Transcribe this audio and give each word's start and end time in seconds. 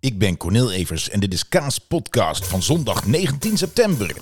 Ik 0.00 0.18
ben 0.18 0.36
Cornel 0.36 0.72
Evers 0.72 1.08
en 1.08 1.20
dit 1.20 1.32
is 1.32 1.48
Kaas 1.48 1.78
Podcast 1.78 2.46
van 2.46 2.62
zondag 2.62 3.06
19 3.06 3.58
september. 3.58 4.16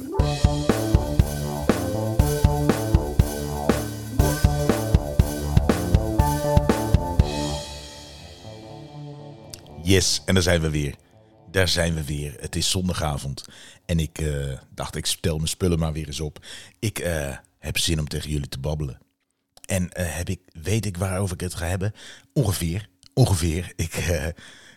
Yes, 9.82 10.22
en 10.24 10.34
daar 10.34 10.42
zijn 10.42 10.60
we 10.60 10.70
weer. 10.70 10.94
Daar 11.50 11.68
zijn 11.68 11.94
we 11.94 12.04
weer. 12.04 12.36
Het 12.40 12.56
is 12.56 12.70
zondagavond. 12.70 13.44
En 13.86 13.98
ik 13.98 14.18
eh, 14.18 14.58
dacht, 14.74 14.96
ik 14.96 15.06
stel 15.06 15.36
mijn 15.36 15.48
spullen 15.48 15.78
maar 15.78 15.92
weer 15.92 16.06
eens 16.06 16.20
op. 16.20 16.44
Ik 16.78 16.98
eh, 16.98 17.36
heb 17.58 17.78
zin 17.78 17.98
om 17.98 18.08
tegen 18.08 18.30
jullie 18.30 18.48
te 18.48 18.58
babbelen. 18.58 18.98
En 19.66 19.92
eh, 19.92 20.16
heb 20.16 20.28
ik, 20.28 20.40
weet 20.62 20.86
ik 20.86 20.96
waarover 20.96 21.34
ik 21.34 21.40
het 21.40 21.54
ga 21.54 21.66
hebben? 21.66 21.94
Ongeveer. 22.32 22.88
Ongeveer. 23.14 23.72
Ik, 23.76 23.94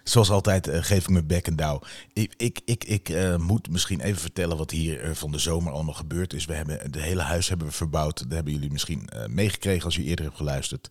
zoals 0.03 0.29
altijd 0.29 0.67
eh, 0.67 0.83
geef 0.83 1.03
ik 1.03 1.09
mijn 1.09 1.27
bek 1.27 1.47
en 1.47 1.55
douw. 1.55 1.81
Ik, 2.13 2.33
ik, 2.37 2.61
ik, 2.65 2.83
ik 2.83 3.09
eh, 3.09 3.35
moet 3.35 3.69
misschien 3.69 3.99
even 3.99 4.21
vertellen 4.21 4.57
wat 4.57 4.71
hier 4.71 5.01
eh, 5.01 5.11
van 5.11 5.31
de 5.31 5.39
zomer 5.39 5.73
allemaal 5.73 5.93
gebeurd 5.93 6.33
is. 6.33 6.45
We 6.45 6.53
hebben 6.53 6.79
het 6.79 6.95
hele 6.95 7.21
huis 7.21 7.49
hebben 7.49 7.67
we 7.67 7.73
verbouwd. 7.73 8.17
Dat 8.17 8.31
hebben 8.31 8.53
jullie 8.53 8.71
misschien 8.71 9.09
meegekregen 9.27 9.85
als 9.85 9.97
u 9.97 10.03
eerder 10.03 10.25
hebt 10.25 10.37
geluisterd. 10.37 10.89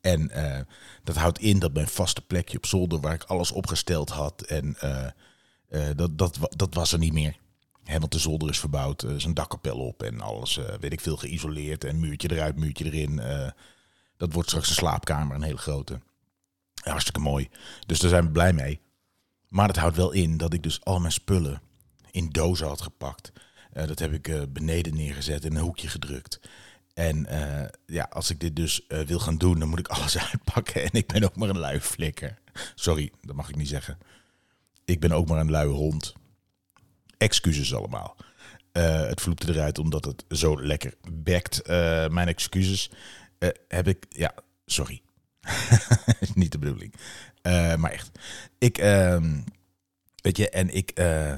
En 0.00 0.30
dat 1.04 1.16
houdt 1.16 1.38
in 1.38 1.58
dat 1.58 1.72
mijn 1.72 1.88
vaste 1.88 2.20
plekje 2.20 2.56
op 2.56 2.66
zolder, 2.66 3.00
waar 3.00 3.14
ik 3.14 3.22
alles 3.22 3.52
opgesteld 3.52 4.10
had, 4.10 4.42
en 4.42 4.76
dat, 5.96 6.18
dat, 6.18 6.38
dat 6.56 6.74
was 6.74 6.92
er 6.92 6.98
niet 6.98 7.12
meer. 7.12 7.36
Want 7.84 8.12
de 8.12 8.18
zolder 8.18 8.48
is 8.48 8.58
verbouwd, 8.58 9.02
er 9.02 9.14
is 9.14 9.24
een 9.24 9.34
dakkapel 9.34 9.78
op 9.78 10.02
en 10.02 10.20
alles, 10.20 10.60
weet 10.80 10.92
ik 10.92 11.00
veel, 11.00 11.16
geïsoleerd. 11.16 11.84
En 11.84 12.00
muurtje 12.00 12.30
eruit, 12.32 12.56
muurtje 12.56 12.84
erin. 12.84 13.20
dat 14.16 14.32
wordt 14.32 14.48
straks 14.48 14.68
een 14.68 14.74
slaapkamer, 14.74 15.36
een 15.36 15.42
hele 15.42 15.58
grote. 15.58 16.00
Hartstikke 16.82 17.20
mooi. 17.20 17.48
Dus 17.86 17.98
daar 17.98 18.10
zijn 18.10 18.24
we 18.24 18.30
blij 18.30 18.52
mee. 18.52 18.80
Maar 19.48 19.66
dat 19.66 19.76
houdt 19.76 19.96
wel 19.96 20.12
in 20.12 20.36
dat 20.36 20.52
ik 20.52 20.62
dus 20.62 20.84
al 20.84 21.00
mijn 21.00 21.12
spullen 21.12 21.60
in 22.10 22.28
dozen 22.28 22.66
had 22.66 22.80
gepakt. 22.80 23.32
Eh, 23.72 23.86
dat 23.86 23.98
heb 23.98 24.12
ik 24.12 24.28
eh, 24.28 24.42
beneden 24.48 24.94
neergezet 24.94 25.44
in 25.44 25.56
een 25.56 25.62
hoekje 25.62 25.88
gedrukt. 25.88 26.40
En 26.94 27.26
eh, 27.26 27.68
ja, 27.86 28.06
als 28.10 28.30
ik 28.30 28.40
dit 28.40 28.56
dus 28.56 28.86
wil 29.06 29.18
gaan 29.18 29.38
doen, 29.38 29.58
dan 29.58 29.68
moet 29.68 29.78
ik 29.78 29.88
alles 29.98 30.18
uitpakken. 30.18 30.82
En 30.82 30.90
ik 30.92 31.06
ben 31.06 31.24
ook 31.24 31.36
maar 31.36 31.48
een 31.48 31.58
lui 31.58 31.80
flikker. 31.80 32.38
Sorry, 32.74 33.12
dat 33.22 33.36
mag 33.36 33.48
ik 33.48 33.56
niet 33.56 33.68
zeggen. 33.68 33.98
Ik 34.84 35.00
ben 35.00 35.12
ook 35.12 35.28
maar 35.28 35.40
een 35.40 35.50
luie 35.50 35.72
hond. 35.72 36.14
Excuses 37.18 37.74
allemaal. 37.74 38.16
Het 38.72 39.20
vloepte 39.20 39.52
eruit 39.52 39.78
omdat 39.78 40.04
het 40.04 40.24
zo 40.28 40.62
lekker 40.62 40.94
bekt. 41.12 41.66
Mijn 42.10 42.28
excuses 42.28 42.90
heb 43.68 43.88
ik... 43.88 44.06
Ja, 44.08 44.34
sorry. 44.66 45.02
is 46.20 46.34
niet 46.34 46.52
de 46.52 46.58
bedoeling. 46.58 46.94
Eh, 47.42 47.74
maar 47.76 47.90
echt. 47.90 48.10
Ik... 48.58 48.78
ehm, 48.78 49.40
weet 50.22 50.36
je, 50.36 50.50
en 50.50 50.74
ik... 50.74 50.90
eh, 50.90 51.34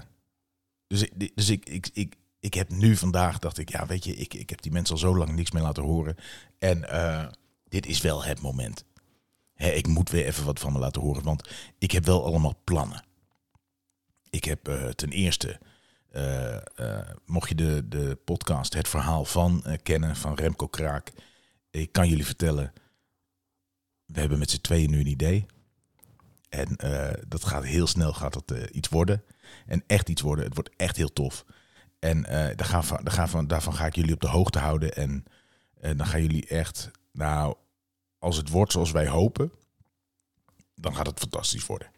dus 0.86 1.02
ik, 1.02 1.36
dus 1.36 1.48
ik, 1.48 1.68
ik, 1.68 1.90
ik, 1.92 2.14
ik 2.40 2.54
heb 2.54 2.70
nu 2.70 2.96
vandaag, 2.96 3.38
dacht 3.38 3.58
ik, 3.58 3.70
ja, 3.70 3.86
weet 3.86 4.04
je, 4.04 4.14
ik, 4.14 4.34
ik 4.34 4.50
heb 4.50 4.62
die 4.62 4.72
mensen 4.72 4.94
al 4.94 5.00
zo 5.00 5.16
lang 5.16 5.32
niks 5.32 5.50
meer 5.50 5.62
laten 5.62 5.82
horen. 5.82 6.16
En 6.58 6.88
eh, 6.88 7.26
dit 7.68 7.86
is 7.86 8.00
wel 8.00 8.24
het 8.24 8.40
moment. 8.40 8.84
Hè, 9.54 9.70
ik 9.70 9.86
moet 9.86 10.10
weer 10.10 10.26
even 10.26 10.44
wat 10.44 10.58
van 10.58 10.72
me 10.72 10.78
laten 10.78 11.02
horen, 11.02 11.22
want 11.22 11.48
ik 11.78 11.90
heb 11.90 12.04
wel 12.04 12.24
allemaal 12.24 12.60
plannen. 12.64 13.04
Ik 14.30 14.44
heb 14.44 14.64
ten 14.94 15.10
eerste, 15.10 15.58
mocht 17.26 17.48
je 17.48 17.54
de, 17.54 17.88
de 17.88 18.18
podcast 18.24 18.74
Het 18.74 18.88
Verhaal 18.88 19.24
van 19.24 19.64
kennen, 19.82 20.16
van 20.16 20.34
Remco 20.34 20.66
Kraak. 20.66 21.12
Ik 21.70 21.92
kan 21.92 22.08
jullie 22.08 22.26
vertellen, 22.26 22.72
we 24.12 24.20
hebben 24.20 24.38
met 24.38 24.50
z'n 24.50 24.60
tweeën 24.60 24.90
nu 24.90 25.00
een 25.00 25.06
idee. 25.06 25.46
En 26.48 26.76
eh, 26.76 27.22
dat 27.28 27.44
gaat 27.44 27.64
heel 27.64 27.86
snel 27.86 28.12
gaat 28.12 28.32
dat, 28.32 28.50
eh, 28.50 28.62
iets 28.72 28.88
worden. 28.88 29.22
En 29.66 29.84
echt 29.86 30.08
iets 30.08 30.22
worden. 30.22 30.44
Het 30.44 30.54
wordt 30.54 30.70
echt 30.76 30.96
heel 30.96 31.12
tof. 31.12 31.44
En 31.98 32.24
eh, 32.24 32.56
daar 32.56 32.66
gaan 32.66 32.84
van, 32.84 33.28
van, 33.28 33.46
daarvan 33.46 33.74
ga 33.74 33.86
ik 33.86 33.94
jullie 33.94 34.14
op 34.14 34.20
de 34.20 34.28
hoogte 34.28 34.58
houden. 34.58 34.96
En 34.96 35.24
dan 35.80 36.06
gaan 36.06 36.22
jullie 36.22 36.46
echt, 36.46 36.90
nou, 37.12 37.56
als 38.18 38.36
het 38.36 38.48
wordt 38.48 38.72
zoals 38.72 38.90
wij 38.90 39.08
hopen, 39.08 39.52
dan 40.74 40.96
gaat 40.96 41.06
het 41.06 41.18
fantastisch 41.18 41.66
worden. 41.66 41.90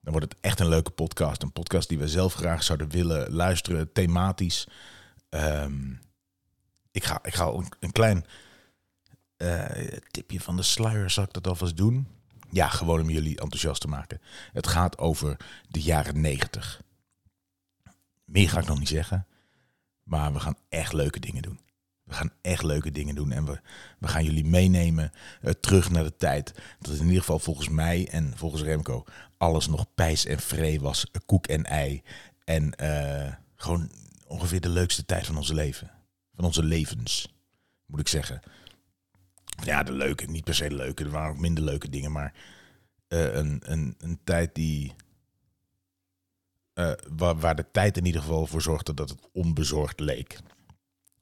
Dan 0.00 0.12
wordt 0.12 0.32
het 0.32 0.40
echt 0.40 0.60
een 0.60 0.68
leuke 0.68 0.90
podcast. 0.90 1.42
Een 1.42 1.52
podcast 1.52 1.88
die 1.88 1.98
we 1.98 2.08
zelf 2.08 2.34
graag 2.34 2.62
zouden 2.62 2.88
willen 2.88 3.32
luisteren, 3.32 3.92
thematisch. 3.92 4.68
Ehm, 5.28 5.90
ik, 6.90 7.04
ga, 7.04 7.18
ik 7.22 7.34
ga 7.34 7.52
een 7.80 7.92
klein 7.92 8.24
eh, 9.40 9.98
tipje 10.10 10.40
van 10.40 10.56
de 10.56 10.62
sluier, 10.62 11.10
zal 11.10 11.24
ik 11.24 11.32
dat 11.32 11.46
alvast 11.46 11.76
doen? 11.76 12.06
Ja, 12.50 12.68
gewoon 12.68 13.00
om 13.00 13.10
jullie 13.10 13.40
enthousiast 13.40 13.80
te 13.80 13.88
maken. 13.88 14.20
Het 14.52 14.66
gaat 14.66 14.98
over 14.98 15.36
de 15.68 15.80
jaren 15.82 16.20
negentig. 16.20 16.82
Meer 18.24 18.48
ga 18.48 18.58
ik 18.60 18.66
nog 18.66 18.78
niet 18.78 18.88
zeggen. 18.88 19.26
Maar 20.02 20.32
we 20.32 20.40
gaan 20.40 20.56
echt 20.68 20.92
leuke 20.92 21.20
dingen 21.20 21.42
doen. 21.42 21.60
We 22.02 22.14
gaan 22.14 22.32
echt 22.40 22.62
leuke 22.62 22.90
dingen 22.90 23.14
doen. 23.14 23.32
En 23.32 23.44
we, 23.44 23.60
we 23.98 24.08
gaan 24.08 24.24
jullie 24.24 24.44
meenemen 24.44 25.12
eh, 25.40 25.52
terug 25.52 25.90
naar 25.90 26.04
de 26.04 26.16
tijd. 26.16 26.54
Dat 26.78 26.94
in 26.94 27.04
ieder 27.04 27.20
geval 27.20 27.38
volgens 27.38 27.68
mij 27.68 28.08
en 28.08 28.32
volgens 28.36 28.62
Remco 28.62 29.04
alles 29.36 29.66
nog 29.66 29.86
pijs 29.94 30.24
en 30.24 30.40
vree 30.40 30.80
was. 30.80 31.10
eh, 31.10 31.20
Koek 31.26 31.46
en 31.46 31.64
ei. 31.64 32.02
En 32.44 32.72
gewoon 33.56 33.90
ongeveer 34.26 34.60
de 34.60 34.68
leukste 34.68 35.04
tijd 35.04 35.26
van 35.26 35.36
onze 35.36 35.54
leven. 35.54 35.90
Van 36.34 36.44
onze 36.44 36.62
levens, 36.62 37.32
moet 37.86 38.00
ik 38.00 38.08
zeggen. 38.08 38.40
Ja, 39.64 39.82
de 39.82 39.92
leuke, 39.92 40.26
niet 40.26 40.44
per 40.44 40.54
se 40.54 40.68
de 40.68 40.74
leuke. 40.74 41.04
Er 41.04 41.10
waren 41.10 41.30
ook 41.30 41.40
minder 41.40 41.64
leuke 41.64 41.88
dingen. 41.88 42.12
Maar 42.12 42.34
eh, 43.08 43.34
een, 43.34 43.60
een, 43.64 43.94
een 43.98 44.18
tijd 44.24 44.54
die 44.54 44.94
eh, 46.80 46.92
waar, 47.16 47.38
waar 47.38 47.56
de 47.56 47.64
tijd 47.72 47.96
in 47.96 48.06
ieder 48.06 48.20
geval 48.20 48.46
voor 48.46 48.62
zorgde 48.62 48.94
dat 48.94 49.08
het 49.08 49.18
onbezorgd 49.32 50.00
leek. 50.00 50.38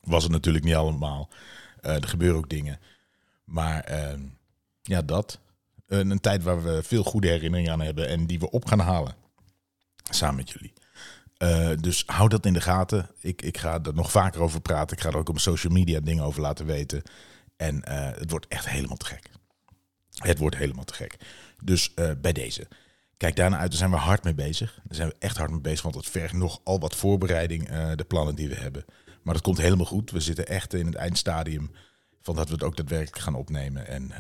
Was 0.01 0.23
het 0.23 0.33
natuurlijk 0.33 0.65
niet 0.65 0.75
allemaal. 0.75 1.29
Eh, 1.81 1.95
er 1.95 2.09
gebeuren 2.09 2.39
ook 2.39 2.49
dingen. 2.49 2.79
Maar 3.45 3.85
eh, 3.85 4.19
ja, 4.83 5.03
dat. 5.03 5.41
Een, 5.87 6.11
een 6.11 6.21
tijd 6.21 6.43
waar 6.43 6.63
we 6.63 6.83
veel 6.83 7.05
goede 7.05 7.29
herinneringen 7.29 7.73
aan 7.73 7.81
hebben 7.81 8.09
en 8.09 8.27
die 8.27 8.39
we 8.39 8.51
op 8.51 8.65
gaan 8.65 8.79
halen. 8.79 9.15
Samen 10.11 10.37
met 10.37 10.51
jullie. 10.51 10.73
Dus 11.81 12.03
hou 12.07 12.29
dat 12.29 12.47
in 12.47 12.53
de 12.53 12.61
gaten. 12.61 13.11
Ik, 13.21 13.43
ik 13.43 13.59
ga 13.59 13.81
er 13.83 13.95
nog 13.95 14.11
vaker 14.11 14.41
over 14.41 14.61
praten. 14.61 14.97
Ik 14.97 15.03
ga 15.03 15.09
er 15.09 15.17
ook 15.17 15.29
op 15.29 15.39
social 15.39 15.73
media 15.73 16.01
dingen 16.01 16.25
over 16.25 16.41
laten 16.41 16.67
weten. 16.67 17.03
En 17.59 17.85
eh, 17.85 18.19
het 18.19 18.31
wordt 18.31 18.47
echt 18.49 18.69
helemaal 18.69 18.97
te 18.97 19.05
gek. 19.05 19.31
Het 20.15 20.39
wordt 20.39 20.57
helemaal 20.57 20.85
te 20.85 20.95
gek. 20.95 21.17
Dus 21.63 21.95
eh, 21.95 22.11
bij 22.21 22.33
deze. 22.33 22.69
Kijk 23.17 23.37
daarna 23.37 23.59
uit, 23.59 23.71
daar 23.71 23.79
zijn 23.79 23.91
we 23.91 23.97
hard 23.97 24.25
mee 24.25 24.35
bezig. 24.35 24.75
Daar 24.85 24.97
zijn 24.97 25.09
we 25.09 25.17
echt 25.19 25.37
hard 25.37 25.51
mee 25.51 25.61
bezig, 25.61 25.83
want 25.83 25.95
het 25.95 26.09
vergt 26.09 26.35
nog 26.35 26.61
al 26.65 26.81
wat 26.81 26.97
voorbereiding, 26.97 27.69
eh, 27.69 27.91
de 27.95 28.05
plannen 28.05 28.35
die 28.35 28.49
we 28.49 28.55
hebben. 28.55 28.85
Maar 29.23 29.35
dat 29.35 29.43
komt 29.43 29.59
helemaal 29.59 29.87
goed. 29.87 30.11
We 30.11 30.21
zitten 30.21 30.47
echt 30.47 30.75
in 30.75 30.87
het 30.87 30.95
eindstadium 30.95 31.71
van 32.23 32.37
dat 32.37 32.49
we 32.49 32.55
het 32.55 32.63
ook 32.63 32.77
daadwerkelijk 32.77 33.19
gaan 33.19 33.35
opnemen. 33.35 33.87
En 33.87 34.13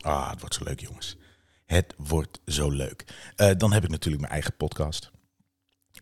ah, 0.00 0.30
het 0.30 0.40
wordt 0.40 0.54
zo 0.54 0.64
leuk, 0.64 0.80
jongens. 0.80 1.16
Het 1.66 1.94
wordt 1.96 2.40
zo 2.46 2.70
leuk. 2.70 3.04
Dan 3.56 3.72
heb 3.72 3.84
ik 3.84 3.90
natuurlijk 3.90 4.22
mijn 4.22 4.32
eigen 4.32 4.56
podcast. 4.56 5.10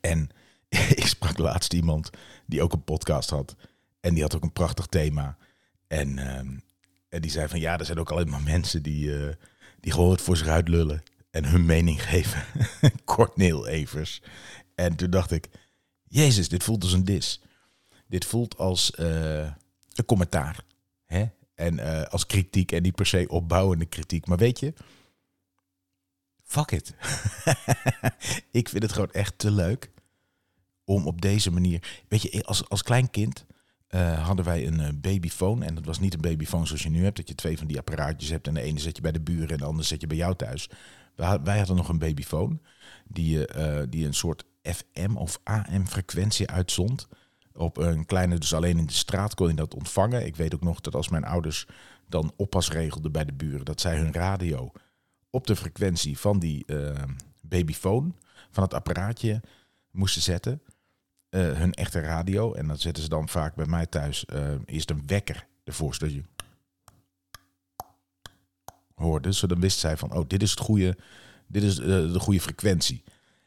En 0.00 0.30
ik 1.02 1.06
sprak 1.06 1.38
laatst 1.38 1.72
iemand 1.72 2.10
die 2.46 2.62
ook 2.62 2.72
een 2.72 2.84
podcast 2.84 3.30
had. 3.30 3.56
En 4.00 4.14
die 4.14 4.22
had 4.22 4.36
ook 4.36 4.42
een 4.42 4.52
prachtig 4.52 4.86
thema. 4.86 5.36
En, 5.86 6.19
ehm, 6.19 6.56
en 7.10 7.21
die 7.21 7.31
zei 7.31 7.48
van 7.48 7.60
ja, 7.60 7.78
er 7.78 7.84
zijn 7.84 7.98
ook 7.98 8.10
alleen 8.10 8.31
maar 8.31 8.43
mensen 8.43 8.82
die, 8.82 9.19
eh, 9.19 9.34
die 9.81 9.93
gewoon 9.93 10.10
het 10.10 10.21
voor 10.21 10.37
zich 10.37 10.47
uit 10.47 10.69
lullen. 10.69 11.03
En 11.31 11.44
hun 11.44 11.65
mening 11.65 12.03
geven. 12.10 12.44
Corneel 13.04 13.66
Evers. 13.66 14.22
En 14.75 14.97
toen 14.97 15.10
dacht 15.10 15.31
ik, 15.31 15.49
Jezus, 16.09 16.49
dit 16.49 16.65
voelt 16.65 16.82
als 16.82 16.93
een 16.93 17.04
dis. 17.04 17.41
Dit 18.06 18.25
voelt 18.25 18.56
als 18.56 18.91
eh, 18.91 19.53
een 19.94 20.04
commentaar. 20.06 20.65
Hè? 21.04 21.25
En 21.54 21.78
eh, 21.78 22.03
als 22.03 22.26
kritiek 22.26 22.72
en 22.72 22.82
niet 22.82 22.94
per 22.94 23.06
se 23.06 23.28
opbouwende 23.28 23.87
kritiek. 23.87 24.26
Maar 24.26 24.38
weet 24.38 24.60
je, 24.60 24.75
fuck 26.44 26.70
it. 26.70 26.94
ik 28.60 28.69
vind 28.69 28.82
het 28.82 28.93
gewoon 28.93 29.12
echt 29.12 29.38
te 29.38 29.50
leuk 29.50 29.90
om 30.84 31.06
op 31.06 31.20
deze 31.20 31.50
manier... 31.50 32.02
Weet 32.08 32.23
je, 32.23 32.44
als, 32.44 32.69
als 32.69 32.82
klein 32.82 33.11
kind 33.11 33.46
eh, 33.90 34.26
hadden 34.26 34.44
wij 34.44 34.66
een 34.66 34.81
eh, 34.81 34.88
babyfoon. 34.94 35.62
En 35.62 35.75
dat 35.75 35.84
was 35.84 35.98
niet 36.00 36.14
een 36.14 36.20
babyfoon 36.20 36.66
zoals 36.66 36.82
je 36.82 36.90
nu 36.90 37.04
hebt. 37.04 37.16
Dat 37.16 37.28
je 37.28 37.34
twee 37.34 37.58
van 37.58 37.66
die 37.66 37.78
apparaatjes 37.78 38.31
hebt. 38.31 38.46
En 38.46 38.54
de 38.54 38.60
ene 38.60 38.78
zet 38.78 38.96
je 38.96 39.02
bij 39.02 39.12
de 39.12 39.20
buren 39.20 39.48
en 39.48 39.56
de 39.58 39.64
andere 39.64 39.87
zet 39.87 40.00
je 40.00 40.06
bij 40.06 40.16
jou 40.16 40.34
thuis. 40.37 40.70
Wij, 41.16 41.26
had- 41.26 41.40
wij 41.44 41.58
hadden 41.58 41.76
nog 41.76 41.88
een 41.88 41.98
babyfoon. 41.98 42.60
Die, 43.08 43.46
eh, 43.46 43.82
die 43.88 44.06
een 44.06 44.14
soort 44.14 44.44
FM 44.62 45.16
of 45.16 45.40
AM 45.44 45.87
frequentie 45.87 46.48
uitzond. 46.50 47.08
Op 47.52 47.76
een 47.76 48.06
kleine, 48.06 48.38
dus 48.38 48.54
alleen 48.54 48.78
in 48.78 48.87
de 48.87 48.92
straat 48.92 49.34
kon 49.34 49.48
je 49.48 49.54
dat 49.54 49.75
ontvangen. 49.75 50.26
Ik 50.26 50.36
weet 50.36 50.54
ook 50.54 50.62
nog 50.62 50.81
dat 50.81 50.94
als 50.94 51.08
mijn 51.08 51.25
ouders 51.25 51.66
dan 52.08 52.32
oppas 52.36 52.70
regelden 52.70 53.12
bij 53.12 53.25
de 53.25 53.32
buren. 53.32 53.64
Dat 53.64 53.81
zij 53.81 53.96
hun 53.96 54.12
radio 54.12 54.72
op 55.31 55.46
de 55.46 55.56
frequentie 55.56 56.19
van 56.19 56.38
die 56.38 56.64
eh, 56.66 57.02
babyfoon. 57.43 58.16
Van 58.50 58.62
het 58.62 58.75
apparaatje 58.75 59.40
moesten 59.90 60.22
zetten 60.22 60.62
eh, 61.31 61.53
hun 61.53 61.75
echte 61.75 62.00
radio. 62.00 62.53
En 62.53 62.67
dat 62.67 62.81
zetten 62.81 63.03
ze 63.03 63.09
dan 63.09 63.29
vaak 63.29 63.55
bij 63.55 63.67
mij 63.67 63.87
thuis. 63.87 64.25
eh 64.25 64.55
eerst 64.67 64.91
een 64.91 65.03
wekker 65.06 65.47
ervoor, 65.65 65.94
zodat 65.94 66.15
je 66.15 66.23
hoorde. 68.94 69.47
Dan 69.47 69.61
wist 69.61 69.79
zij 69.79 69.97
van, 69.97 70.12
oh, 70.12 70.25
dit 70.29 70.43
is 70.43 70.50
het 70.50 70.61
goede, 70.61 70.97
dit 71.47 71.62
is 71.62 71.79
eh, 71.79 71.87
de 71.87 72.21
goede 72.21 72.41
frequentie. 72.41 73.05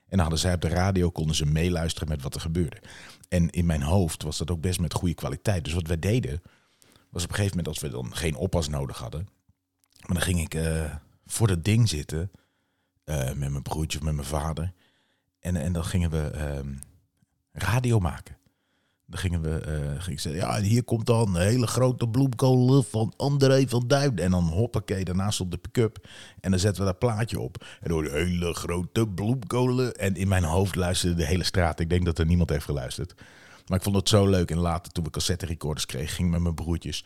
dan 0.10 0.20
hadden 0.20 0.40
zij 0.40 0.54
op 0.54 0.62
de 0.62 0.68
radio, 0.68 1.10
konden 1.10 1.36
ze 1.36 1.46
meeluisteren 1.46 2.10
met 2.10 2.22
wat 2.22 2.36
er 2.36 2.42
gebeurde. 2.42 2.82
En 3.30 3.50
in 3.50 3.66
mijn 3.66 3.82
hoofd 3.82 4.24
was 4.24 4.38
dat 4.38 4.52
ook 4.52 4.62
best 4.62 4.80
met 4.80 4.94
goede 4.94 5.14
kwaliteit. 5.14 5.64
Dus 5.64 5.74
wat 5.74 5.88
wij 5.88 6.00
deden, 6.00 6.42
was 7.10 7.24
op 7.24 7.30
een 7.30 7.36
gegeven 7.36 7.58
moment 7.58 7.68
als 7.68 7.80
we 7.80 7.90
dan 7.90 8.16
geen 8.16 8.36
oppas 8.36 8.68
nodig 8.68 8.98
hadden. 8.98 9.28
Maar 10.06 10.14
dan 10.14 10.22
ging 10.22 10.40
ik 10.40 10.58
voor 11.26 11.48
dat 11.48 11.64
ding 11.64 11.90
zitten 11.90 12.32
met 13.06 13.38
mijn 13.38 13.62
broertje 13.62 13.98
of 13.98 14.04
met 14.04 14.14
mijn 14.16 14.28
vader. 14.28 14.74
En, 15.40 15.56
en 15.56 15.74
dan 15.74 15.86
gingen 15.86 16.10
we 16.10 16.30
ehm, 16.30 16.76
radio 17.54 18.00
maken. 18.00 18.38
Dan 19.06 19.20
gingen 19.20 19.42
we, 19.42 19.50
uh, 19.68 20.02
ging 20.02 20.16
ik 20.16 20.20
zeggen, 20.20 20.42
ja, 20.42 20.62
hier 20.62 20.84
komt 20.84 21.06
dan 21.06 21.36
een 21.36 21.42
hele 21.42 21.68
grote 21.68 22.08
bloemkolen 22.08 22.84
van 22.84 23.14
André 23.18 23.68
van 23.68 23.88
Duin. 23.88 24.18
En 24.18 24.32
dan 24.32 24.44
hoppakee, 24.44 25.04
daarnaast 25.04 25.40
op 25.40 25.52
de 25.52 25.58
pick-up. 25.58 26.08
En 26.40 26.52
dan 26.52 26.60
zetten 26.60 26.84
we 26.84 26.90
dat 26.90 27.00
plaatje 27.00 27.40
op. 27.40 27.66
En 27.82 27.90
door 27.90 28.06
hele 28.06 28.54
grote 28.54 29.08
bloemkolen. 29.08 29.94
En 29.94 30.16
in 30.16 30.28
mijn 30.28 30.44
hoofd 30.44 30.76
luisterde 30.76 31.16
de 31.16 31.26
hele 31.26 31.44
straat. 31.44 31.80
Ik 31.80 31.90
denk 31.90 32.06
dat 32.06 32.20
er 32.20 32.26
niemand 32.26 32.50
heeft 32.50 32.66
geluisterd. 32.66 33.14
Maar 33.68 33.78
ik 33.78 33.84
vond 33.84 33.96
het 33.96 34.10
zo 34.10 34.28
leuk. 34.28 34.52
En 34.52 34.58
later, 34.58 34.92
toen 34.92 35.04
we 35.04 35.10
cassette 35.10 35.46
recorders 35.46 35.86
kregen, 35.86 36.16
ging 36.16 36.32
met 36.32 36.42
mijn 36.42 36.56
broertjes 36.56 37.06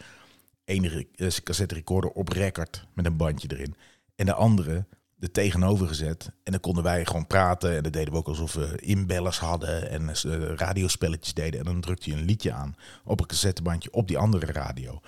ene 0.67 1.07
cassette 1.43 1.75
recorder 1.75 2.09
op 2.09 2.29
record 2.29 2.87
met 2.93 3.05
een 3.05 3.17
bandje 3.17 3.47
erin. 3.51 3.75
En 4.15 4.25
de 4.25 4.33
andere 4.33 4.85
er 5.19 5.31
tegenover 5.31 5.87
gezet. 5.87 6.31
En 6.43 6.51
dan 6.51 6.61
konden 6.61 6.83
wij 6.83 7.05
gewoon 7.05 7.27
praten. 7.27 7.75
En 7.75 7.83
dan 7.83 7.91
deden 7.91 8.13
we 8.13 8.19
ook 8.19 8.27
alsof 8.27 8.53
we 8.53 8.77
inbellers 8.81 9.39
hadden 9.39 9.89
en 9.89 10.01
uh, 10.01 10.55
radiospelletjes 10.55 11.33
deden. 11.33 11.59
En 11.59 11.65
dan 11.65 11.81
drukte 11.81 12.09
je 12.09 12.15
een 12.15 12.25
liedje 12.25 12.53
aan 12.53 12.75
op 13.03 13.19
een 13.19 13.25
cassettebandje 13.25 13.91
op 13.91 14.07
die 14.07 14.17
andere 14.17 14.45
radio. 14.45 14.99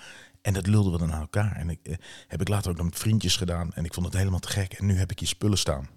En 0.42 0.52
dat 0.52 0.66
lulden 0.66 0.92
we 0.92 0.98
dan 0.98 1.12
aan 1.12 1.20
elkaar. 1.20 1.56
En 1.56 1.70
ik, 1.70 1.78
eh, 1.82 1.96
heb 2.28 2.40
ik 2.40 2.48
later 2.48 2.70
ook 2.70 2.76
nog 2.76 2.86
met 2.86 2.98
vriendjes 2.98 3.36
gedaan. 3.36 3.72
En 3.72 3.84
ik 3.84 3.94
vond 3.94 4.06
het 4.06 4.14
helemaal 4.14 4.40
te 4.40 4.48
gek. 4.48 4.72
En 4.72 4.86
nu 4.86 4.98
heb 4.98 5.10
ik 5.10 5.20
je 5.20 5.26
spullen 5.26 5.58
staan. 5.58 5.88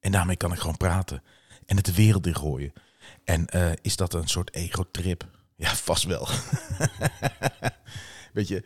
En 0.00 0.12
daarmee 0.12 0.36
kan 0.36 0.52
ik 0.52 0.58
gewoon 0.58 0.76
praten. 0.76 1.22
En 1.66 1.76
het 1.76 1.84
de 1.84 1.94
wereld 1.94 2.26
ingooien. 2.26 2.72
En 3.24 3.46
uh, 3.54 3.72
is 3.82 3.96
dat 3.96 4.14
een 4.14 4.28
soort 4.28 4.54
ego-trip? 4.54 5.28
Ja, 5.56 5.74
vast 5.74 6.04
wel. 6.04 6.28
Weet 8.32 8.48
je, 8.48 8.64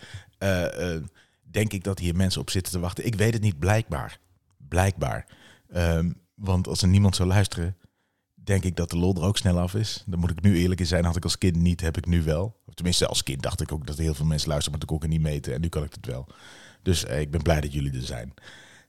denk 1.52 1.72
ik 1.72 1.84
dat 1.84 1.98
hier 1.98 2.16
mensen 2.16 2.40
op 2.40 2.50
zitten 2.50 2.72
te 2.72 2.78
wachten. 2.78 3.06
Ik 3.06 3.14
weet 3.14 3.32
het 3.32 3.42
niet, 3.42 3.58
blijkbaar. 3.58 4.18
Blijkbaar. 4.68 5.26
Um, 5.76 6.20
want 6.34 6.68
als 6.68 6.82
er 6.82 6.88
niemand 6.88 7.16
zou 7.16 7.28
luisteren, 7.28 7.76
denk 8.34 8.64
ik 8.64 8.76
dat 8.76 8.90
de 8.90 8.96
lol 8.96 9.14
er 9.14 9.22
ook 9.22 9.36
snel 9.36 9.58
af 9.58 9.74
is. 9.74 10.04
Dan 10.06 10.18
moet 10.18 10.30
ik 10.30 10.42
nu 10.42 10.56
eerlijk 10.56 10.80
in 10.80 10.86
zijn. 10.86 11.04
Had 11.04 11.16
ik 11.16 11.24
als 11.24 11.38
kind 11.38 11.56
niet, 11.56 11.80
heb 11.80 11.96
ik 11.96 12.06
nu 12.06 12.22
wel. 12.22 12.60
Tenminste, 12.74 13.06
als 13.06 13.22
kind 13.22 13.42
dacht 13.42 13.60
ik 13.60 13.72
ook 13.72 13.86
dat 13.86 13.98
heel 13.98 14.14
veel 14.14 14.26
mensen 14.26 14.48
luisteren, 14.48 14.78
maar 14.78 14.88
toen 14.88 14.98
kon 14.98 15.08
ik 15.08 15.14
niet 15.14 15.26
meten. 15.26 15.54
En 15.54 15.60
nu 15.60 15.68
kan 15.68 15.84
ik 15.84 15.92
het 15.92 16.06
wel. 16.06 16.26
Dus 16.82 17.04
eh, 17.04 17.20
ik 17.20 17.30
ben 17.30 17.42
blij 17.42 17.60
dat 17.60 17.72
jullie 17.72 17.92
er 17.92 18.02
zijn. 18.02 18.34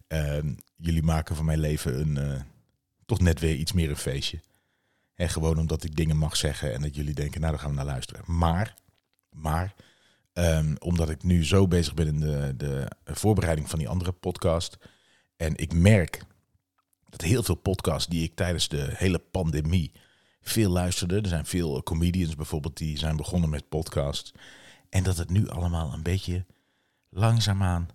Uh, 0.08 0.38
jullie 0.76 1.04
maken 1.04 1.36
van 1.36 1.46
mijn 1.46 1.60
leven 1.60 2.00
een, 2.00 2.32
uh, 2.32 2.42
toch 3.06 3.20
net 3.20 3.40
weer 3.40 3.56
iets 3.56 3.72
meer 3.72 3.90
een 3.90 3.96
feestje. 3.96 4.42
En 5.16 5.30
gewoon 5.30 5.58
omdat 5.58 5.84
ik 5.84 5.96
dingen 5.96 6.18
mag 6.18 6.36
zeggen 6.36 6.74
en 6.74 6.82
dat 6.82 6.96
jullie 6.96 7.14
denken, 7.14 7.40
nou, 7.40 7.52
dan 7.52 7.62
gaan 7.62 7.70
we 7.70 7.76
naar 7.76 7.86
luisteren. 7.86 8.24
Maar, 8.26 8.76
maar, 9.30 9.74
um, 10.34 10.76
omdat 10.80 11.10
ik 11.10 11.24
nu 11.24 11.46
zo 11.46 11.68
bezig 11.68 11.94
ben 11.94 12.08
in 12.08 12.20
de, 12.20 12.54
de 12.58 12.88
voorbereiding 13.06 13.70
van 13.70 13.80
die 13.80 13.90
andere 13.90 14.12
podcast. 14.12 14.78
En 15.36 15.56
ik 15.56 15.74
merk 15.74 16.24
dat 17.10 17.22
heel 17.22 17.44
veel 17.44 17.56
podcasts 17.56 18.08
die 18.08 18.24
ik 18.24 18.36
tijdens 18.36 18.68
de 18.68 18.90
hele 18.94 19.20
pandemie 19.20 19.92
veel 20.42 20.70
luisterde. 20.70 21.22
Er 21.22 21.28
zijn 21.28 21.46
veel 21.46 21.84
comedians 21.84 22.36
bijvoorbeeld 22.36 22.78
die 22.78 22.98
zijn 22.98 23.16
begonnen 23.16 23.50
met 23.50 23.70
podcasts. 23.70 24.32
En 24.90 25.04
dat 25.04 25.18
het 25.18 25.30
nu 25.30 25.50
allemaal 25.50 25.94
een 25.94 26.04
beetje 26.04 26.46
langzaamaan 27.10 27.90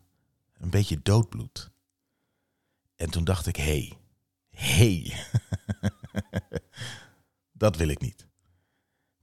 een 0.59 0.71
beetje 0.71 1.01
doodbloedt. 1.03 1.71
En 2.97 3.11
toen 3.11 3.25
dacht 3.25 3.47
ik, 3.47 3.57
hé, 3.57 3.65
hey, 3.65 3.93
hé, 4.51 5.03
hey. 5.03 5.27
dat 7.53 7.77
wil 7.77 7.89
ik 7.89 8.01
niet. 8.01 8.28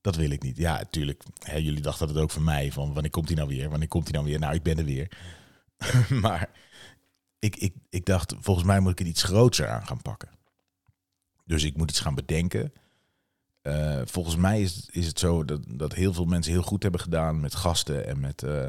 Dat 0.05 0.15
wil 0.15 0.29
ik 0.29 0.43
niet. 0.43 0.57
Ja, 0.57 0.77
natuurlijk. 0.77 1.23
Jullie 1.45 1.81
dachten 1.81 2.07
het 2.07 2.17
ook 2.17 2.31
van 2.31 2.43
mij. 2.43 2.71
Van 2.71 2.93
wanneer 2.93 3.11
komt 3.11 3.27
hij 3.27 3.37
nou 3.37 3.49
weer? 3.49 3.69
Wanneer 3.69 3.87
komt 3.87 4.03
hij 4.03 4.13
nou 4.13 4.25
weer? 4.25 4.39
Nou, 4.39 4.53
ik 4.53 4.63
ben 4.63 4.77
er 4.77 4.85
weer. 4.85 5.11
maar 6.21 6.49
ik, 7.39 7.55
ik, 7.55 7.73
ik 7.89 8.05
dacht, 8.05 8.35
volgens 8.39 8.65
mij 8.65 8.79
moet 8.79 8.91
ik 8.91 8.99
het 8.99 9.07
iets 9.07 9.23
groter 9.23 9.67
aan 9.67 9.87
gaan 9.87 10.01
pakken. 10.01 10.29
Dus 11.45 11.63
ik 11.63 11.77
moet 11.77 11.89
iets 11.89 11.99
gaan 11.99 12.15
bedenken. 12.15 12.73
Uh, 13.63 14.01
volgens 14.05 14.35
mij 14.35 14.61
is, 14.61 14.89
is 14.91 15.07
het 15.07 15.19
zo 15.19 15.45
dat, 15.45 15.61
dat 15.67 15.93
heel 15.93 16.13
veel 16.13 16.25
mensen 16.25 16.51
heel 16.53 16.61
goed 16.61 16.83
hebben 16.83 17.01
gedaan 17.01 17.39
met 17.39 17.55
gasten 17.55 18.07
en 18.07 18.19
met 18.19 18.43
uh, 18.43 18.67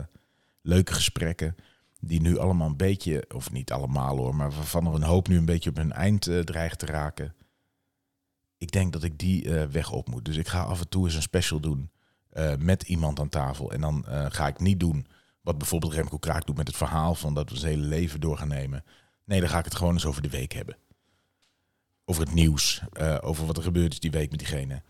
leuke 0.60 0.92
gesprekken. 0.92 1.56
Die 2.00 2.20
nu 2.20 2.38
allemaal 2.38 2.68
een 2.68 2.76
beetje, 2.76 3.24
of 3.34 3.52
niet 3.52 3.72
allemaal 3.72 4.16
hoor, 4.16 4.34
maar 4.34 4.50
waarvan 4.50 4.86
er 4.86 4.94
een 4.94 5.02
hoop 5.02 5.28
nu 5.28 5.36
een 5.36 5.44
beetje 5.44 5.70
op 5.70 5.76
hun 5.76 5.92
eind 5.92 6.26
uh, 6.26 6.40
dreigt 6.40 6.78
te 6.78 6.86
raken 6.86 7.34
ik 8.58 8.70
denk 8.70 8.92
dat 8.92 9.02
ik 9.02 9.18
die 9.18 9.44
uh, 9.44 9.64
weg 9.64 9.90
op 9.90 10.08
moet. 10.08 10.24
Dus 10.24 10.36
ik 10.36 10.48
ga 10.48 10.62
af 10.62 10.80
en 10.80 10.88
toe 10.88 11.04
eens 11.04 11.14
een 11.14 11.22
special 11.22 11.60
doen 11.60 11.90
uh, 12.32 12.54
met 12.58 12.82
iemand 12.82 13.20
aan 13.20 13.28
tafel. 13.28 13.72
En 13.72 13.80
dan 13.80 14.04
uh, 14.08 14.26
ga 14.28 14.46
ik 14.46 14.60
niet 14.60 14.80
doen 14.80 15.06
wat 15.40 15.58
bijvoorbeeld 15.58 15.92
Remco 15.92 16.18
Kraak 16.18 16.46
doet 16.46 16.56
met 16.56 16.66
het 16.66 16.76
verhaal 16.76 17.14
van 17.14 17.34
dat 17.34 17.50
we 17.50 17.56
zijn 17.56 17.72
hele 17.72 17.86
leven 17.86 18.20
door 18.20 18.38
gaan 18.38 18.48
nemen. 18.48 18.84
Nee, 19.24 19.40
dan 19.40 19.48
ga 19.48 19.58
ik 19.58 19.64
het 19.64 19.74
gewoon 19.74 19.92
eens 19.92 20.06
over 20.06 20.22
de 20.22 20.30
week 20.30 20.52
hebben. 20.52 20.76
Over 22.04 22.22
het 22.22 22.34
nieuws, 22.34 22.82
over 23.20 23.46
wat 23.46 23.56
er 23.56 23.62
gebeurd 23.62 23.92
is 23.92 24.00
die 24.00 24.10
week 24.10 24.30
met 24.30 24.38
diegene. 24.38 24.82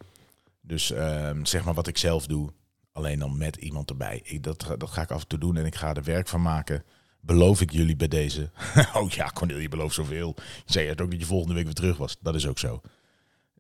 Dus 0.61 0.91
ehm, 0.91 1.45
zeg 1.45 1.65
maar 1.65 1.75
wat 1.75 1.87
ik 1.87 1.99
zelf 1.99 2.27
doe, 2.27 2.53
alleen 2.93 3.19
dan 3.19 3.37
met 3.37 3.57
iemand 3.57 3.91
erbij. 3.91 4.21
Ik, 4.25 4.43
dat, 4.43 4.75
dat 4.79 4.91
ga 4.91 5.03
ik 5.03 5.11
af 5.11 5.21
en 5.21 5.27
toe 5.27 5.39
doen 5.39 5.57
en 5.57 5.67
ik 5.67 5.75
ga 5.75 5.95
er 5.95 6.03
werk 6.03 6.29
van 6.29 6.43
maken. 6.43 6.85
Beloof 7.21 7.61
ik 7.61 7.71
jullie 7.71 7.97
bij 7.97 8.09
deze. 8.09 8.51
oh 8.95 9.11
ja, 9.11 9.31
Cornel, 9.35 9.59
je 9.59 9.69
belooft 9.69 9.95
zoveel. 9.95 10.35
Je 10.37 10.73
zei 10.73 10.89
het 10.89 11.01
ook 11.01 11.11
dat 11.11 11.21
je 11.21 11.27
volgende 11.27 11.55
week 11.55 11.65
weer 11.65 11.75
terug 11.75 11.97
was. 11.97 12.17
Dat 12.21 12.35
is 12.35 12.47
ook 12.47 12.59
zo. 12.59 12.81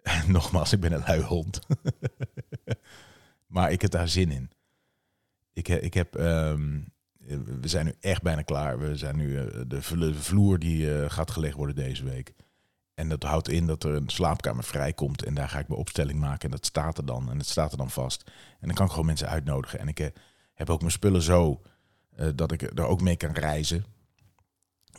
Nogmaals, 0.27 0.73
ik 0.73 0.81
ben 0.81 0.93
een 0.93 1.03
lui 1.07 1.23
hond. 1.23 1.61
maar 3.55 3.73
ik 3.73 3.83
heb 3.83 3.91
daar 3.91 4.09
zin 4.09 4.31
in. 4.31 4.51
Ik, 5.53 5.69
ik 5.69 5.95
heb, 5.95 6.15
um, 6.15 6.93
we 7.61 7.69
zijn 7.69 7.85
nu 7.85 7.95
echt 8.01 8.23
bijna 8.23 8.43
klaar. 8.43 8.79
We 8.79 8.97
zijn 8.97 9.17
nu, 9.17 9.29
uh, 9.29 9.63
de 9.67 10.15
vloer 10.15 10.59
die 10.59 10.87
uh, 10.87 11.11
gaat 11.11 11.31
gelegd 11.31 11.57
worden 11.57 11.75
deze 11.75 12.05
week. 12.05 12.35
En 12.95 13.09
dat 13.09 13.23
houdt 13.23 13.49
in 13.49 13.67
dat 13.67 13.85
er 13.85 13.95
een 13.95 14.09
slaapkamer 14.09 14.65
vrijkomt. 14.65 15.25
En 15.25 15.35
daar 15.35 15.49
ga 15.49 15.59
ik 15.59 15.69
mijn 15.69 15.81
opstelling 15.81 16.21
maken. 16.21 16.45
En 16.45 16.51
dat 16.51 16.67
staat 16.67 16.99
er 16.99 17.07
dan. 17.07 17.31
En 17.31 17.39
het 17.39 17.47
staat 17.47 17.73
er 17.73 17.79
dan 17.79 17.91
vast. 17.91 18.31
En 18.61 18.67
dan 18.67 18.75
kan 18.75 18.85
ik 18.85 18.91
gewoon 18.91 19.07
mensen 19.07 19.29
uitnodigen. 19.29 19.79
En 19.79 19.89
ik 19.89 20.01
uh, 20.01 20.07
heb 20.55 20.71
ook 20.71 20.81
mijn 20.81 20.93
spullen 20.93 21.23
zo 21.23 21.63
dat 22.35 22.53
ik 22.53 22.63
er 22.63 22.87
ook 22.87 23.01
mee 23.01 23.17
kan 23.17 23.33
reizen. 23.33 23.85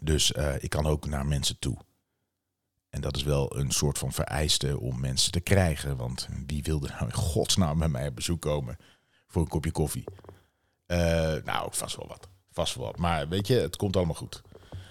Dus 0.02 0.32
ik 0.60 0.70
kan 0.70 0.86
ook 0.86 1.06
naar 1.06 1.26
mensen 1.26 1.60
toe. 1.60 1.78
En 2.98 3.04
dat 3.04 3.16
is 3.16 3.24
wel 3.24 3.58
een 3.58 3.72
soort 3.72 3.98
van 3.98 4.12
vereiste 4.14 4.80
om 4.80 5.00
mensen 5.00 5.32
te 5.32 5.40
krijgen. 5.40 5.98
Want 5.98 6.28
wie 6.48 6.64
wilde 6.64 6.88
nou 6.88 7.04
in 7.06 7.14
godsnaam 7.14 7.80
bij 7.80 7.88
mij 7.88 8.08
op 8.08 8.16
bezoek 8.16 8.42
komen 8.42 8.78
voor 9.28 9.42
een 9.42 9.48
kopje 9.48 9.72
koffie? 9.72 10.04
Uh, 10.88 10.98
nou, 11.44 11.70
vast 11.72 11.96
wel 11.96 12.08
wat. 12.08 12.28
Vast 12.52 12.76
wel 12.76 12.86
wat. 12.86 12.98
Maar 12.98 13.28
weet 13.28 13.48
je, 13.48 13.54
het 13.54 13.76
komt 13.76 13.96
allemaal 13.96 14.16
goed. 14.16 14.42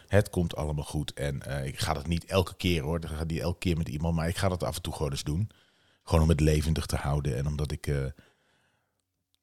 Het 0.06 0.30
komt 0.30 0.56
allemaal 0.56 0.84
goed. 0.84 1.12
En 1.12 1.42
uh, 1.48 1.64
ik 1.64 1.78
ga 1.78 1.92
dat 1.94 2.06
niet 2.06 2.24
elke 2.24 2.54
keer 2.54 2.82
hoor. 2.82 2.96
Ik 2.96 3.08
ga 3.08 3.24
die 3.24 3.40
elke 3.40 3.58
keer 3.58 3.76
met 3.76 3.88
iemand. 3.88 4.14
Maar 4.14 4.28
ik 4.28 4.36
ga 4.36 4.48
dat 4.48 4.62
af 4.62 4.76
en 4.76 4.82
toe 4.82 4.92
gewoon 4.92 5.10
eens 5.10 5.24
doen. 5.24 5.50
Gewoon 6.02 6.22
om 6.22 6.28
het 6.28 6.40
levendig 6.40 6.86
te 6.86 6.96
houden. 6.96 7.36
En 7.36 7.46
omdat 7.46 7.72
ik 7.72 7.86
uh, 7.86 8.06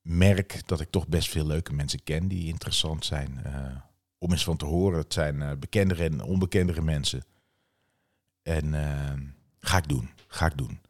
merk 0.01 0.67
dat 0.67 0.79
ik 0.79 0.89
toch 0.89 1.07
best 1.07 1.29
veel 1.29 1.45
leuke 1.45 1.73
mensen 1.73 2.03
ken 2.03 2.27
die 2.27 2.47
interessant 2.47 3.05
zijn. 3.05 3.41
om 4.17 4.31
eens 4.31 4.43
van 4.43 4.57
te 4.57 4.65
horen. 4.65 4.99
Het 4.99 5.13
zijn 5.13 5.59
bekendere 5.59 6.03
en 6.03 6.21
onbekendere 6.21 6.81
mensen. 6.81 7.23
En 8.43 8.65
uh, 8.73 9.13
ga 9.59 9.77
ik 9.77 9.87
doen. 9.87 10.09
Ga 10.27 10.45
ik 10.45 10.57
doen. 10.57 10.81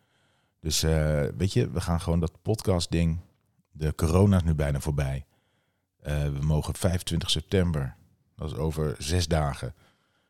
Dus 0.60 0.84
uh, 0.84 1.24
weet 1.38 1.54
je, 1.54 1.70
we 1.70 1.82
gaan 1.82 2.02
gewoon 2.02 2.20
dat 2.20 2.42
podcast 2.42 2.92
ding. 2.92 3.20
De 3.72 3.96
corona 3.96 4.36
is 4.36 4.44
nu 4.44 4.54
bijna 4.54 4.80
voorbij. 4.80 5.26
Uh, 6.04 6.24
we 6.24 6.40
mogen 6.42 6.76
25 6.76 7.30
september, 7.30 7.96
dat 8.36 8.52
is 8.52 8.58
over 8.58 8.96
zes 9.00 9.28
dagen, 9.28 9.76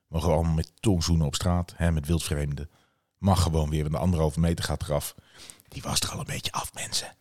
mogen 0.08 0.32
allemaal 0.32 0.54
met 0.54 0.72
tongzoenen 0.80 1.26
op 1.26 1.36
straat, 1.36 1.74
hè, 1.76 1.92
met 1.92 2.08
wildvreemden. 2.08 2.70
Mag 3.18 3.44
gewoon 3.44 3.70
weer, 3.70 3.82
want 3.82 3.94
de 3.94 4.00
anderhalve 4.00 4.40
meter 4.40 4.66
gaat 4.66 4.82
eraf. 4.82 5.16
Die 5.68 5.82
was 5.82 6.00
er 6.00 6.12
al 6.12 6.20
een 6.20 6.26
beetje 6.26 6.52
af, 6.52 6.74
mensen. 6.74 7.16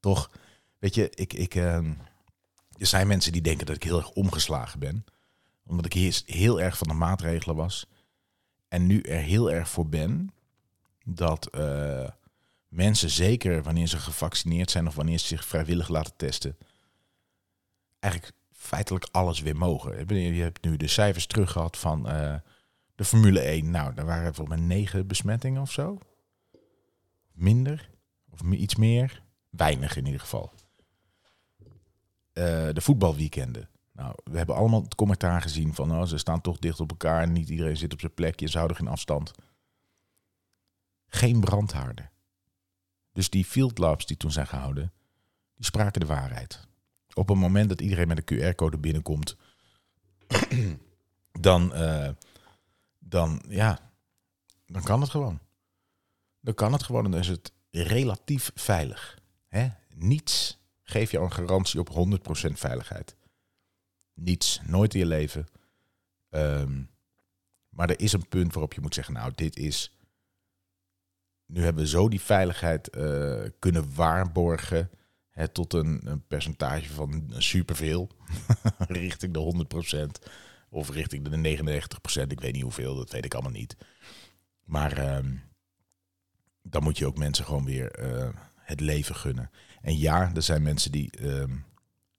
Toch? 0.00 0.30
Weet 0.78 0.94
je, 0.94 1.10
ik, 1.10 1.32
ik, 1.32 1.54
ehm, 1.54 1.92
er 2.78 2.86
zijn 2.86 3.06
mensen 3.06 3.32
die 3.32 3.42
denken 3.42 3.66
dat 3.66 3.76
ik 3.76 3.82
heel 3.82 3.98
erg 3.98 4.10
omgeslagen 4.10 4.78
ben. 4.78 5.04
Omdat 5.66 5.94
ik 5.94 6.22
heel 6.26 6.60
erg 6.60 6.78
van 6.78 6.88
de 6.88 6.94
maatregelen 6.94 7.56
was 7.56 7.86
en 8.70 8.86
nu 8.86 9.00
er 9.00 9.20
heel 9.20 9.50
erg 9.50 9.68
voor 9.68 9.88
ben 9.88 10.30
dat 11.04 11.48
uh, 11.54 12.08
mensen, 12.68 13.10
zeker 13.10 13.62
wanneer 13.62 13.86
ze 13.86 13.98
gevaccineerd 13.98 14.70
zijn 14.70 14.86
of 14.86 14.94
wanneer 14.94 15.18
ze 15.18 15.26
zich 15.26 15.44
vrijwillig 15.44 15.88
laten 15.88 16.16
testen, 16.16 16.56
eigenlijk 17.98 18.36
feitelijk 18.52 19.08
alles 19.10 19.40
weer 19.40 19.56
mogen. 19.56 20.14
Je 20.14 20.42
hebt 20.42 20.64
nu 20.64 20.76
de 20.76 20.88
cijfers 20.88 21.26
terug 21.26 21.52
gehad 21.52 21.76
van 21.76 22.08
uh, 22.12 22.34
de 22.94 23.04
Formule 23.04 23.40
1. 23.40 23.70
Nou, 23.70 23.94
daar 23.94 24.06
waren 24.06 24.34
volgens 24.34 24.56
mij 24.56 24.66
negen 24.66 25.06
besmettingen 25.06 25.62
of 25.62 25.72
zo. 25.72 25.98
Minder 27.32 27.90
of 28.30 28.40
iets 28.42 28.76
meer. 28.76 29.22
Weinig 29.50 29.96
in 29.96 30.04
ieder 30.04 30.20
geval. 30.20 30.52
Uh, 31.60 32.68
de 32.72 32.80
voetbalweekenden. 32.80 33.68
Nou, 34.00 34.14
we 34.24 34.36
hebben 34.36 34.56
allemaal 34.56 34.82
het 34.82 34.94
commentaar 34.94 35.42
gezien 35.42 35.74
van, 35.74 35.88
nou, 35.88 36.06
ze 36.06 36.18
staan 36.18 36.40
toch 36.40 36.58
dicht 36.58 36.80
op 36.80 36.90
elkaar 36.90 37.22
en 37.22 37.32
niet 37.32 37.48
iedereen 37.48 37.76
zit 37.76 37.92
op 37.92 38.00
zijn 38.00 38.14
plekje, 38.14 38.48
ze 38.48 38.56
houden 38.56 38.76
geen 38.76 38.88
afstand. 38.88 39.32
geen 41.08 41.40
brandhaarden. 41.40 42.10
Dus 43.12 43.30
die 43.30 43.44
field 43.44 43.78
labs 43.78 44.06
die 44.06 44.16
toen 44.16 44.32
zijn 44.32 44.46
gehouden, 44.46 44.92
die 45.54 45.64
spraken 45.64 46.00
de 46.00 46.06
waarheid. 46.06 46.68
Op 47.14 47.28
het 47.28 47.36
moment 47.36 47.68
dat 47.68 47.80
iedereen 47.80 48.08
met 48.08 48.30
een 48.30 48.38
QR-code 48.38 48.78
binnenkomt, 48.78 49.36
dan, 51.40 51.72
uh, 51.74 52.08
dan, 52.98 53.42
ja, 53.48 53.90
dan 54.66 54.82
kan 54.82 55.00
het 55.00 55.10
gewoon. 55.10 55.38
Dan 56.40 56.54
kan 56.54 56.72
het 56.72 56.82
gewoon 56.82 57.04
en 57.04 57.10
dan 57.10 57.20
is 57.20 57.28
het 57.28 57.52
relatief 57.70 58.50
veilig. 58.54 59.18
Hè? 59.48 59.68
Niets 59.94 60.58
geeft 60.82 61.10
jou 61.10 61.24
een 61.24 61.32
garantie 61.32 61.80
op 61.80 61.90
100% 62.48 62.52
veiligheid. 62.52 63.18
Niets, 64.20 64.60
nooit 64.66 64.94
in 64.94 65.00
je 65.00 65.06
leven. 65.06 65.46
Um, 66.30 66.90
maar 67.68 67.90
er 67.90 68.00
is 68.00 68.12
een 68.12 68.28
punt 68.28 68.52
waarop 68.52 68.72
je 68.74 68.80
moet 68.80 68.94
zeggen, 68.94 69.14
nou, 69.14 69.32
dit 69.34 69.56
is. 69.56 69.96
Nu 71.46 71.62
hebben 71.62 71.82
we 71.82 71.88
zo 71.88 72.08
die 72.08 72.20
veiligheid 72.20 72.96
uh, 72.96 73.42
kunnen 73.58 73.94
waarborgen. 73.94 74.90
Hè, 75.30 75.48
tot 75.48 75.72
een, 75.72 76.00
een, 76.04 76.26
percentage 76.26 76.92
van 76.92 77.32
superveel. 77.36 78.10
richting 78.78 79.32
de 79.32 79.66
100% 80.22 80.28
of 80.68 80.90
richting 80.90 81.28
de 81.28 81.58
99%. 82.22 82.26
Ik 82.26 82.40
weet 82.40 82.52
niet 82.52 82.62
hoeveel, 82.62 82.94
dat 82.94 83.10
weet 83.10 83.24
ik 83.24 83.34
allemaal 83.34 83.52
niet. 83.52 83.76
Maar 84.64 84.98
uh, 84.98 85.32
dan 86.62 86.82
moet 86.82 86.98
je 86.98 87.06
ook 87.06 87.18
mensen 87.18 87.44
gewoon 87.44 87.64
weer 87.64 88.00
uh, 88.00 88.28
het 88.56 88.80
leven 88.80 89.14
gunnen. 89.14 89.50
En 89.82 89.98
ja, 89.98 90.34
er 90.34 90.42
zijn 90.42 90.62
mensen 90.62 90.92
die 90.92 91.10
ehm, 91.10 91.56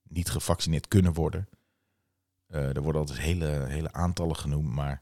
niet 0.04 0.30
gevaccineerd 0.30 0.88
kunnen 0.88 1.14
worden. 1.14 1.48
Uh, 2.52 2.76
er 2.76 2.82
worden 2.82 3.02
altijd 3.02 3.20
hele, 3.20 3.66
hele 3.68 3.94
aantallen 3.94 4.36
genoemd, 4.36 4.70
maar 4.70 5.02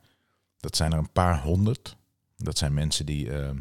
dat 0.58 0.76
zijn 0.76 0.92
er 0.92 0.98
een 0.98 1.12
paar 1.12 1.42
honderd. 1.42 1.98
Dat 2.36 2.58
zijn 2.58 2.74
mensen 2.74 3.06
die, 3.06 3.26
uh, 3.26 3.52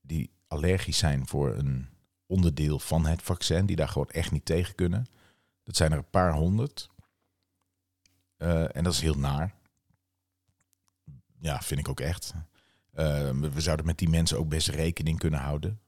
die 0.00 0.30
allergisch 0.46 0.98
zijn 0.98 1.26
voor 1.26 1.54
een 1.54 1.88
onderdeel 2.26 2.78
van 2.78 3.06
het 3.06 3.22
vaccin, 3.22 3.66
die 3.66 3.76
daar 3.76 3.88
gewoon 3.88 4.10
echt 4.10 4.30
niet 4.30 4.44
tegen 4.44 4.74
kunnen. 4.74 5.06
Dat 5.62 5.76
zijn 5.76 5.92
er 5.92 5.98
een 5.98 6.10
paar 6.10 6.32
honderd. 6.32 6.88
Uh, 8.38 8.76
en 8.76 8.84
dat 8.84 8.92
is 8.92 9.00
heel 9.00 9.18
naar. 9.18 9.54
Ja, 11.38 11.60
vind 11.60 11.80
ik 11.80 11.88
ook 11.88 12.00
echt. 12.00 12.34
Uh, 12.94 13.30
we 13.30 13.60
zouden 13.60 13.86
met 13.86 13.98
die 13.98 14.08
mensen 14.08 14.38
ook 14.38 14.48
best 14.48 14.68
rekening 14.68 15.18
kunnen 15.18 15.40
houden. 15.40 15.80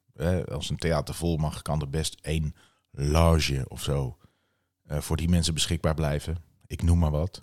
Als 0.49 0.71
een 0.71 0.77
theater 0.77 1.15
vol 1.15 1.37
mag, 1.37 1.63
kan 1.63 1.81
er 1.81 1.91
best 1.91 2.19
één 2.21 2.55
loge 2.91 3.65
of 3.69 3.83
zo 3.83 4.19
voor 5.01 5.17
die 5.17 5.29
mensen 5.29 5.55
beschikbaar 5.55 5.95
blijven. 5.95 6.37
Ik 6.67 6.83
noem 6.83 6.99
maar 6.99 7.11
wat. 7.11 7.43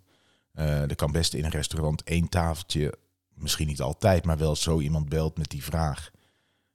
Uh, 0.53 0.81
er 0.81 0.95
kan 0.95 1.11
best 1.11 1.33
in 1.33 1.43
een 1.45 1.51
restaurant 1.51 2.03
één 2.03 2.29
tafeltje, 2.29 2.97
misschien 3.33 3.67
niet 3.67 3.81
altijd, 3.81 4.25
maar 4.25 4.37
wel 4.37 4.55
zo 4.55 4.79
iemand 4.79 5.09
belt 5.09 5.37
met 5.37 5.49
die 5.49 5.63
vraag, 5.63 6.11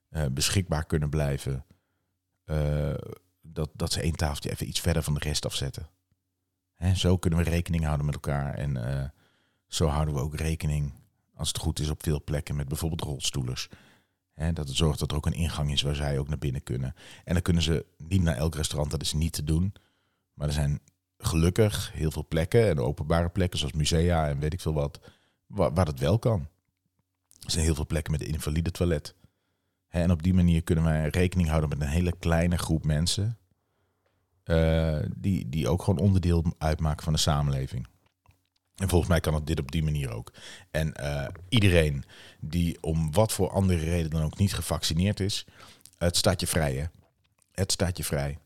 uh, 0.09 0.25
beschikbaar 0.31 0.85
kunnen 0.85 1.09
blijven. 1.09 1.65
Dat, 3.41 3.69
dat 3.73 3.91
ze 3.91 4.01
één 4.01 4.15
tafeltje 4.15 4.51
even 4.51 4.67
iets 4.67 4.79
verder 4.79 5.03
van 5.03 5.13
de 5.13 5.19
rest 5.19 5.45
afzetten. 5.45 5.89
Hè, 6.73 6.95
zo 6.95 7.17
kunnen 7.17 7.39
we 7.39 7.49
rekening 7.49 7.83
houden 7.83 8.05
met 8.05 8.15
elkaar. 8.15 8.53
En 8.53 9.13
zo 9.67 9.87
houden 9.87 10.13
we 10.13 10.19
ook 10.19 10.35
rekening, 10.35 10.93
als 11.33 11.47
het 11.47 11.57
goed 11.57 11.79
is, 11.79 11.89
op 11.89 12.03
veel 12.03 12.23
plekken 12.23 12.55
met 12.55 12.67
bijvoorbeeld 12.67 13.01
rolstoelers. 13.01 13.69
Hè, 14.33 14.53
dat 14.53 14.67
het 14.67 14.77
zorgt 14.77 14.99
dat 14.99 15.11
er 15.11 15.17
ook 15.17 15.25
een 15.25 15.33
ingang 15.33 15.71
is 15.71 15.81
waar 15.81 15.95
zij 15.95 16.19
ook 16.19 16.27
naar 16.27 16.37
binnen 16.37 16.63
kunnen. 16.63 16.95
En 17.23 17.33
dan 17.33 17.41
kunnen 17.41 17.63
ze 17.63 17.85
niet 17.97 18.21
naar 18.21 18.35
elk 18.35 18.55
restaurant, 18.55 18.91
dat 18.91 19.01
is 19.01 19.13
niet 19.13 19.33
te 19.33 19.43
doen. 19.43 19.73
Maar 20.35 20.47
er 20.47 20.53
zijn 20.53 20.79
gelukkig 21.17 21.91
heel 21.93 22.11
veel 22.11 22.25
plekken 22.27 22.69
en 22.69 22.79
openbare 22.79 23.29
plekken 23.29 23.59
zoals 23.59 23.73
musea 23.73 24.27
en 24.27 24.39
weet 24.39 24.53
ik 24.53 24.61
veel 24.61 24.73
wat, 24.73 24.99
waar, 25.47 25.85
het 25.85 25.99
wel 25.99 26.19
kan. 26.19 26.47
Er 27.39 27.51
zijn 27.51 27.65
heel 27.65 27.75
veel 27.75 27.85
plekken 27.85 28.11
met 28.11 28.21
een 28.21 28.27
invalide 28.27 28.71
toilet. 28.71 29.15
En 29.87 30.11
op 30.11 30.23
die 30.23 30.33
manier 30.33 30.63
kunnen 30.63 30.83
wij 30.83 31.07
rekening 31.07 31.49
houden 31.49 31.69
met 31.69 31.81
een 31.81 31.87
hele 31.87 32.13
kleine 32.19 32.57
groep 32.57 32.85
mensen. 32.85 33.37
Uh, 34.45 34.99
die, 35.15 35.49
die 35.49 35.67
ook 35.67 35.83
gewoon 35.83 35.99
onderdeel 35.99 36.43
uitmaken 36.57 37.03
van 37.03 37.13
de 37.13 37.19
samenleving. 37.19 37.87
En 38.75 38.89
volgens 38.89 39.09
mij 39.09 39.19
kan 39.19 39.33
het 39.33 39.47
dit 39.47 39.59
op 39.59 39.71
die 39.71 39.83
manier 39.83 40.11
ook. 40.11 40.33
En 40.71 40.93
uh, 40.99 41.27
iedereen 41.49 42.03
die 42.39 42.77
om 42.81 43.11
wat 43.11 43.31
voor 43.31 43.49
andere 43.49 43.79
reden 43.79 44.09
dan 44.09 44.23
ook 44.23 44.37
niet 44.37 44.53
gevaccineerd 44.53 45.19
is, 45.19 45.45
het 45.97 46.17
staat 46.17 46.39
je 46.39 46.47
vrij 46.47 46.75
hè. 46.75 46.85
Het 47.51 47.71
staat 47.71 47.97
je 47.97 48.03
vrij. 48.03 48.37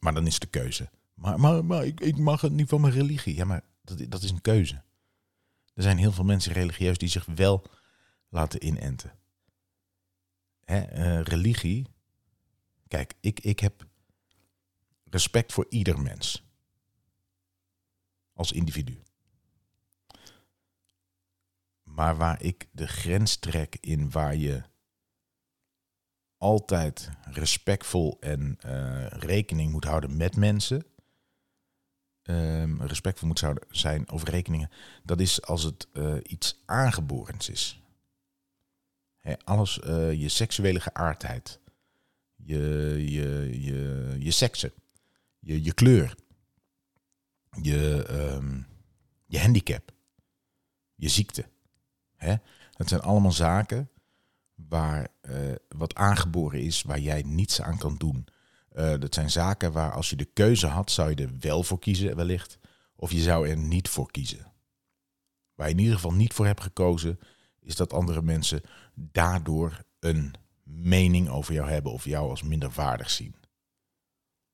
Maar 0.00 0.14
dan 0.14 0.26
is 0.26 0.38
de 0.38 0.46
keuze. 0.46 0.90
Maar, 1.14 1.40
maar, 1.40 1.64
maar 1.64 1.86
ik, 1.86 2.00
ik 2.00 2.16
mag 2.16 2.40
het 2.40 2.52
niet 2.52 2.68
van 2.68 2.80
mijn 2.80 2.92
religie. 2.92 3.34
Ja, 3.34 3.44
maar 3.44 3.64
dat, 4.08 4.22
is 4.22 4.30
een 4.30 4.40
keuze. 4.40 4.82
Er 5.74 5.82
zijn 5.82 5.98
heel 5.98 6.12
veel 6.12 6.24
mensen 6.24 6.52
religieus 6.52 6.98
die 6.98 7.08
zich 7.08 7.24
wel 7.24 7.64
laten 8.28 8.66
inenten. 8.66 9.18
Hè, 10.64 10.98
uh, 10.98 11.22
religie. 11.22 11.86
Kijk, 12.88 13.14
ik, 13.20 13.40
ik 13.40 13.60
heb 13.60 13.86
respect 15.04 15.52
voor 15.52 15.66
ieder 15.68 16.00
mens. 16.00 16.44
Als 18.32 18.52
individu. 18.52 19.02
Maar 21.82 22.16
waar 22.16 22.42
ik 22.42 22.68
de 22.72 22.86
grens 22.86 23.36
trek 23.36 23.76
in 23.80 24.10
waar 24.10 24.36
je 24.36 24.62
altijd 26.38 27.10
respectvol 27.22 28.16
en 28.20 28.58
uh, 28.66 29.06
rekening 29.06 29.72
moet 29.72 29.84
houden 29.84 30.16
met 30.16 30.36
mensen 30.36 30.86
um, 32.26 32.82
respectvol 32.82 33.28
moet 33.28 33.44
zijn 33.70 34.08
over 34.08 34.30
rekeningen, 34.30 34.70
dat 35.02 35.20
is 35.20 35.42
als 35.42 35.62
het 35.62 35.88
uh, 35.92 36.14
iets 36.22 36.62
aangeborens 36.64 37.48
is. 37.48 37.82
alles, 39.44 39.78
uh, 39.78 40.12
je 40.12 40.28
seksuele 40.28 40.80
geaardheid, 40.80 41.60
je, 42.36 42.58
je, 43.10 43.60
je, 43.62 44.16
je 44.18 44.30
seksen, 44.30 44.72
je, 45.38 45.62
je 45.64 45.72
kleur, 45.72 46.14
je, 47.62 48.06
um, 48.10 48.66
je 49.26 49.38
handicap, 49.38 49.92
je 50.94 51.08
ziekte. 51.08 51.48
Dat 52.76 52.88
zijn 52.88 53.00
allemaal 53.00 53.32
zaken 53.32 53.90
waar 54.56 55.08
uh, 55.22 55.54
wat 55.68 55.94
aangeboren 55.94 56.60
is, 56.60 56.82
waar 56.82 56.98
jij 56.98 57.22
niets 57.22 57.60
aan 57.62 57.78
kan 57.78 57.96
doen. 57.96 58.26
Uh, 58.76 58.94
dat 58.98 59.14
zijn 59.14 59.30
zaken 59.30 59.72
waar 59.72 59.92
als 59.92 60.10
je 60.10 60.16
de 60.16 60.24
keuze 60.24 60.66
had, 60.66 60.90
zou 60.90 61.10
je 61.10 61.16
er 61.16 61.30
wel 61.40 61.62
voor 61.62 61.78
kiezen 61.78 62.16
wellicht. 62.16 62.58
Of 62.96 63.12
je 63.12 63.20
zou 63.20 63.48
er 63.48 63.56
niet 63.56 63.88
voor 63.88 64.10
kiezen. 64.10 64.52
Waar 65.54 65.66
je 65.66 65.74
in 65.74 65.80
ieder 65.80 65.94
geval 65.94 66.12
niet 66.12 66.32
voor 66.32 66.46
hebt 66.46 66.62
gekozen, 66.62 67.18
is 67.60 67.76
dat 67.76 67.92
andere 67.92 68.22
mensen 68.22 68.62
daardoor 68.94 69.84
een 69.98 70.34
mening 70.62 71.28
over 71.28 71.54
jou 71.54 71.68
hebben 71.68 71.92
of 71.92 72.04
jou 72.04 72.30
als 72.30 72.42
minderwaardig 72.42 73.10
zien. 73.10 73.34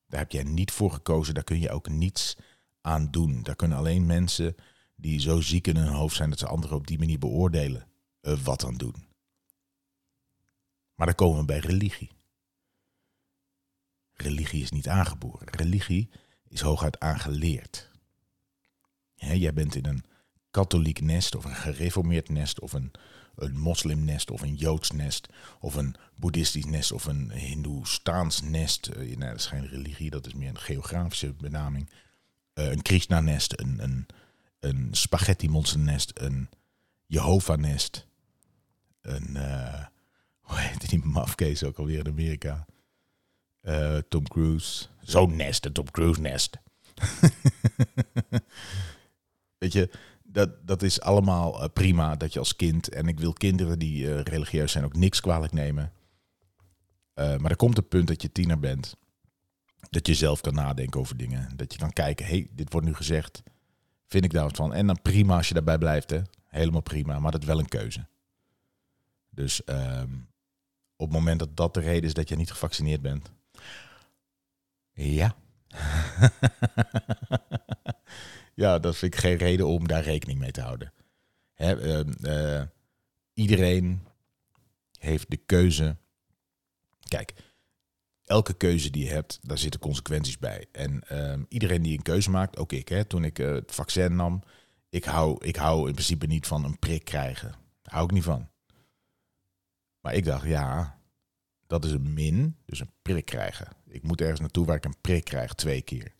Daar 0.06 0.20
heb 0.20 0.32
jij 0.32 0.42
niet 0.42 0.70
voor 0.70 0.92
gekozen, 0.92 1.34
daar 1.34 1.44
kun 1.44 1.60
je 1.60 1.70
ook 1.70 1.88
niets 1.88 2.36
aan 2.80 3.10
doen. 3.10 3.42
Daar 3.42 3.56
kunnen 3.56 3.78
alleen 3.78 4.06
mensen 4.06 4.54
die 4.96 5.20
zo 5.20 5.40
ziek 5.40 5.66
in 5.66 5.76
hun 5.76 5.92
hoofd 5.92 6.16
zijn 6.16 6.30
dat 6.30 6.38
ze 6.38 6.46
anderen 6.46 6.76
op 6.76 6.86
die 6.86 6.98
manier 6.98 7.18
beoordelen, 7.18 7.86
uh, 8.22 8.38
wat 8.38 8.64
aan 8.64 8.76
doen. 8.76 9.11
Maar 10.94 11.06
dan 11.06 11.14
komen 11.14 11.38
we 11.38 11.44
bij 11.44 11.58
religie. 11.58 12.10
Religie 14.12 14.62
is 14.62 14.70
niet 14.70 14.88
aangeboren. 14.88 15.48
Religie 15.50 16.10
is 16.48 16.60
hooguit 16.60 17.00
aangeleerd. 17.00 17.90
jij 19.14 19.52
bent 19.52 19.74
in 19.74 19.86
een 19.86 20.04
katholiek 20.50 21.00
nest 21.00 21.34
of 21.34 21.44
een 21.44 21.54
gereformeerd 21.54 22.28
nest 22.28 22.60
of 22.60 22.72
een, 22.72 22.92
een 23.34 23.58
moslimnest 23.58 24.30
of 24.30 24.42
een 24.42 24.54
joods 24.54 24.90
nest 24.90 25.28
of 25.60 25.74
een 25.74 25.94
boeddhistisch 26.14 26.64
nest 26.64 26.92
of 26.92 27.04
een 27.04 27.30
hindoestaans 27.30 28.42
nest. 28.42 28.88
Uh, 28.88 29.16
nou, 29.16 29.30
dat 29.30 29.38
is 29.38 29.46
geen 29.46 29.66
religie, 29.66 30.10
dat 30.10 30.26
is 30.26 30.34
meer 30.34 30.48
een 30.48 30.58
geografische 30.58 31.32
benaming. 31.32 31.90
Uh, 32.54 32.70
een 32.70 32.82
Krishna-nest, 32.82 33.60
een, 33.60 33.82
een, 33.82 34.06
een 34.60 34.88
spaghetti-monsternest, 34.90 36.10
een 36.14 36.48
Jehovah-nest. 37.06 38.06
Een, 39.00 39.30
uh, 39.30 39.86
hoe 40.42 40.58
heet 40.58 40.90
die 40.90 41.04
mafkees 41.04 41.64
ook 41.64 41.78
alweer 41.78 41.98
in 41.98 42.12
Amerika? 42.12 42.66
Uh, 43.62 43.98
Tom 44.08 44.28
Cruise. 44.28 44.86
Zo'n 45.00 45.36
nest, 45.36 45.66
een 45.66 45.72
Tom 45.72 45.90
Cruise 45.90 46.20
nest. 46.20 46.58
Weet 49.58 49.72
je, 49.72 49.90
dat, 50.22 50.66
dat 50.66 50.82
is 50.82 51.00
allemaal 51.00 51.62
uh, 51.62 51.68
prima 51.72 52.16
dat 52.16 52.32
je 52.32 52.38
als 52.38 52.56
kind... 52.56 52.88
en 52.88 53.08
ik 53.08 53.20
wil 53.20 53.32
kinderen 53.32 53.78
die 53.78 54.04
uh, 54.04 54.20
religieus 54.20 54.72
zijn 54.72 54.84
ook 54.84 54.96
niks 54.96 55.20
kwalijk 55.20 55.52
nemen. 55.52 55.92
maar 57.14 57.50
er 57.50 57.56
komt 57.56 57.78
een 57.78 57.88
punt 57.88 58.08
dat 58.08 58.22
je 58.22 58.32
tiener 58.32 58.58
bent. 58.58 58.96
Dat 59.90 60.06
je 60.06 60.14
zelf 60.14 60.40
kan 60.40 60.54
nadenken 60.54 61.00
over 61.00 61.16
dingen. 61.16 61.56
Dat 61.56 61.72
je 61.72 61.78
kan 61.78 61.92
kijken, 61.92 62.26
hey, 62.26 62.48
dit 62.50 62.72
wordt 62.72 62.86
nu 62.86 62.94
gezegd. 62.94 63.42
Vind 64.06 64.24
ik 64.24 64.32
daar 64.32 64.50
van? 64.52 64.74
En 64.74 64.86
dan 64.86 65.02
prima 65.02 65.36
als 65.36 65.48
je 65.48 65.54
daarbij 65.54 65.78
blijft, 65.78 66.10
hè. 66.10 66.20
Helemaal 66.46 66.80
prima, 66.80 67.18
maar 67.18 67.32
dat 67.32 67.40
is 67.40 67.46
wel 67.46 67.58
een 67.58 67.68
keuze. 67.68 68.06
Dus 69.30 69.62
um, 69.66 70.31
op 71.02 71.08
het 71.08 71.18
moment 71.18 71.38
dat 71.38 71.56
dat 71.56 71.74
de 71.74 71.80
reden 71.80 72.04
is 72.04 72.14
dat 72.14 72.28
je 72.28 72.36
niet 72.36 72.50
gevaccineerd 72.50 73.02
bent 73.02 73.30
ja. 74.92 75.36
ja, 78.54 78.78
dat 78.78 78.96
vind 78.96 79.14
ik 79.14 79.20
geen 79.20 79.36
reden 79.36 79.66
om 79.66 79.88
daar 79.88 80.02
rekening 80.02 80.38
mee 80.38 80.50
te 80.50 80.60
houden. 80.60 80.92
Uh, 81.56 82.00
uh, 82.20 82.62
iedereen 83.34 84.06
heeft 84.98 85.30
de 85.30 85.36
keuze. 85.36 85.96
Kijk, 87.08 87.34
elke 88.24 88.54
keuze 88.54 88.90
die 88.90 89.04
je 89.04 89.10
hebt, 89.10 89.38
daar 89.42 89.58
zitten 89.58 89.80
consequenties 89.80 90.38
bij. 90.38 90.66
En 90.72 91.08
ehm, 91.08 91.42
iedereen 91.48 91.82
die 91.82 91.96
een 91.96 92.02
keuze 92.02 92.30
maakt, 92.30 92.58
ook 92.58 92.72
ik, 92.72 92.88
hè, 92.88 93.04
toen 93.04 93.24
ik 93.24 93.38
uh, 93.38 93.52
het 93.52 93.74
vaccin 93.74 94.16
nam, 94.16 94.42
ik 94.88 95.04
hou, 95.04 95.44
ik 95.44 95.56
hou 95.56 95.86
in 95.86 95.92
principe 95.92 96.26
niet 96.26 96.46
van 96.46 96.64
een 96.64 96.78
prik 96.78 97.04
krijgen. 97.04 97.50
Daar 97.82 97.94
hou 97.94 98.04
ik 98.04 98.12
niet 98.12 98.24
van. 98.24 98.51
Maar 100.02 100.14
ik 100.14 100.24
dacht, 100.24 100.46
ja, 100.46 100.98
dat 101.66 101.84
is 101.84 101.92
een 101.92 102.12
min, 102.12 102.56
dus 102.64 102.80
een 102.80 102.92
prik 103.02 103.24
krijgen. 103.24 103.68
Ik 103.86 104.02
moet 104.02 104.20
ergens 104.20 104.40
naartoe 104.40 104.66
waar 104.66 104.76
ik 104.76 104.84
een 104.84 105.00
prik 105.00 105.24
krijg 105.24 105.54
twee 105.54 105.82
keer. 105.82 106.14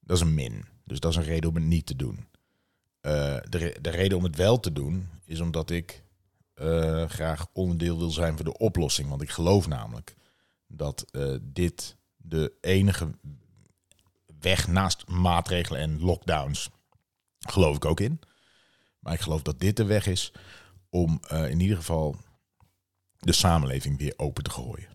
Dat 0.00 0.16
is 0.16 0.22
een 0.22 0.34
min. 0.34 0.64
Dus 0.84 1.00
dat 1.00 1.10
is 1.10 1.16
een 1.16 1.24
reden 1.24 1.48
om 1.48 1.54
het 1.54 1.64
niet 1.64 1.86
te 1.86 1.96
doen. 1.96 2.16
Uh, 2.16 3.38
de, 3.48 3.76
de 3.80 3.90
reden 3.90 4.18
om 4.18 4.24
het 4.24 4.36
wel 4.36 4.60
te 4.60 4.72
doen 4.72 5.08
is 5.24 5.40
omdat 5.40 5.70
ik 5.70 6.04
uh, 6.54 7.08
graag 7.08 7.46
onderdeel 7.52 7.98
wil 7.98 8.10
zijn 8.10 8.36
van 8.36 8.44
de 8.44 8.58
oplossing. 8.58 9.08
Want 9.08 9.22
ik 9.22 9.30
geloof 9.30 9.68
namelijk 9.68 10.14
dat 10.66 11.04
uh, 11.12 11.36
dit 11.42 11.96
de 12.16 12.52
enige 12.60 13.10
weg 14.40 14.68
naast 14.68 15.08
maatregelen 15.08 15.80
en 15.80 16.00
lockdowns, 16.00 16.70
geloof 17.38 17.76
ik 17.76 17.84
ook 17.84 18.00
in. 18.00 18.20
Maar 18.98 19.12
ik 19.12 19.20
geloof 19.20 19.42
dat 19.42 19.60
dit 19.60 19.76
de 19.76 19.84
weg 19.84 20.06
is 20.06 20.32
om 20.88 21.20
in 21.30 21.60
ieder 21.60 21.76
geval 21.76 22.16
de 23.26 23.32
samenleving 23.32 23.98
weer 23.98 24.14
open 24.16 24.42
te 24.44 24.50
gooien. 24.50 24.88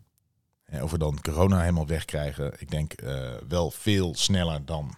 En 0.63 0.83
of 0.83 0.91
we 0.91 0.97
dan 0.97 1.21
corona 1.21 1.59
helemaal 1.59 1.87
wegkrijgen, 1.87 2.53
ik 2.59 2.71
denk 2.71 3.01
uh, 3.01 3.33
wel 3.47 3.71
veel 3.71 4.15
sneller 4.15 4.65
dan 4.65 4.95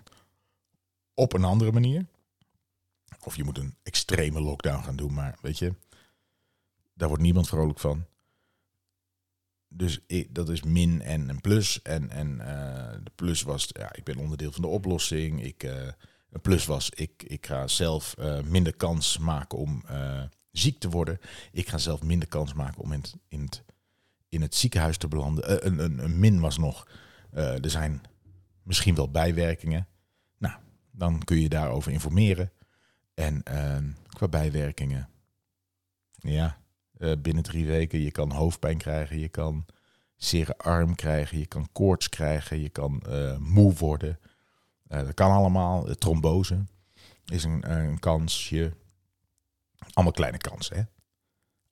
op 1.14 1.34
een 1.34 1.44
andere 1.44 1.72
manier. 1.72 2.06
Of 3.24 3.36
je 3.36 3.44
moet 3.44 3.58
een 3.58 3.76
extreme 3.84 4.42
lockdown 4.42 4.84
gaan 4.84 4.96
doen, 4.96 5.14
maar 5.14 5.38
weet 5.42 5.58
je, 5.58 5.74
daar 6.94 7.08
wordt 7.08 7.24
niemand 7.24 7.48
vrolijk 7.48 7.80
van. 7.80 8.06
Dus 9.68 10.00
ik, 10.08 10.36
dat 10.36 10.50
is 10.50 10.64
min 10.64 11.02
en 11.02 11.30
een 11.30 11.42
plus. 11.42 11.82
En, 11.82 12.10
en 12.10 12.32
uh, 12.38 13.04
de 13.04 13.12
plus 13.16 13.42
was, 13.42 13.68
ja, 13.72 13.94
ik 13.96 14.04
ben 14.04 14.18
onderdeel 14.18 14.52
van 14.52 14.62
de 14.62 14.68
oplossing. 14.68 15.44
Ik, 15.44 15.64
uh, 15.64 15.88
een 16.30 16.42
plus 16.42 16.66
was, 16.66 16.90
ik, 16.90 17.24
ik 17.24 17.46
ga 17.46 17.68
zelf 17.68 18.16
minder 18.44 18.76
kans 18.76 19.18
maken 19.18 19.58
om 19.58 19.84
ziek 20.54 20.80
te 20.80 20.90
worden. 20.90 21.20
Ik 21.52 21.70
ga 21.70 21.78
zelf 21.78 22.02
minder 22.04 22.28
kans 22.28 22.54
maken 22.54 22.82
om 22.82 22.92
in 22.92 23.00
het, 23.00 23.16
in 23.28 23.42
het, 23.42 23.64
in 24.30 24.42
het 24.42 24.56
ziekenhuis 24.56 24.98
te 24.98 25.08
belanden. 25.08 25.52
Uh, 25.52 25.58
een, 25.60 25.80
een, 25.80 26.04
een, 26.04 26.20
min 26.20 26.40
was 26.40 26.58
nog, 26.58 26.88
uh, 27.34 27.64
er 27.64 27.70
zijn 27.70 28.02
misschien 28.64 28.96
wel 28.96 29.12
bijwerkingen. 29.12 29.88
Nou, 30.38 30.56
dan 30.92 31.24
kun 31.24 31.40
je 31.40 31.50
daarover 31.50 31.92
informeren. 31.92 32.52
En 33.14 33.42
uh, 33.52 33.78
qua 34.08 34.28
bijwerkingen, 34.28 35.10
ja, 36.16 36.58
uh, 36.98 37.12
binnen 37.22 37.44
drie 37.44 37.66
weken, 37.66 38.00
je 38.00 38.12
kan 38.12 38.32
hoofdpijn 38.32 38.78
krijgen, 38.78 39.20
je 39.20 39.30
kan 39.30 39.66
zere 40.16 40.58
arm 40.58 40.96
krijgen, 40.96 41.38
je 41.38 41.46
kan 41.46 41.70
koorts 41.72 42.10
krijgen, 42.10 42.62
je 42.62 42.70
kan 42.70 43.04
moe 43.40 43.74
worden. 43.74 44.20
dat 44.88 45.14
kan 45.14 45.32
allemaal. 45.32 45.96
trombose 45.96 46.64
is 47.26 47.44
een, 47.44 47.72
een 47.72 48.00
kansje. 48.00 48.74
Allemaal 49.94 50.14
kleine 50.14 50.38
kansen, 50.38 50.76
hè? 50.76 50.84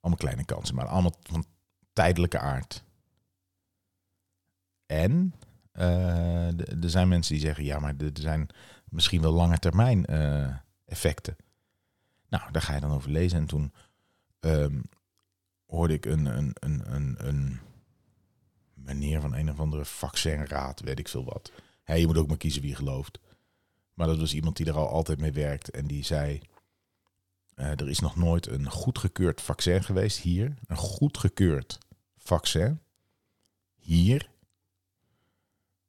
Allemaal 0.00 0.20
kleine 0.20 0.44
kansen, 0.44 0.74
maar 0.74 0.86
allemaal 0.86 1.14
van 1.22 1.44
tijdelijke 1.92 2.38
aard. 2.38 2.84
En 4.86 5.34
uh, 5.74 6.82
er 6.82 6.90
zijn 6.90 7.08
mensen 7.08 7.34
die 7.34 7.44
zeggen, 7.44 7.64
ja, 7.64 7.78
maar 7.78 7.94
er 7.98 8.10
zijn 8.12 8.48
misschien 8.84 9.20
wel 9.22 9.32
lange 9.32 9.58
termijn 9.58 10.06
uh, 10.10 10.56
effecten. 10.84 11.36
Nou, 12.28 12.52
daar 12.52 12.62
ga 12.62 12.74
je 12.74 12.80
dan 12.80 12.92
over 12.92 13.10
lezen. 13.10 13.38
En 13.38 13.46
toen 13.46 13.72
um, 14.40 14.82
hoorde 15.66 15.94
ik 15.94 16.04
een, 16.04 16.26
een, 16.26 16.52
een, 16.54 16.94
een, 16.94 17.16
een 17.26 17.60
meneer 18.74 19.20
van 19.20 19.34
een 19.34 19.50
of 19.50 19.60
andere 19.60 19.84
vaccinraad, 19.84 20.80
weet 20.80 20.98
ik 20.98 21.08
veel 21.08 21.24
wat. 21.24 21.52
Hey, 21.82 22.00
je 22.00 22.06
moet 22.06 22.18
ook 22.18 22.28
maar 22.28 22.36
kiezen 22.36 22.62
wie 22.62 22.74
gelooft. 22.74 23.18
Maar 23.94 24.06
dat 24.06 24.18
was 24.18 24.34
iemand 24.34 24.56
die 24.56 24.66
er 24.66 24.76
al 24.76 24.88
altijd 24.88 25.20
mee 25.20 25.32
werkt. 25.32 25.70
En 25.70 25.86
die 25.86 26.04
zei, 26.04 26.40
uh, 27.56 27.66
er 27.66 27.88
is 27.88 28.00
nog 28.00 28.16
nooit 28.16 28.46
een 28.46 28.70
goedgekeurd 28.70 29.40
vaccin 29.40 29.84
geweest 29.84 30.18
hier. 30.18 30.54
Een 30.66 30.76
goedgekeurd 30.76 31.78
vaccin 32.16 32.80
hier. 33.74 34.30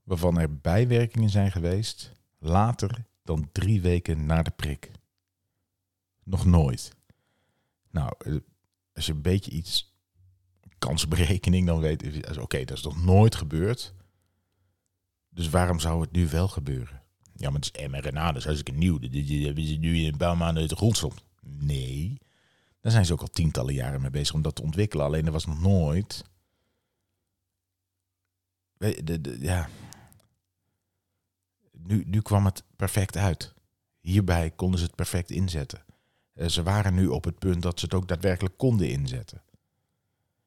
Waarvan 0.03 0.39
er 0.39 0.57
bijwerkingen 0.57 1.29
zijn 1.29 1.51
geweest 1.51 2.11
later 2.39 3.05
dan 3.23 3.49
drie 3.51 3.81
weken 3.81 4.25
na 4.25 4.41
de 4.41 4.51
prik. 4.51 4.91
Nog 6.23 6.45
nooit. 6.45 6.95
Nou, 7.89 8.13
eh, 8.17 8.35
als 8.93 9.05
je 9.05 9.11
een 9.11 9.21
beetje 9.21 9.51
iets 9.51 9.95
kansberekening 10.79 11.67
dan 11.67 11.79
weet, 11.79 12.37
oké, 12.39 12.65
dat 12.65 12.77
is 12.77 12.83
nog 12.83 13.03
nooit 13.03 13.35
gebeurd. 13.35 13.93
Dus 15.29 15.49
waarom 15.49 15.79
zou 15.79 16.01
het 16.01 16.11
nu 16.11 16.27
wel 16.27 16.47
gebeuren? 16.47 17.01
Ja, 17.35 17.49
maar 17.49 17.59
het 17.59 17.77
is 17.77 17.87
mRNA, 17.87 18.27
dat 18.27 18.35
is 18.35 18.43
hartstikke 18.43 18.79
nieuw. 18.79 18.99
Dat 18.99 19.11
hebben 19.11 19.67
ze 19.67 19.75
nu 19.75 19.97
in 19.97 20.11
een 20.11 20.17
paar 20.17 20.37
maanden 20.37 20.61
uit 20.61 20.69
de 20.69 20.75
grond 20.75 20.97
stond. 20.97 21.23
Nee, 21.43 22.17
daar 22.81 22.91
zijn 22.91 23.05
ze 23.05 23.13
ook 23.13 23.21
al 23.21 23.27
tientallen 23.27 23.73
jaren 23.73 24.01
mee 24.01 24.09
bezig 24.09 24.35
om 24.35 24.41
dat 24.41 24.55
te 24.55 24.61
ontwikkelen. 24.61 25.05
Alleen 25.05 25.25
er 25.25 25.31
was 25.31 25.45
nog 25.45 25.61
nooit. 25.61 26.23
Ja. 29.39 29.69
Nu, 31.71 32.03
nu 32.05 32.21
kwam 32.21 32.45
het 32.45 32.63
perfect 32.75 33.17
uit. 33.17 33.53
Hierbij 33.99 34.51
konden 34.51 34.79
ze 34.79 34.85
het 34.85 34.95
perfect 34.95 35.31
inzetten. 35.31 35.85
Eh, 36.33 36.47
ze 36.47 36.63
waren 36.63 36.93
nu 36.93 37.07
op 37.07 37.23
het 37.23 37.39
punt 37.39 37.61
dat 37.61 37.79
ze 37.79 37.85
het 37.85 37.93
ook 37.93 38.07
daadwerkelijk 38.07 38.57
konden 38.57 38.89
inzetten. 38.89 39.41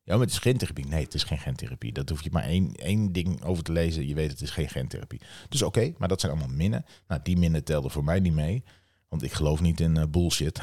Ja, 0.02 0.12
maar 0.12 0.24
het 0.24 0.30
is 0.30 0.38
gentherapie. 0.38 0.86
Nee, 0.86 1.04
het 1.04 1.14
is 1.14 1.24
geen 1.24 1.38
gentherapie. 1.38 1.92
Dat 1.92 2.08
hoef 2.08 2.22
je 2.22 2.30
maar 2.32 2.42
één, 2.42 2.74
één 2.74 3.12
ding 3.12 3.42
over 3.42 3.62
te 3.62 3.72
lezen. 3.72 4.06
Je 4.06 4.14
weet 4.14 4.30
het 4.30 4.40
is 4.40 4.50
geen 4.50 4.68
gentherapie. 4.68 5.20
Dus 5.48 5.62
oké, 5.62 5.92
maar 5.98 6.08
dat 6.08 6.20
zijn 6.20 6.32
allemaal 6.32 6.56
minnen. 6.56 6.84
Nou, 7.08 7.20
die 7.22 7.36
minnen 7.36 7.64
telden 7.64 7.90
voor 7.90 8.04
mij 8.04 8.20
niet 8.20 8.34
mee. 8.34 8.64
Want 9.08 9.22
ik 9.22 9.32
geloof 9.32 9.60
niet 9.60 9.80
in 9.80 9.96
uh, 9.96 10.04
bullshit. 10.08 10.60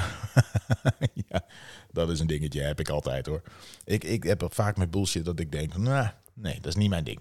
ja, 1.30 1.46
dat 1.92 2.10
is 2.10 2.20
een 2.20 2.28
dingetje, 2.28 2.62
heb 2.62 2.80
ik 2.80 2.90
altijd 2.90 3.26
hoor. 3.26 3.42
Ik, 3.84 4.04
ik 4.04 4.24
heb 4.24 4.46
vaak 4.50 4.78
met 4.78 4.92
bullshit 4.92 5.26
dat 5.26 5.40
ik 5.40 5.52
denk, 5.52 5.78
nee, 5.78 6.56
dat 6.56 6.66
is 6.66 6.76
niet 6.76 6.90
mijn 6.90 7.04
ding. 7.04 7.20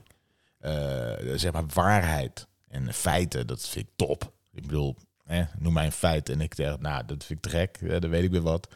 Uh, 0.61 1.35
zeg 1.35 1.53
maar 1.53 1.67
waarheid 1.67 2.47
en 2.69 2.93
feiten, 2.93 3.47
dat 3.47 3.69
vind 3.69 3.87
ik 3.87 3.93
top. 3.97 4.33
Ik 4.53 4.63
bedoel, 4.63 4.97
eh, 5.25 5.45
noem 5.59 5.73
mij 5.73 5.85
een 5.85 5.93
feit 5.93 6.29
en 6.29 6.41
ik 6.41 6.55
zeg, 6.55 6.79
nou, 6.79 7.05
dat 7.07 7.25
vind 7.25 7.45
ik 7.45 7.51
te 7.51 7.59
gek, 7.59 7.79
weet 7.81 8.25
ik 8.25 8.31
weer 8.31 8.41
wat. 8.41 8.69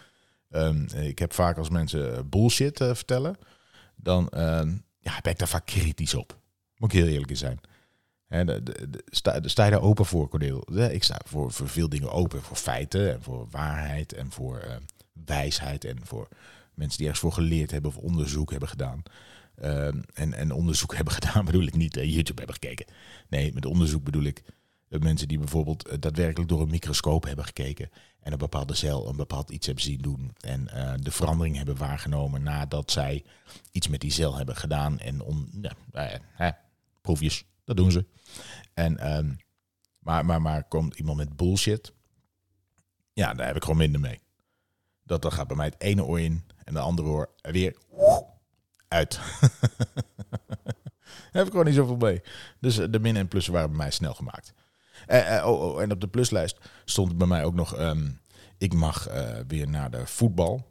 Um, 0.51 0.87
ik 0.95 1.19
heb 1.19 1.33
vaak 1.33 1.59
als 1.59 1.69
mensen 1.69 2.29
bullshit 2.29 2.81
uh, 2.81 2.95
vertellen, 2.95 3.37
dan 3.97 4.31
uh, 4.35 4.63
ja, 4.99 5.21
ben 5.23 5.33
ik 5.33 5.39
daar 5.39 5.49
vaak 5.49 5.67
kritisch 5.67 6.15
op. 6.15 6.39
Moet 6.77 6.93
ik 6.93 6.99
heel 6.99 7.09
eerlijk 7.09 7.37
zijn. 7.37 7.61
Sta, 9.07 9.35
je 9.35 9.55
daar 9.55 9.81
open 9.81 10.07
voor, 10.07 10.29
Cordeel? 10.29 10.65
Ik 10.91 11.03
sta 11.03 11.21
voor, 11.25 11.53
voor 11.53 11.69
veel 11.69 11.89
dingen 11.89 12.11
open. 12.11 12.43
Voor 12.43 12.57
feiten 12.57 13.13
en 13.13 13.23
voor 13.23 13.47
waarheid 13.51 14.13
en 14.13 14.31
voor 14.31 14.65
uh, 14.67 14.77
wijsheid. 15.25 15.85
En 15.85 15.99
voor 16.03 16.29
mensen 16.75 16.99
die 16.99 17.07
ergens 17.07 17.25
voor 17.25 17.33
geleerd 17.33 17.71
hebben 17.71 17.91
of 17.91 17.97
onderzoek 17.97 18.51
hebben 18.51 18.69
gedaan. 18.69 19.03
Uh, 19.63 19.87
en, 19.87 20.35
en 20.35 20.53
onderzoek 20.53 20.95
hebben 20.97 21.15
gedaan 21.15 21.45
bedoel 21.45 21.67
ik 21.67 21.77
niet 21.77 21.97
uh, 21.97 22.15
YouTube 22.15 22.39
hebben 22.43 22.55
gekeken. 22.55 22.87
Nee, 23.29 23.53
met 23.53 23.67
onderzoek 23.67 24.05
bedoel 24.05 24.23
ik 24.23 24.43
uh, 24.89 25.01
mensen 25.01 25.29
die 25.29 25.39
bijvoorbeeld 25.39 26.03
daadwerkelijk 26.03 26.49
door 26.49 26.61
een 26.61 26.71
microscoop 26.71 27.25
hebben 27.25 27.45
gekeken. 27.45 27.91
En 28.21 28.33
een 28.33 28.39
bepaalde 28.39 28.75
cel, 28.75 29.09
een 29.09 29.17
bepaald 29.17 29.51
iets 29.51 29.67
hebben 29.67 29.85
zien 29.85 30.01
doen. 30.01 30.33
En 30.41 30.65
de 31.03 31.11
verandering 31.11 31.57
hebben 31.57 31.77
waargenomen 31.77 32.43
nadat 32.43 32.91
zij 32.91 33.25
iets 33.71 33.89
met 33.89 34.01
die 34.01 34.11
cel 34.11 34.37
hebben 34.37 34.57
gedaan. 34.57 34.99
En 34.99 35.23
on, 35.23 35.67
ja, 36.39 36.59
proefjes 37.01 37.45
dat 37.67 37.77
doen 37.77 37.91
ze. 37.91 38.07
En, 38.75 39.17
um, 39.17 39.37
maar, 39.99 40.25
maar, 40.25 40.43
maar 40.43 40.65
komt 40.65 40.99
iemand 40.99 41.17
met 41.17 41.37
bullshit, 41.37 41.93
ja, 43.13 43.35
daar 43.35 43.47
heb 43.47 43.57
ik 43.57 43.63
gewoon 43.63 43.79
minder 43.79 44.01
mee. 44.01 44.21
Dat, 45.03 45.23
dat 45.23 45.33
gaat 45.33 45.47
bij 45.47 45.57
mij 45.57 45.67
het 45.67 45.81
ene 45.81 46.05
oor 46.05 46.21
in 46.21 46.45
en 46.65 46.75
de 46.75 46.81
andere 46.81 47.09
oor 47.09 47.31
weer 47.43 47.77
uit. 48.89 49.11
daar 51.07 51.33
heb 51.33 51.47
ik 51.47 51.51
gewoon 51.51 51.65
niet 51.65 51.75
zoveel 51.75 51.97
mee. 51.97 52.23
Dus 52.61 52.79
eh, 52.79 52.87
de 52.91 52.99
min 52.99 53.17
en 53.17 53.29
plussen 53.29 53.53
waren 53.53 53.69
bij 53.69 53.79
mij 53.79 53.91
snel 53.91 54.15
gemaakt. 54.15 54.53
Uh, 55.09 55.37
uh, 55.37 55.47
oh, 55.47 55.61
oh, 55.61 55.83
en 55.83 55.93
op 55.93 56.01
de 56.01 56.09
pluslijst 56.09 56.59
stond 56.85 57.19
bij 57.19 57.27
mij 57.27 57.45
ook 57.45 57.55
nog... 57.55 57.79
Um, 57.79 58.21
ik 58.59 58.75
mag 58.75 59.11
uh, 59.11 59.39
weer 59.47 59.69
naar 59.69 59.91
de 59.91 60.07
voetbal. 60.07 60.67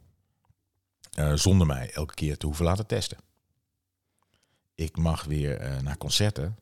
zonder 1.34 1.66
mij 1.66 1.90
elke 1.92 2.14
keer 2.14 2.36
te 2.36 2.46
hoeven 2.46 2.64
laten 2.64 2.86
testen. 2.86 3.18
Ik 4.74 4.96
mag 4.96 5.24
weer 5.24 5.82
naar 5.82 5.98
concerten 5.98 6.56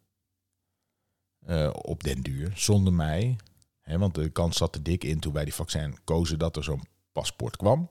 uh, 1.48 1.70
op 1.72 2.02
den 2.02 2.20
duur, 2.20 2.52
zonder 2.54 2.92
mij. 2.92 3.36
Hè, 3.80 3.98
want 3.98 4.14
de 4.14 4.28
kans 4.28 4.56
zat 4.56 4.74
er 4.74 4.82
dik 4.82 5.04
in 5.04 5.20
toen 5.20 5.32
bij 5.32 5.44
die 5.44 5.54
vaccin 5.54 5.98
kozen 6.04 6.38
dat 6.38 6.56
er 6.56 6.64
zo'n 6.64 6.86
paspoort 7.12 7.56
kwam. 7.56 7.90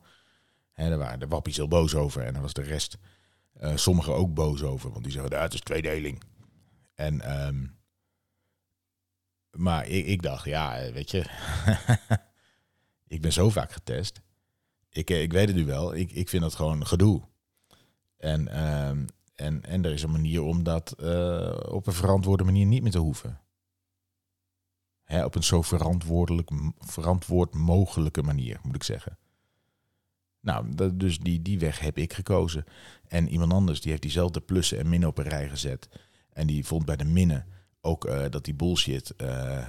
Hè, 0.72 0.90
daar 0.90 0.98
waren 0.98 1.20
de 1.20 1.28
wappies 1.28 1.56
heel 1.56 1.68
boos 1.68 1.96
over 1.96 2.22
en 2.22 2.34
daar 2.34 2.42
was 2.42 2.54
de 2.54 2.62
rest, 2.62 2.98
uh, 3.62 3.76
sommigen 3.76 4.16
ook 4.16 4.34
boos 4.34 4.64
over. 4.64 4.92
Want 4.92 5.04
die 5.04 5.14
zeggen, 5.14 5.32
dat 5.32 5.54
is 5.54 5.60
tweedeling. 5.60 6.22
En, 6.96 7.46
um, 7.48 7.76
maar 9.52 9.88
ik, 9.88 10.06
ik, 10.06 10.22
dacht, 10.22 10.46
ja, 10.46 10.92
weet 10.92 11.12
je, 11.12 11.26
ik 13.16 13.22
ben 13.22 13.34
zo 13.34 13.50
vaak 13.50 13.72
getest. 13.72 14.22
Ik, 14.90 15.10
ik 15.10 15.32
weet 15.32 15.48
het 15.48 15.56
nu 15.56 15.66
wel, 15.66 15.96
ik, 15.96 16.12
ik 16.12 16.30
vind 16.30 16.42
dat 16.42 16.56
gewoon 16.56 16.88
gedoe. 16.88 17.22
En, 18.18 18.48
ehm, 18.48 19.06
en, 19.36 19.64
en 19.64 19.86
er 19.86 19.92
is 19.92 20.04
een 20.04 20.12
manier 20.12 20.42
om 20.42 20.64
dat 20.64 20.92
eh, 20.92 21.60
op 21.70 21.88
een 21.88 21.94
verantwoorde 21.94 22.44
manier 22.44 22.66
niet 22.66 22.82
meer 22.82 22.92
te 22.92 23.00
hoeven. 23.00 23.40
Op 25.22 25.36
een 25.36 25.44
zo 25.44 25.62
verantwoordelijk, 25.62 26.50
verantwoord 26.80 27.54
mogelijke 27.56 28.24
manier, 28.24 28.60
moet 28.64 28.76
ik 28.76 28.84
zeggen. 28.84 29.18
Nou, 30.44 30.76
dat, 30.76 31.00
dus 31.00 31.20
die, 31.20 31.42
die 31.42 31.60
weg 31.60 31.80
heb 31.80 31.98
ik 31.98 32.14
gekozen. 32.14 32.64
En 33.08 33.30
iemand 33.30 33.54
anders 33.54 33.82
die 33.82 33.90
heeft 33.90 34.02
diezelfde 34.02 34.42
plussen 34.42 34.80
en 34.80 34.90
minnen 34.90 35.10
op 35.10 35.18
een 35.18 35.30
rij 35.30 35.50
gezet. 35.50 35.90
En 36.30 36.48
die 36.48 36.66
vond 36.66 36.86
bij 36.86 36.96
de 36.96 37.06
minnen 37.06 37.46
ook 37.82 38.06
eh, 38.06 38.30
dat 38.30 38.46
die 38.46 38.54
bullshit 38.54 39.14
uh, 39.18 39.68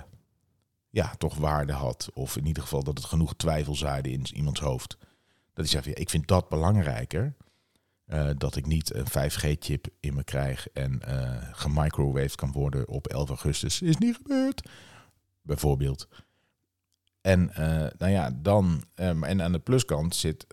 ja, 0.91 1.15
toch 1.19 1.37
waarde 1.37 1.73
had. 1.73 2.11
Of 2.13 2.37
in 2.37 2.47
ieder 2.47 2.63
geval 2.63 2.83
dat 2.83 2.99
het 2.99 3.07
genoeg 3.07 3.35
twijfel 3.37 3.75
zaaide 3.75 4.11
in 4.11 4.27
iemands 4.33 4.61
hoofd. 4.61 4.97
Dat 5.53 5.71
hij 5.71 5.83
ja, 5.85 5.95
ik 5.95 6.11
vind 6.11 6.29
dat 6.29 6.49
belangrijker. 6.49 7.35
Uh, 8.07 8.31
dat 8.37 8.57
ik 8.57 8.67
niet 8.67 8.95
een 8.95 9.07
5G-chip 9.09 9.87
in 10.01 10.15
me 10.15 10.25
krijg 10.25 10.69
en 10.69 11.03
gemicrowaved 11.53 12.35
kan 12.35 12.53
worden 12.53 12.89
op 12.89 13.07
11 13.07 13.29
augustus. 13.29 13.83
Is 13.83 13.97
niet 13.97 14.17
gebeurd. 14.17 14.69
Bijvoorbeeld. 15.45 16.09
En 17.21 17.51
nou 17.99 18.11
ja, 18.11 18.31
dan. 18.31 18.85
Um, 18.95 19.25
en 19.25 19.43
aan 19.43 19.53
de 19.53 19.59
pluskant 19.59 20.15
zit 20.15 20.47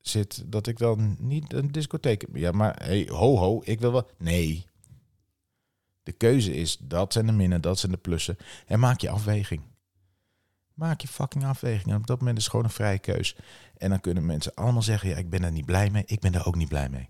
zit 0.00 0.42
dat 0.46 0.66
ik 0.66 0.78
dan 0.78 1.16
niet 1.18 1.52
een 1.52 1.68
discotheek. 1.68 2.26
Ja, 2.32 2.52
maar 2.52 2.76
hey, 2.82 3.08
ho 3.10 3.36
ho, 3.36 3.60
ik 3.64 3.80
wil 3.80 3.92
wel. 3.92 4.10
Nee. 4.18 4.66
De 6.02 6.12
keuze 6.12 6.54
is, 6.54 6.76
dat 6.80 7.12
zijn 7.12 7.26
de 7.26 7.32
minnen, 7.32 7.60
dat 7.60 7.78
zijn 7.78 7.92
de 7.92 7.98
plussen. 7.98 8.36
En 8.66 8.80
maak 8.80 9.00
je 9.00 9.10
afweging. 9.10 9.62
Maak 10.74 11.00
je 11.00 11.08
fucking 11.08 11.44
afweging. 11.44 11.90
En 11.90 11.96
op 11.96 12.06
dat 12.06 12.18
moment 12.18 12.36
is 12.36 12.42
het 12.42 12.52
gewoon 12.52 12.66
een 12.66 12.72
vrije 12.72 12.98
keus. 12.98 13.36
En 13.76 13.90
dan 13.90 14.00
kunnen 14.00 14.26
mensen 14.26 14.54
allemaal 14.54 14.82
zeggen, 14.82 15.08
ja, 15.08 15.16
ik 15.16 15.30
ben 15.30 15.42
er 15.42 15.52
niet 15.52 15.66
blij 15.66 15.90
mee. 15.90 16.02
Ik 16.06 16.20
ben 16.20 16.34
er 16.34 16.46
ook 16.46 16.56
niet 16.56 16.68
blij 16.68 16.88
mee. 16.88 17.08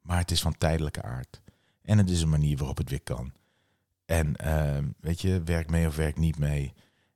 Maar 0.00 0.18
het 0.18 0.30
is 0.30 0.40
van 0.40 0.58
tijdelijke 0.58 1.02
aard. 1.02 1.40
En 1.82 1.98
het 1.98 2.10
is 2.10 2.22
een 2.22 2.28
manier 2.28 2.56
waarop 2.56 2.76
het 2.76 2.90
weer 2.90 3.02
kan. 3.02 3.32
En 4.10 4.34
uh, 4.44 4.78
weet 5.00 5.20
je, 5.20 5.42
werk 5.42 5.70
mee 5.70 5.86
of 5.86 5.96
werk 5.96 6.16
niet 6.16 6.38
mee. 6.38 6.72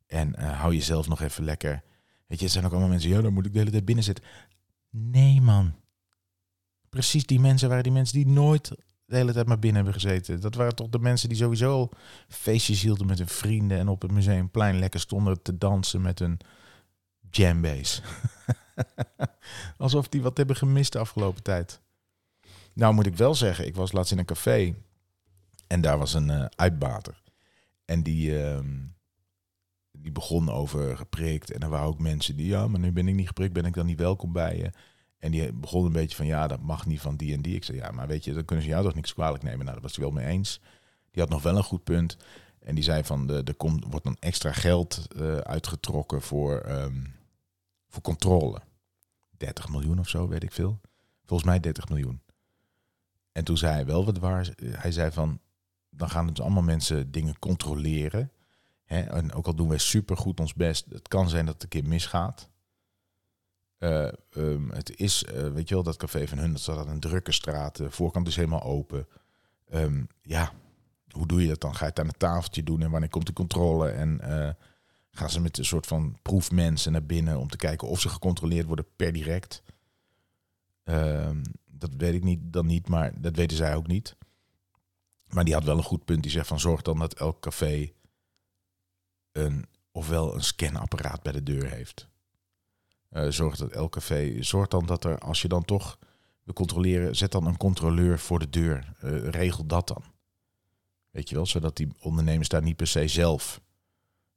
En 0.07 0.35
uh, 0.39 0.61
hou 0.61 0.75
jezelf 0.75 1.09
nog 1.09 1.21
even 1.21 1.45
lekker 1.45 1.83
Weet 2.27 2.39
je, 2.39 2.45
het 2.45 2.55
zijn 2.55 2.65
ook 2.65 2.71
allemaal 2.71 2.91
mensen, 2.91 3.11
ja, 3.11 3.21
dan 3.21 3.33
moet 3.33 3.47
ik 3.47 3.53
de 3.53 3.59
hele 3.59 3.71
tijd 3.71 3.85
binnen 3.85 4.05
zitten. 4.05 4.25
Nee, 4.91 5.41
man. 5.41 5.75
Precies 6.89 7.27
die 7.27 7.41
mensen 7.41 7.69
waren 7.69 7.83
die 7.83 7.93
mensen 7.93 8.17
die 8.17 8.27
nooit 8.27 8.69
de 9.05 9.17
hele 9.17 9.33
tijd 9.33 9.47
maar 9.47 9.59
binnen 9.59 9.85
hebben 9.85 10.01
gezeten. 10.01 10.41
Dat 10.41 10.55
waren 10.55 10.75
toch 10.75 10.89
de 10.89 10.99
mensen 10.99 11.29
die 11.29 11.39
sowieso 11.39 11.89
feestjes 12.29 12.83
hielden 12.83 13.07
met 13.07 13.19
hun 13.19 13.29
vrienden 13.29 13.79
en 13.79 13.89
op 13.89 14.03
het 14.03 14.11
museumplein 14.11 14.79
lekker 14.79 15.01
stonden 15.01 15.43
te 15.43 15.59
dansen 15.59 16.03
met 16.03 16.19
hun 16.19 16.39
jambase. 17.31 18.03
Alsof 19.77 20.09
die 20.09 20.23
wat 20.23 20.37
hebben 20.37 20.57
gemist 20.57 20.93
de 20.93 20.99
afgelopen 20.99 21.43
tijd. 21.43 21.81
Nou 22.73 22.95
moet 22.95 23.07
ik 23.07 23.17
wel 23.17 23.35
zeggen, 23.35 23.67
ik 23.67 23.75
was 23.75 23.93
laatst 23.93 24.13
in 24.13 24.19
een 24.19 24.25
café 24.25 24.75
en 25.67 25.81
daar 25.81 25.99
was 25.99 26.15
een 26.15 26.29
uh, 26.29 26.45
uitbater. 26.57 27.23
En 27.85 28.03
die, 28.03 28.31
uh, 28.31 28.59
die 29.93 30.13
begon 30.13 30.51
over 30.51 30.97
geprikt. 30.97 31.51
En 31.51 31.61
er 31.61 31.69
waren 31.69 31.87
ook 31.87 31.99
mensen 31.99 32.37
die, 32.37 32.47
ja, 32.47 32.69
maar 32.69 32.81
nu 32.81 32.93
ben 32.93 33.09
ik 33.09 33.15
niet 33.15 33.27
geprikt, 33.27 33.53
ben 33.53 33.65
ik 33.65 33.75
dan 33.75 33.87
niet 33.87 33.99
welkom 33.99 34.33
bij 34.33 34.57
je. 34.57 34.71
En 35.19 35.31
die 35.31 35.53
begon 35.53 35.85
een 35.85 35.93
beetje 35.93 36.17
van, 36.17 36.27
ja, 36.27 36.47
dat 36.47 36.61
mag 36.61 36.87
niet 36.87 37.01
van 37.01 37.17
die 37.17 37.35
en 37.35 37.43
die. 37.43 37.55
Ik 37.55 37.65
zei, 37.65 37.79
ja, 37.79 37.91
maar 37.91 38.07
weet 38.07 38.25
je, 38.25 38.33
dan 38.33 38.45
kunnen 38.45 38.65
ze 38.65 38.71
jou 38.71 38.85
toch 38.85 38.95
niks 38.95 39.15
kwalijk 39.15 39.43
nemen. 39.43 39.65
Nou, 39.65 39.73
dat 39.73 39.83
was 39.83 39.97
hij 39.97 40.05
wel 40.05 40.15
mee 40.15 40.27
eens. 40.27 40.61
Die 41.11 41.23
had 41.23 41.31
nog 41.31 41.43
wel 41.43 41.57
een 41.57 41.63
goed 41.63 41.85
punt. 41.85 42.17
En 42.61 42.75
die 42.75 42.85
zei 42.85 43.05
van, 43.05 43.31
er 43.31 43.55
komt, 43.55 43.85
wordt 43.89 44.05
dan 44.05 44.17
extra 44.21 44.53
geld 44.53 45.07
uh, 45.17 45.37
uitgetrokken 45.37 46.23
voor, 46.23 46.69
um, 46.69 47.15
voor 47.89 48.03
controle. 48.03 48.61
30 49.37 49.69
miljoen 49.69 49.99
of 49.99 50.09
zo, 50.09 50.29
weet 50.29 50.43
ik 50.43 50.53
veel. 50.53 50.81
Volgens 51.25 51.49
mij 51.49 51.61
30 51.61 51.89
miljoen. 51.89 52.21
En 53.33 53.45
toen 53.45 53.57
zei 53.57 53.73
hij 53.73 53.87
wel 53.87 54.05
wat 54.05 54.19
waar. 54.19 54.55
Hij 54.63 54.93
zei 54.93 55.13
van, 55.13 55.41
dan 55.97 56.11
gaan 56.11 56.27
dus 56.27 56.41
allemaal 56.41 56.63
mensen 56.63 57.11
dingen 57.11 57.39
controleren. 57.39 58.31
Hè, 58.85 59.01
en 59.01 59.33
ook 59.33 59.47
al 59.47 59.55
doen 59.55 59.69
wij 59.69 59.79
supergoed 59.79 60.41
ons 60.41 60.55
best, 60.55 60.87
het 60.89 61.09
kan 61.09 61.29
zijn 61.29 61.45
dat 61.45 61.55
het 61.55 61.63
een 61.63 61.69
keer 61.69 61.89
misgaat. 61.89 62.49
Uh, 63.79 64.09
um, 64.31 64.71
het 64.71 64.97
is, 64.99 65.25
uh, 65.25 65.49
weet 65.49 65.69
je 65.69 65.75
wel, 65.75 65.85
dat 65.85 65.97
café 65.97 66.29
van 66.29 66.39
hun, 66.39 66.53
dat 66.53 66.61
staat 66.61 66.79
aan 66.79 66.89
een 66.89 67.01
drukke 67.01 67.33
straat. 67.33 67.77
De 67.77 67.91
voorkant 67.91 68.29
is 68.29 68.37
helemaal 68.37 68.63
open. 68.63 69.07
Um, 69.73 70.07
ja, 70.23 70.53
hoe 71.11 71.27
doe 71.27 71.43
je 71.43 71.49
dat 71.49 71.61
dan? 71.61 71.75
Ga 71.75 71.85
je 71.85 71.91
het 71.91 71.99
aan 71.99 72.07
het 72.07 72.19
tafeltje 72.19 72.63
doen 72.63 72.83
en 72.83 72.91
wanneer 72.91 73.09
komt 73.09 73.27
de 73.27 73.33
controle? 73.33 73.89
En 73.89 74.21
uh, 74.23 74.51
gaan 75.11 75.31
ze 75.31 75.41
met 75.41 75.59
een 75.59 75.65
soort 75.65 75.87
van 75.87 76.19
proefmensen 76.23 76.93
naar 76.93 77.05
binnen 77.07 77.39
om 77.39 77.49
te 77.49 77.57
kijken 77.57 77.89
of 77.89 78.01
ze 78.01 78.09
gecontroleerd 78.09 78.67
worden 78.67 78.87
per 78.97 79.13
direct? 79.13 79.63
Um, 80.85 81.43
dat 81.67 81.91
weet 81.97 82.15
ik 82.15 82.23
niet, 82.23 82.41
dan 82.43 82.67
niet, 82.67 82.89
maar 82.89 83.21
dat 83.21 83.37
weten 83.37 83.57
zij 83.57 83.75
ook 83.75 83.87
niet. 83.87 84.17
Maar 85.35 85.45
die 85.45 85.55
had 85.55 85.65
wel 85.65 85.77
een 85.77 85.83
goed 85.83 86.05
punt. 86.05 86.23
Die 86.23 86.31
zegt 86.31 86.47
van 86.47 86.61
zorg 86.61 86.83
dan 86.83 86.99
dat 86.99 87.15
elk 87.15 87.41
café 87.41 87.93
een, 89.33 89.67
ofwel 89.93 90.35
een 90.35 90.45
scanapparaat 90.45 91.23
bij 91.23 91.33
de 91.33 91.43
deur 91.43 91.71
heeft. 91.71 92.09
Uh, 93.11 93.29
zorg 93.29 93.57
dat 93.57 93.71
elk 93.71 93.93
café, 93.93 94.43
zorg 94.43 94.69
dan 94.69 94.87
dat 94.87 95.05
er, 95.05 95.19
als 95.19 95.43
je 95.43 95.49
dan 95.49 95.65
toch 95.65 95.99
wil 96.43 96.55
controleren, 96.55 97.17
zet 97.17 97.33
dan 97.33 97.47
een 97.47 97.57
controleur 97.57 98.19
voor 98.19 98.39
de 98.39 98.51
deur. 98.51 98.93
Uh, 99.05 99.29
regel 99.29 99.67
dat 99.67 99.89
dan. 99.89 100.03
Weet 101.11 101.29
je 101.29 101.35
wel, 101.35 101.47
zodat 101.47 101.77
die 101.77 101.93
ondernemers 102.01 102.49
daar 102.49 102.63
niet 102.63 102.77
per 102.77 102.87
se 102.87 103.09
zelf. 103.09 103.61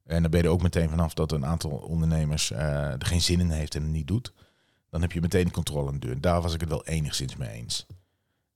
En 0.04 0.22
dan 0.22 0.30
ben 0.30 0.40
je 0.40 0.46
er 0.46 0.52
ook 0.52 0.62
meteen 0.62 0.88
vanaf 0.88 1.14
dat 1.14 1.32
een 1.32 1.46
aantal 1.46 1.70
ondernemers 1.70 2.50
uh, 2.50 2.58
er 2.92 3.06
geen 3.06 3.22
zin 3.22 3.40
in 3.40 3.50
heeft 3.50 3.74
en 3.74 3.82
het 3.82 3.90
niet 3.90 4.06
doet. 4.06 4.32
Dan 4.90 5.00
heb 5.00 5.12
je 5.12 5.20
meteen 5.20 5.50
controle 5.50 5.88
aan 5.88 5.98
de 5.98 6.06
deur. 6.06 6.20
Daar 6.20 6.40
was 6.40 6.54
ik 6.54 6.60
het 6.60 6.68
wel 6.68 6.86
enigszins 6.86 7.36
mee 7.36 7.50
eens. 7.50 7.86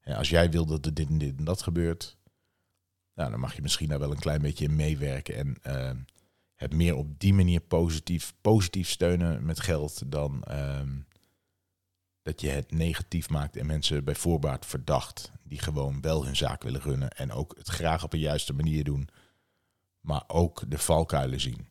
Als 0.05 0.29
jij 0.29 0.51
wil 0.51 0.67
dat 0.67 0.87
er 0.87 0.95
dit 0.95 1.09
en 1.09 1.19
dit 1.19 1.39
en 1.39 1.45
dat 1.45 1.63
gebeurt, 1.63 2.17
nou, 3.15 3.31
dan 3.31 3.41
mag 3.41 3.55
je 3.55 3.63
misschien 3.63 3.89
daar 3.89 3.99
wel 3.99 4.11
een 4.11 4.19
klein 4.19 4.43
beetje 4.43 4.65
in 4.65 4.77
meewerken. 4.77 5.35
En 5.63 6.07
het 6.63 6.73
meer 6.73 6.97
op 6.97 7.21
die 7.21 7.35
manier 7.35 7.61
positief, 7.61 8.35
positief 8.41 8.89
steunen 8.89 9.45
met 9.45 9.61
geld 9.61 10.11
dan 10.11 10.43
ehm, 10.43 10.91
dat 12.23 12.41
je 12.41 12.49
het 12.49 12.71
negatief 12.71 13.29
maakt 13.29 13.57
en 13.57 13.67
mensen 13.67 14.05
bij 14.05 14.15
voorbaat 14.15 14.67
verdacht 14.67 15.33
die 15.43 15.59
gewoon 15.59 16.01
wel 16.01 16.25
hun 16.25 16.37
zaak 16.37 16.63
willen 16.63 16.81
runnen 16.81 17.11
en 17.11 17.33
ook 17.33 17.55
het 17.57 17.69
graag 17.69 18.05
op 18.05 18.13
een 18.13 18.19
juiste 18.19 18.53
manier 18.53 18.85
doen, 18.85 19.09
maar 20.01 20.25
ook 20.27 20.65
de 20.69 20.79
valkuilen 20.79 21.41
zien. 21.41 21.67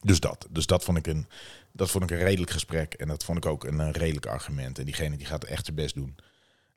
Dus 0.00 0.20
dat. 0.20 0.46
Dus 0.50 0.66
dat 0.66 0.84
vond 0.84 0.98
ik 0.98 1.06
een, 1.06 1.26
dat 1.72 1.90
vond 1.90 2.04
ik 2.04 2.10
een 2.10 2.24
redelijk 2.24 2.50
gesprek 2.50 2.94
en 2.94 3.08
dat 3.08 3.24
vond 3.24 3.38
ik 3.38 3.46
ook 3.46 3.64
een, 3.64 3.92
redelijk 3.92 4.26
argument. 4.26 4.78
En 4.78 4.84
diegene 4.84 5.16
die 5.16 5.26
gaat 5.26 5.44
echt 5.44 5.64
zijn 5.64 5.76
best 5.76 5.94
doen 5.94 6.16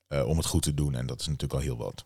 uh, 0.08 0.28
om 0.28 0.38
het 0.38 0.46
goed 0.46 0.62
te 0.64 0.74
doen 0.74 0.96
en 0.96 1.06
dat 1.06 1.20
is 1.20 1.28
natuurlijk 1.28 1.54
al 1.54 1.66
heel 1.66 1.78
wat. 1.78 2.06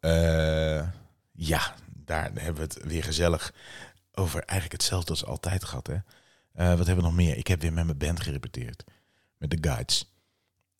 Uh, 0.00 0.88
ja, 1.32 1.74
daar 1.86 2.30
hebben 2.34 2.54
we 2.54 2.60
het 2.60 2.82
weer 2.82 3.04
gezellig 3.04 3.54
over 4.12 4.40
eigenlijk 4.40 4.72
hetzelfde 4.72 5.10
als 5.10 5.24
altijd 5.24 5.64
gehad. 5.64 5.86
Hè? 5.86 5.94
Uh, 5.94 6.76
wat 6.76 6.86
hebben 6.86 6.96
we 6.96 7.10
nog 7.10 7.14
meer? 7.14 7.36
Ik 7.36 7.46
heb 7.46 7.60
weer 7.60 7.72
met 7.72 7.84
mijn 7.84 7.98
band 7.98 8.20
gerepeteerd. 8.20 8.84
Met 9.36 9.50
de 9.50 9.58
guides. 9.60 10.14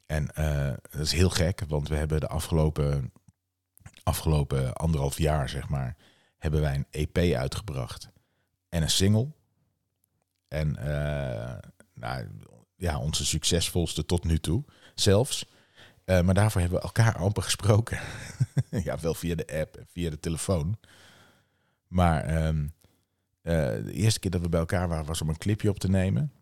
En 0.06 0.30
uh, 0.38 0.72
dat 0.90 1.00
is 1.00 1.12
heel 1.12 1.30
gek, 1.30 1.62
want 1.68 1.88
we 1.88 1.94
hebben 1.94 2.20
de 2.20 2.28
afgelopen, 2.28 3.12
afgelopen 4.02 4.72
anderhalf 4.72 5.18
jaar, 5.18 5.48
zeg 5.48 5.68
maar, 5.68 5.96
hebben 6.38 6.60
wij 6.60 6.74
een 6.74 6.86
EP 6.90 7.34
uitgebracht. 7.36 8.08
En 8.68 8.82
een 8.82 8.90
single. 8.90 9.28
En 10.48 10.72
nou, 11.94 12.28
ja, 12.76 12.98
onze 12.98 13.26
succesvolste 13.26 14.06
tot 14.06 14.24
nu 14.24 14.38
toe 14.38 14.64
zelfs. 14.94 15.46
Maar 16.10 16.34
daarvoor 16.34 16.60
hebben 16.60 16.78
we 16.78 16.84
elkaar 16.84 17.16
amper 17.16 17.42
gesproken. 17.42 18.00
ja, 18.84 18.98
wel 18.98 19.14
via 19.14 19.34
de 19.34 19.60
app 19.60 19.76
en 19.76 19.86
via 19.92 20.10
de 20.10 20.20
telefoon. 20.20 20.78
Maar 21.86 22.46
um, 22.46 22.74
de 23.42 23.92
eerste 23.92 24.20
keer 24.20 24.30
dat 24.30 24.40
we 24.40 24.48
bij 24.48 24.60
elkaar 24.60 24.88
waren 24.88 25.04
was 25.04 25.22
om 25.22 25.28
een 25.28 25.38
clipje 25.38 25.68
op 25.68 25.78
te 25.78 25.88
nemen. 25.88 26.32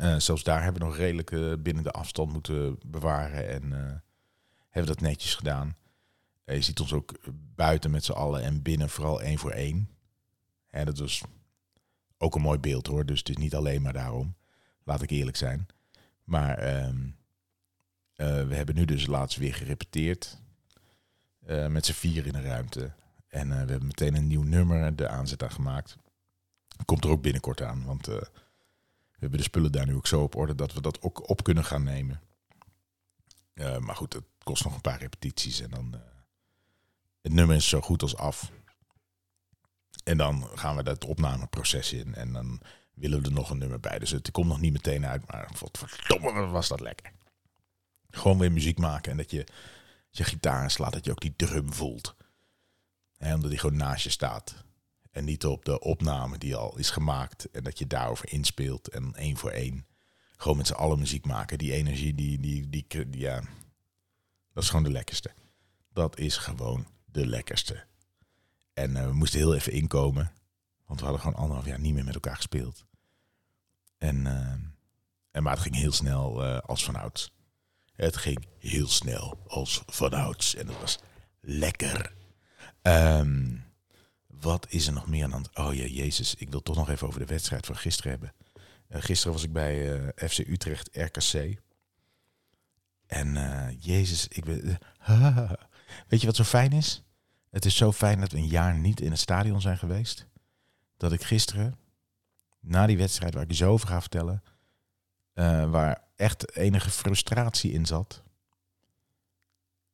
Uh, 0.00 0.16
zelfs 0.16 0.42
daar 0.42 0.62
hebben 0.62 0.82
we 0.82 0.88
nog 0.88 0.96
redelijk 0.96 1.62
binnen 1.62 1.82
de 1.82 1.90
afstand 1.90 2.32
moeten 2.32 2.78
bewaren 2.86 3.48
en 3.48 3.72
hebben 4.68 4.92
dat 4.92 5.00
netjes 5.00 5.34
gedaan. 5.34 5.76
je 6.44 6.62
ziet 6.62 6.80
ons 6.80 6.92
ook 6.92 7.12
buiten 7.54 7.90
met 7.90 8.04
z'n 8.04 8.12
allen 8.12 8.42
en 8.42 8.62
binnen 8.62 8.88
vooral 8.88 9.22
één 9.22 9.38
voor 9.38 9.50
één. 9.50 9.88
En 10.70 10.84
dat 10.84 10.98
was 10.98 11.22
ook 12.18 12.34
een 12.34 12.40
mooi 12.40 12.58
beeld 12.58 12.86
hoor, 12.86 13.06
dus 13.06 13.18
het 13.18 13.28
is 13.28 13.36
niet 13.36 13.54
alleen 13.54 13.82
maar 13.82 13.92
daarom. 13.92 14.36
Laat 14.84 15.02
ik 15.02 15.10
eerlijk 15.10 15.36
zijn. 15.36 15.66
Maar 16.24 16.58
ehm, 18.26 18.48
we 18.48 18.54
hebben 18.54 18.74
nu 18.74 18.84
dus 18.84 19.06
laatst 19.06 19.38
weer 19.38 19.54
gerepeteerd. 19.54 20.38
met 21.68 21.86
z'n 21.86 21.92
vier 21.92 22.26
in 22.26 22.32
de 22.32 22.40
ruimte. 22.40 22.92
En 23.28 23.48
uh, 23.48 23.52
we 23.52 23.70
hebben 23.70 23.86
meteen 23.86 24.14
een 24.14 24.26
nieuw 24.26 24.42
nummer 24.42 24.96
de 24.96 25.08
aanzet 25.08 25.42
aan 25.42 25.50
gemaakt. 25.50 25.96
Komt 26.84 27.04
er 27.04 27.10
ook 27.10 27.22
binnenkort 27.22 27.62
aan, 27.62 27.84
want 27.84 28.06
we 28.06 28.30
hebben 29.10 29.38
de 29.38 29.44
spullen 29.44 29.72
daar 29.72 29.86
nu 29.86 29.94
ook 29.94 30.06
zo 30.06 30.22
op 30.22 30.34
orde 30.34 30.54
dat 30.54 30.72
we 30.72 30.80
dat 30.80 31.02
ook 31.02 31.28
op 31.28 31.42
kunnen 31.42 31.64
gaan 31.64 31.82
nemen. 31.82 32.20
Maar 33.54 33.96
goed, 33.96 34.12
het 34.12 34.24
kost 34.42 34.64
nog 34.64 34.74
een 34.74 34.80
paar 34.80 34.98
repetities 34.98 35.60
en 35.60 35.70
dan. 35.70 35.94
het 37.22 37.32
nummer 37.32 37.56
is 37.56 37.68
zo 37.68 37.80
goed 37.80 38.02
als 38.02 38.16
af. 38.16 38.50
En 40.04 40.16
dan 40.16 40.48
gaan 40.54 40.76
we 40.76 40.82
dat 40.82 41.04
opnameproces 41.04 41.92
in. 41.92 42.14
En 42.14 42.32
dan 42.32 42.60
willen 42.94 43.20
we 43.20 43.26
er 43.26 43.32
nog 43.32 43.50
een 43.50 43.58
nummer 43.58 43.80
bij. 43.80 43.98
Dus 43.98 44.10
het 44.10 44.30
komt 44.30 44.48
nog 44.48 44.60
niet 44.60 44.72
meteen 44.72 45.06
uit, 45.06 45.26
maar 45.26 45.50
verdomme 45.72 46.46
was 46.46 46.68
dat 46.68 46.80
lekker. 46.80 47.12
Gewoon 48.10 48.38
weer 48.38 48.52
muziek 48.52 48.78
maken 48.78 49.10
en 49.10 49.16
dat 49.16 49.30
je 49.30 49.46
je 50.10 50.24
gitaar 50.24 50.70
slaat, 50.70 50.92
dat 50.92 51.04
je 51.04 51.10
ook 51.10 51.20
die 51.20 51.36
drum 51.36 51.72
voelt. 51.72 52.14
En 53.18 53.34
omdat 53.34 53.50
die 53.50 53.58
gewoon 53.58 53.76
naast 53.76 54.04
je 54.04 54.10
staat. 54.10 54.64
En 55.10 55.24
niet 55.24 55.46
op 55.46 55.64
de 55.64 55.80
opname 55.80 56.38
die 56.38 56.56
al 56.56 56.78
is 56.78 56.90
gemaakt 56.90 57.50
en 57.50 57.64
dat 57.64 57.78
je 57.78 57.86
daarover 57.86 58.32
inspeelt 58.32 58.88
en 58.88 59.14
één 59.14 59.36
voor 59.36 59.50
één. 59.50 59.86
Gewoon 60.36 60.56
met 60.56 60.66
z'n 60.66 60.72
allen 60.72 60.98
muziek 60.98 61.26
maken. 61.26 61.58
Die 61.58 61.72
energie, 61.72 62.14
die, 62.14 62.40
die, 62.40 62.68
die, 62.68 62.86
ja, 63.10 63.40
dat 64.52 64.62
is 64.62 64.68
gewoon 64.68 64.84
de 64.84 64.90
lekkerste. 64.90 65.30
Dat 65.92 66.18
is 66.18 66.36
gewoon 66.36 66.86
de 67.04 67.26
lekkerste. 67.26 67.84
En 68.72 68.90
uh, 68.90 69.06
we 69.06 69.12
moesten 69.12 69.38
heel 69.38 69.54
even 69.54 69.72
inkomen. 69.72 70.32
Want 70.86 71.00
we 71.00 71.06
hadden 71.06 71.24
gewoon 71.24 71.40
anderhalf 71.40 71.66
jaar 71.66 71.80
niet 71.80 71.94
meer 71.94 72.04
met 72.04 72.14
elkaar 72.14 72.36
gespeeld. 72.36 72.84
En, 73.98 74.16
uh, 74.16 74.52
en 75.30 75.42
maar 75.42 75.52
het 75.52 75.62
ging 75.62 75.74
heel 75.74 75.92
snel 75.92 76.44
uh, 76.44 76.58
als 76.58 76.84
vanouds. 76.84 77.32
Het 77.98 78.16
ging 78.16 78.46
heel 78.58 78.88
snel 78.88 79.38
als 79.46 79.82
vanouds. 79.86 80.54
En 80.54 80.66
het 80.66 80.80
was 80.80 80.98
lekker. 81.40 82.12
Um, 82.82 83.64
wat 84.26 84.66
is 84.68 84.86
er 84.86 84.92
nog 84.92 85.06
meer 85.06 85.24
aan 85.24 85.32
hand? 85.32 85.56
Oh 85.56 85.74
ja, 85.74 85.84
Jezus. 85.84 86.34
Ik 86.34 86.50
wil 86.50 86.62
toch 86.62 86.76
nog 86.76 86.88
even 86.88 87.06
over 87.06 87.20
de 87.20 87.26
wedstrijd 87.26 87.66
van 87.66 87.76
gisteren 87.76 88.10
hebben. 88.10 88.32
Uh, 88.88 89.02
gisteren 89.02 89.32
was 89.32 89.42
ik 89.42 89.52
bij 89.52 90.00
uh, 90.00 90.28
FC 90.28 90.38
Utrecht 90.38 90.88
RKC. 90.92 91.60
En 93.06 93.34
uh, 93.34 93.66
Jezus, 93.78 94.28
ik 94.28 94.44
ben. 94.44 94.78
Weet 96.08 96.20
je 96.20 96.26
wat 96.26 96.36
zo 96.36 96.44
fijn 96.44 96.72
is? 96.72 97.02
Het 97.50 97.64
is 97.64 97.76
zo 97.76 97.92
fijn 97.92 98.20
dat 98.20 98.32
we 98.32 98.38
een 98.38 98.48
jaar 98.48 98.78
niet 98.78 99.00
in 99.00 99.10
het 99.10 99.20
stadion 99.20 99.60
zijn 99.60 99.78
geweest. 99.78 100.26
Dat 100.96 101.12
ik 101.12 101.22
gisteren, 101.22 101.78
na 102.60 102.86
die 102.86 102.98
wedstrijd 102.98 103.34
waar 103.34 103.42
ik 103.42 103.54
zo 103.54 103.70
over 103.70 103.88
ga 103.88 104.00
vertellen, 104.00 104.42
waar 105.70 106.04
echt 106.16 106.56
enige 106.56 106.90
frustratie 106.90 107.72
in 107.72 107.86
zat, 107.86 108.22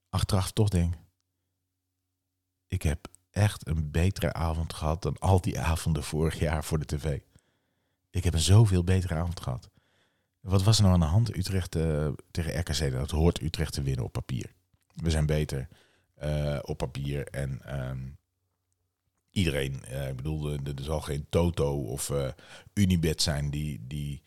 achteraf 0.09 0.51
toch 0.51 0.69
denk, 0.69 0.95
ik 2.67 2.83
heb 2.83 3.09
echt 3.31 3.69
een 3.69 3.91
betere 3.91 4.33
avond 4.33 4.73
gehad 4.73 5.03
dan 5.03 5.19
al 5.19 5.41
die 5.41 5.61
avonden 5.61 6.05
vorig 6.05 6.39
jaar 6.39 6.65
voor 6.65 6.79
de 6.79 6.85
tv. 6.85 7.19
Ik 8.11 8.25
heb 8.25 8.35
een 8.35 8.41
zoveel 8.41 8.85
betere 8.85 9.15
avond 9.15 9.41
gehad. 9.41 9.71
Wat 10.41 10.63
was 10.63 10.77
er 10.77 10.83
nou 10.83 10.95
aan 10.95 11.01
de 11.01 11.07
hand? 11.07 11.37
Utrecht 11.37 11.77
uh, 11.77 12.09
tegen 12.31 12.59
RKC, 12.61 12.93
dat 12.93 13.11
hoort 13.11 13.41
Utrecht 13.43 13.73
te 13.73 13.83
winnen 13.83 14.05
op 14.05 14.13
papier. 14.13 14.53
We 14.95 15.11
zijn 15.11 15.27
beter 15.27 15.69
uh, 16.23 16.59
op 16.63 16.77
papier 16.77 17.27
en 17.27 17.81
um, 17.81 18.17
iedereen, 19.31 19.83
uh, 19.89 20.09
ik 20.09 20.17
bedoel, 20.17 20.53
er, 20.53 20.61
er 20.65 20.85
zal 20.85 21.01
geen 21.01 21.27
Toto 21.29 21.83
of 21.83 22.13
Unibet 22.75 23.23
zijn 23.23 23.51
die, 23.51 23.87
die, 23.87 24.23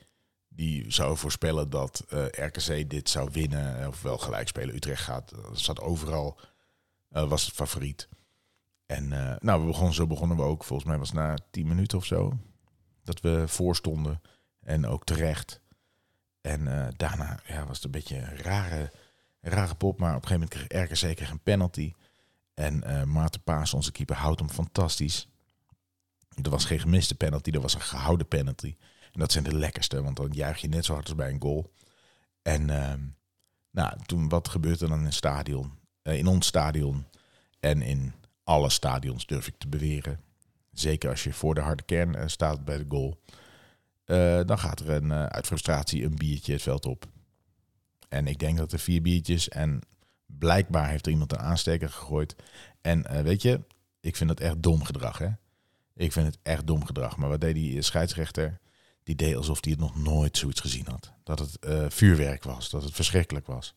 die 0.58 0.92
zou 0.92 1.18
voorspellen 1.18 1.70
dat 1.70 2.06
RKC 2.32 2.90
dit 2.90 3.10
zou 3.10 3.30
winnen 3.32 3.88
of 3.88 4.02
wel 4.02 4.18
gelijk 4.18 4.48
spelen. 4.48 4.76
Utrecht 4.76 5.04
gaat, 5.04 5.34
zat 5.54 5.80
overal, 5.80 6.40
was 7.10 7.46
het 7.46 7.54
favoriet. 7.54 8.08
En 8.88 9.12
uh, 9.12 9.36
nou, 9.40 9.62
we 9.62 9.68
begonnen, 9.68 9.94
zo 9.94 10.08
begonnen 10.08 10.38
we 10.38 10.44
ook. 10.44 10.64
Volgens 10.64 10.90
mij 10.90 10.98
was 10.98 11.10
het 11.10 11.18
na 11.18 11.38
tien 11.52 11.68
minuten 11.68 11.98
of 11.98 12.06
zo. 12.06 12.38
Dat 13.04 13.22
we 13.22 13.48
voorstonden. 13.48 14.22
En 14.64 14.86
ook 14.86 15.06
terecht. 15.06 15.62
En 16.42 16.62
uh, 16.62 16.88
daarna 16.96 17.40
ja, 17.48 17.66
was 17.66 17.76
het 17.76 17.86
een 17.86 17.92
beetje 17.92 18.18
een 18.18 18.38
rare, 18.38 18.92
rare 19.42 19.76
pop. 19.76 20.00
Maar 20.00 20.16
op 20.16 20.22
een 20.22 20.28
gegeven 20.28 20.50
moment 20.50 20.70
kreeg 20.70 20.84
RKC 20.84 20.96
zeker 20.96 21.30
een 21.30 21.40
penalty. 21.40 21.94
En 22.54 22.84
uh, 22.86 23.04
Maarten 23.04 23.42
Paas, 23.42 23.74
onze 23.74 23.92
keeper, 23.92 24.16
houdt 24.16 24.40
hem 24.40 24.50
fantastisch. 24.50 25.28
Er 26.44 26.50
was 26.50 26.66
geen 26.66 26.80
gemiste 26.80 27.16
penalty, 27.16 27.52
er 27.52 27.62
was 27.62 27.74
een 27.74 27.82
gehouden 27.82 28.28
penalty. 28.28 28.76
Dat 29.18 29.32
zijn 29.32 29.44
de 29.44 29.56
lekkerste, 29.56 30.04
want 30.04 30.18
dan 30.18 30.32
juich 30.32 30.58
je 30.58 30.68
net 30.68 30.86
zo 30.86 30.94
hard 30.94 31.06
als 31.06 31.16
bij 31.16 31.30
een 31.30 31.42
goal. 31.42 31.74
En 32.42 32.70
ehm, 32.70 33.00
nou, 33.72 33.98
toen, 34.06 34.30
wat 34.30 34.48
gebeurt 34.48 34.82
er 34.82 34.90
dan 34.90 35.00
in 35.00 35.06
het 35.06 35.14
stadion? 35.14 35.76
in 36.02 36.28
ons 36.28 36.48
stadion 36.48 37.06
en 37.60 37.82
in 37.82 38.14
alle 38.44 38.70
stadions, 38.70 39.26
durf 39.26 39.48
ik 39.48 39.58
te 39.58 39.68
beweren. 39.68 40.20
Zeker 40.72 41.10
als 41.10 41.24
je 41.24 41.34
voor 41.34 41.56
de 41.56 41.62
harde 41.62 41.84
kern 41.84 42.16
uh, 42.16 42.24
staat 42.26 42.66
bij 42.66 42.78
de 42.78 42.86
goal. 42.88 43.22
Uh, 44.06 44.42
dan 44.46 44.60
gaat 44.60 44.80
er 44.80 44.90
een, 44.90 45.12
uit 45.14 45.48
frustratie 45.48 46.04
een 46.04 46.16
biertje 46.16 46.54
het 46.54 46.62
veld 46.62 46.86
op. 46.86 47.06
En 48.10 48.28
ik 48.28 48.40
denk 48.40 48.58
dat 48.58 48.72
er 48.72 48.80
vier 48.80 49.02
biertjes 49.02 49.50
en 49.50 49.82
blijkbaar 50.26 50.90
heeft 50.90 51.06
er 51.06 51.12
iemand 51.12 51.32
een 51.32 51.40
aansteker 51.40 51.90
gegooid. 51.90 52.36
En 52.82 53.24
weet 53.24 53.42
je, 53.42 53.62
ik 54.00 54.16
vind 54.16 54.30
dat 54.30 54.40
echt 54.40 54.64
dom 54.64 54.84
gedrag. 54.84 55.18
Hè? 55.18 55.30
Ik 55.94 56.12
vind 56.12 56.26
het 56.26 56.38
echt 56.44 56.68
dom 56.68 56.86
gedrag. 56.86 57.18
Maar 57.18 57.30
wat 57.30 57.42
deed 57.42 57.56
die 57.56 57.82
scheidsrechter? 57.82 58.60
Die 59.08 59.16
deed 59.16 59.36
alsof 59.36 59.64
hij 59.64 59.72
het 59.72 59.82
nog 59.82 59.96
nooit 59.96 60.38
zoiets 60.38 60.60
gezien 60.60 60.88
had. 60.88 61.12
Dat 61.24 61.40
het 61.40 61.58
vuurwerk 61.94 62.44
was, 62.44 62.70
dat 62.70 62.84
het 62.84 62.96
verschrikkelijk 62.96 63.48
was. 63.48 63.76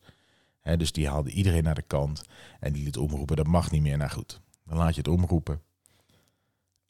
Dus 0.77 0.91
die 0.91 1.07
haalde 1.07 1.31
iedereen 1.31 1.63
naar 1.63 1.75
de 1.75 1.81
kant 1.81 2.23
en 2.59 2.73
die 2.73 2.83
liet 2.83 2.97
omroepen, 2.97 3.35
dat 3.35 3.47
mag 3.47 3.71
niet 3.71 3.81
meer. 3.81 3.97
Nou 3.97 4.09
goed, 4.09 4.41
dan 4.65 4.77
laat 4.77 4.95
je 4.95 5.01
het 5.01 5.07
omroepen. 5.07 5.61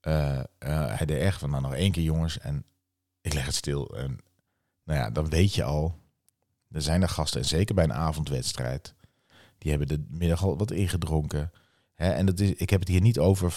Uh, 0.01 0.37
uh, 0.37 0.43
hij 0.97 1.05
deed 1.05 1.21
echt 1.21 1.39
van, 1.39 1.49
nou 1.49 1.61
nog 1.61 1.73
één 1.73 1.91
keer 1.91 2.03
jongens 2.03 2.39
en 2.39 2.65
ik 3.21 3.33
leg 3.33 3.45
het 3.45 3.55
stil. 3.55 3.97
En 3.97 4.19
nou 4.83 4.99
ja, 4.99 5.09
dan 5.09 5.29
weet 5.29 5.53
je 5.53 5.63
al, 5.63 5.99
er 6.71 6.81
zijn 6.81 7.01
er 7.01 7.09
gasten, 7.09 7.41
en 7.41 7.47
zeker 7.47 7.75
bij 7.75 7.83
een 7.83 7.93
avondwedstrijd, 7.93 8.93
die 9.57 9.69
hebben 9.69 9.87
de 9.87 10.05
middag 10.09 10.43
al 10.43 10.57
wat 10.57 10.71
ingedronken. 10.71 11.51
En 12.09 12.25
dat 12.25 12.39
is, 12.39 12.53
ik 12.53 12.69
heb 12.69 12.79
het 12.79 12.89
hier 12.89 13.01
niet 13.01 13.19
over 13.19 13.51
95% 13.51 13.53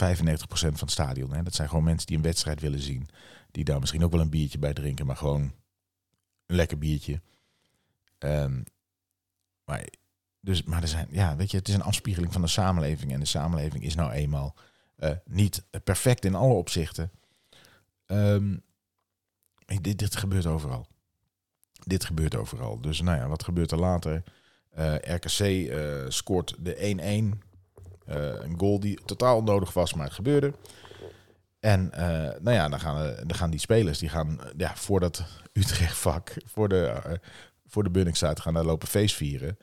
van 0.49 0.73
het 0.79 0.91
stadion. 0.91 1.33
Hè. 1.33 1.43
Dat 1.43 1.55
zijn 1.55 1.69
gewoon 1.69 1.85
mensen 1.85 2.07
die 2.07 2.17
een 2.17 2.23
wedstrijd 2.23 2.61
willen 2.61 2.81
zien. 2.81 3.09
Die 3.51 3.65
daar 3.65 3.81
misschien 3.81 4.05
ook 4.05 4.11
wel 4.11 4.21
een 4.21 4.31
biertje 4.31 4.59
bij 4.59 4.73
drinken, 4.73 5.07
maar 5.07 5.17
gewoon 5.17 5.53
een 6.47 6.57
lekker 6.57 6.79
biertje. 6.79 7.21
Um, 8.19 8.65
maar 9.65 9.85
dus, 10.41 10.63
maar 10.63 10.83
er 10.83 10.89
zijn, 10.89 11.07
ja, 11.11 11.37
weet 11.37 11.51
je, 11.51 11.57
het 11.57 11.69
is 11.69 11.75
een 11.75 11.83
afspiegeling 11.83 12.33
van 12.33 12.43
de 12.43 12.49
samenleving. 12.49 13.13
En 13.13 13.21
de 13.21 13.27
samenleving 13.27 13.85
is 13.85 13.95
nou 13.95 14.13
eenmaal 14.13 14.55
uh, 14.99 15.11
niet 15.25 15.65
perfect 15.85 16.25
in 16.25 16.35
alle 16.35 16.55
opzichten. 16.55 17.11
Um, 18.07 18.63
dit, 19.81 19.99
dit 19.99 20.17
gebeurt 20.17 20.47
overal. 20.47 20.87
Dit 21.85 22.05
gebeurt 22.05 22.35
overal. 22.35 22.81
Dus 22.81 23.01
nou 23.01 23.19
ja, 23.19 23.29
wat 23.29 23.45
gebeurt 23.45 23.71
er 23.71 23.79
later? 23.79 24.23
Uh, 24.79 24.95
RKC 24.95 25.41
uh, 25.41 26.05
scoort 26.09 26.55
de 26.59 27.33
1-1. 27.35 27.54
Een 28.07 28.59
goal 28.59 28.81
die 28.81 29.01
totaal 29.05 29.37
onnodig 29.37 29.73
was, 29.73 29.95
maar 29.95 30.05
het 30.05 30.15
gebeurde. 30.15 30.53
En 31.61 31.91
nou 32.41 32.51
ja, 32.51 32.69
dan 32.69 32.81
gaan, 32.81 33.15
dan 33.27 33.35
gaan 33.35 33.51
die 33.51 33.61
spelers, 33.61 33.99
die 33.99 34.09
gaan 34.09 34.39
ja, 34.57 34.77
voor 34.77 35.01
dat 35.01 35.25
Utrecht-vak, 35.53 36.37
voor 36.45 36.69
de, 36.69 37.01
voor 37.67 37.93
de 37.93 38.15
gaan 38.15 38.55
daar 38.55 38.65
lopen 38.65 38.89
feest 38.89 39.17
vieren. 39.17 39.59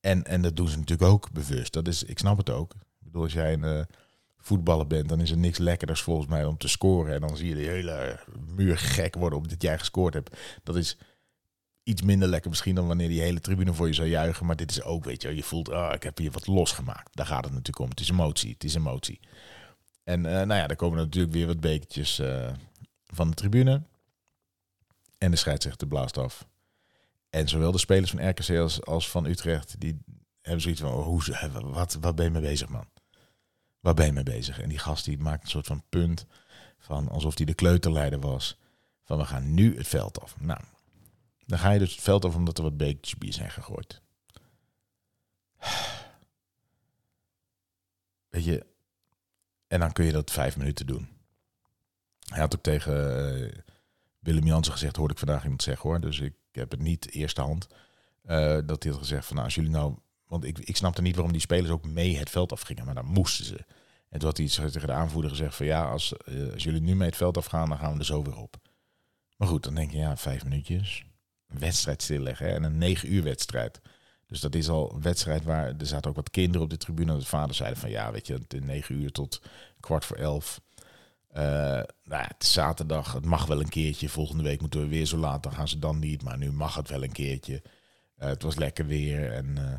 En, 0.00 0.24
en 0.24 0.42
dat 0.42 0.56
doen 0.56 0.68
ze 0.68 0.78
natuurlijk 0.78 1.10
ook 1.10 1.30
bewust. 1.32 1.72
Dat 1.72 1.88
is, 1.88 2.02
ik 2.02 2.18
snap 2.18 2.36
het 2.36 2.50
ook. 2.50 2.72
Ik 2.72 3.06
bedoel, 3.06 3.22
als 3.22 3.32
jij 3.32 3.52
een 3.52 3.86
voetballer 4.40 4.86
bent, 4.86 5.08
dan 5.08 5.20
is 5.20 5.30
er 5.30 5.36
niks 5.36 5.58
lekkerders 5.58 6.02
volgens 6.02 6.26
mij 6.26 6.44
om 6.44 6.56
te 6.56 6.68
scoren. 6.68 7.14
En 7.14 7.20
dan 7.20 7.36
zie 7.36 7.48
je 7.48 7.54
de 7.54 7.70
hele 7.70 8.18
muur 8.54 8.78
gek 8.78 9.14
worden 9.14 9.38
omdat 9.38 9.62
jij 9.62 9.78
gescoord 9.78 10.14
hebt. 10.14 10.36
Dat 10.62 10.76
is 10.76 10.98
iets 11.82 12.02
minder 12.02 12.28
lekker 12.28 12.50
misschien 12.50 12.74
dan 12.74 12.86
wanneer 12.86 13.08
die 13.08 13.20
hele 13.20 13.40
tribune 13.40 13.74
voor 13.74 13.86
je 13.86 13.92
zou 13.92 14.08
juichen. 14.08 14.46
Maar 14.46 14.56
dit 14.56 14.70
is 14.70 14.82
ook, 14.82 15.04
weet 15.04 15.22
je, 15.22 15.34
je 15.34 15.42
voelt, 15.42 15.70
ah, 15.70 15.94
ik 15.94 16.02
heb 16.02 16.18
hier 16.18 16.30
wat 16.30 16.46
losgemaakt. 16.46 17.16
Daar 17.16 17.26
gaat 17.26 17.44
het 17.44 17.52
natuurlijk 17.52 17.78
om. 17.78 17.88
Het 17.88 18.00
is 18.00 18.10
emotie. 18.10 18.52
Het 18.52 18.64
is 18.64 18.74
emotie. 18.74 19.20
En 20.04 20.24
uh, 20.24 20.32
nou 20.32 20.54
ja, 20.54 20.66
dan 20.66 20.76
komen 20.76 20.98
natuurlijk 20.98 21.34
weer 21.34 21.46
wat 21.46 21.60
bekertjes 21.60 22.18
uh, 22.18 22.52
van 23.06 23.28
de 23.28 23.34
tribune. 23.34 23.82
En 25.18 25.30
de 25.30 25.36
scheidsrechter 25.36 25.86
blaast 25.86 26.18
af. 26.18 26.48
En 27.30 27.48
zowel 27.48 27.72
de 27.72 27.78
spelers 27.78 28.10
van 28.10 28.28
RKC 28.28 28.80
als, 28.84 29.10
van 29.10 29.26
Utrecht, 29.26 29.80
die 29.80 29.98
hebben 30.40 30.62
zoiets 30.62 30.80
van, 30.80 30.90
hoe, 30.90 31.22
wat, 31.62 31.98
wat 32.00 32.14
ben 32.14 32.24
je 32.24 32.30
mee 32.30 32.42
bezig, 32.42 32.68
man? 32.68 32.88
Waar 33.80 33.94
ben 33.94 34.06
je 34.06 34.12
mee 34.12 34.22
bezig? 34.22 34.60
En 34.60 34.68
die 34.68 34.78
gast 34.78 35.04
die 35.04 35.18
maakt 35.18 35.42
een 35.42 35.48
soort 35.48 35.66
van 35.66 35.84
punt 35.88 36.26
van 36.78 37.08
alsof 37.08 37.36
hij 37.36 37.46
de 37.46 37.54
kleuterleider 37.54 38.20
was. 38.20 38.56
Van 39.04 39.18
we 39.18 39.24
gaan 39.24 39.54
nu 39.54 39.76
het 39.76 39.88
veld 39.88 40.20
af. 40.20 40.36
Nou, 40.38 40.60
dan 41.50 41.58
ga 41.58 41.70
je 41.70 41.78
dus 41.78 41.90
het 41.92 42.00
veld 42.00 42.24
af 42.24 42.34
omdat 42.34 42.58
er 42.58 42.64
wat 42.64 42.76
bekertjes 42.76 43.18
bier 43.18 43.32
zijn 43.32 43.50
gegooid. 43.50 44.02
Weet 48.28 48.44
je, 48.44 48.66
en 49.66 49.80
dan 49.80 49.92
kun 49.92 50.04
je 50.04 50.12
dat 50.12 50.30
vijf 50.30 50.56
minuten 50.56 50.86
doen. 50.86 51.08
Hij 52.28 52.40
had 52.40 52.56
ook 52.56 52.62
tegen 52.62 52.92
uh, 53.42 53.52
Willem 54.18 54.46
Jansen 54.46 54.72
gezegd, 54.72 54.96
hoorde 54.96 55.12
ik 55.12 55.18
vandaag 55.18 55.42
iemand 55.42 55.62
zeggen 55.62 55.88
hoor. 55.88 56.00
Dus 56.00 56.20
ik 56.20 56.34
heb 56.52 56.70
het 56.70 56.80
niet 56.80 57.10
eerste 57.10 57.40
hand. 57.40 57.66
Uh, 58.24 58.58
dat 58.66 58.82
hij 58.82 58.92
had 58.92 59.00
gezegd 59.00 59.26
van 59.26 59.34
nou, 59.34 59.46
als 59.46 59.54
jullie 59.54 59.70
nou. 59.70 59.94
Want 60.26 60.44
ik, 60.44 60.58
ik 60.58 60.76
snapte 60.76 61.02
niet 61.02 61.14
waarom 61.14 61.32
die 61.32 61.40
spelers 61.40 61.70
ook 61.70 61.84
mee 61.84 62.16
het 62.16 62.30
veld 62.30 62.52
afgingen, 62.52 62.84
maar 62.84 62.94
dan 62.94 63.06
moesten 63.06 63.44
ze. 63.44 63.64
En 64.08 64.18
toen 64.18 64.28
had 64.28 64.36
hij 64.36 64.46
iets 64.46 64.54
tegen 64.54 64.86
de 64.86 64.92
aanvoerder 64.92 65.30
gezegd 65.30 65.54
van 65.54 65.66
ja, 65.66 65.90
als, 65.90 66.14
uh, 66.28 66.52
als 66.52 66.62
jullie 66.62 66.80
nu 66.80 66.96
mee 66.96 67.08
het 67.08 67.16
veld 67.16 67.36
afgaan, 67.36 67.68
dan 67.68 67.78
gaan 67.78 67.92
we 67.92 67.98
er 67.98 68.04
zo 68.04 68.22
weer 68.22 68.36
op. 68.36 68.56
Maar 69.36 69.48
goed, 69.48 69.62
dan 69.62 69.74
denk 69.74 69.90
je 69.90 69.98
ja, 69.98 70.16
vijf 70.16 70.44
minuutjes. 70.44 71.04
Wedstrijd 71.58 72.02
stilleggen 72.02 72.46
hè? 72.46 72.54
en 72.54 72.62
een 72.62 72.78
negen 72.78 73.12
uur 73.12 73.22
wedstrijd. 73.22 73.80
Dus 74.26 74.40
dat 74.40 74.54
is 74.54 74.68
al 74.68 74.92
een 74.94 75.02
wedstrijd 75.02 75.44
waar 75.44 75.66
er 75.66 75.86
zaten 75.86 76.10
ook 76.10 76.16
wat 76.16 76.30
kinderen 76.30 76.62
op 76.62 76.70
de 76.70 76.76
tribune. 76.76 77.18
De 77.18 77.24
vader 77.24 77.54
zeiden 77.54 77.78
van 77.78 77.90
ja, 77.90 78.12
weet 78.12 78.26
je, 78.26 78.40
de 78.48 78.60
negen 78.60 78.94
uur 78.94 79.12
tot 79.12 79.42
kwart 79.80 80.04
voor 80.04 80.16
elf. 80.16 80.60
Uh, 81.32 81.36
nou, 82.04 82.24
het 82.26 82.34
is 82.38 82.52
zaterdag, 82.52 83.12
het 83.12 83.24
mag 83.24 83.46
wel 83.46 83.60
een 83.60 83.68
keertje. 83.68 84.08
Volgende 84.08 84.42
week 84.42 84.60
moeten 84.60 84.80
we 84.80 84.86
weer 84.86 85.06
zo 85.06 85.16
laat, 85.16 85.42
dan 85.42 85.52
gaan 85.52 85.68
ze 85.68 85.78
dan 85.78 85.98
niet. 85.98 86.22
Maar 86.22 86.38
nu 86.38 86.52
mag 86.52 86.74
het 86.74 86.88
wel 86.88 87.02
een 87.02 87.12
keertje. 87.12 87.62
Uh, 88.18 88.26
het 88.26 88.42
was 88.42 88.56
lekker 88.56 88.86
weer. 88.86 89.32
En, 89.32 89.46
uh, 89.58 89.72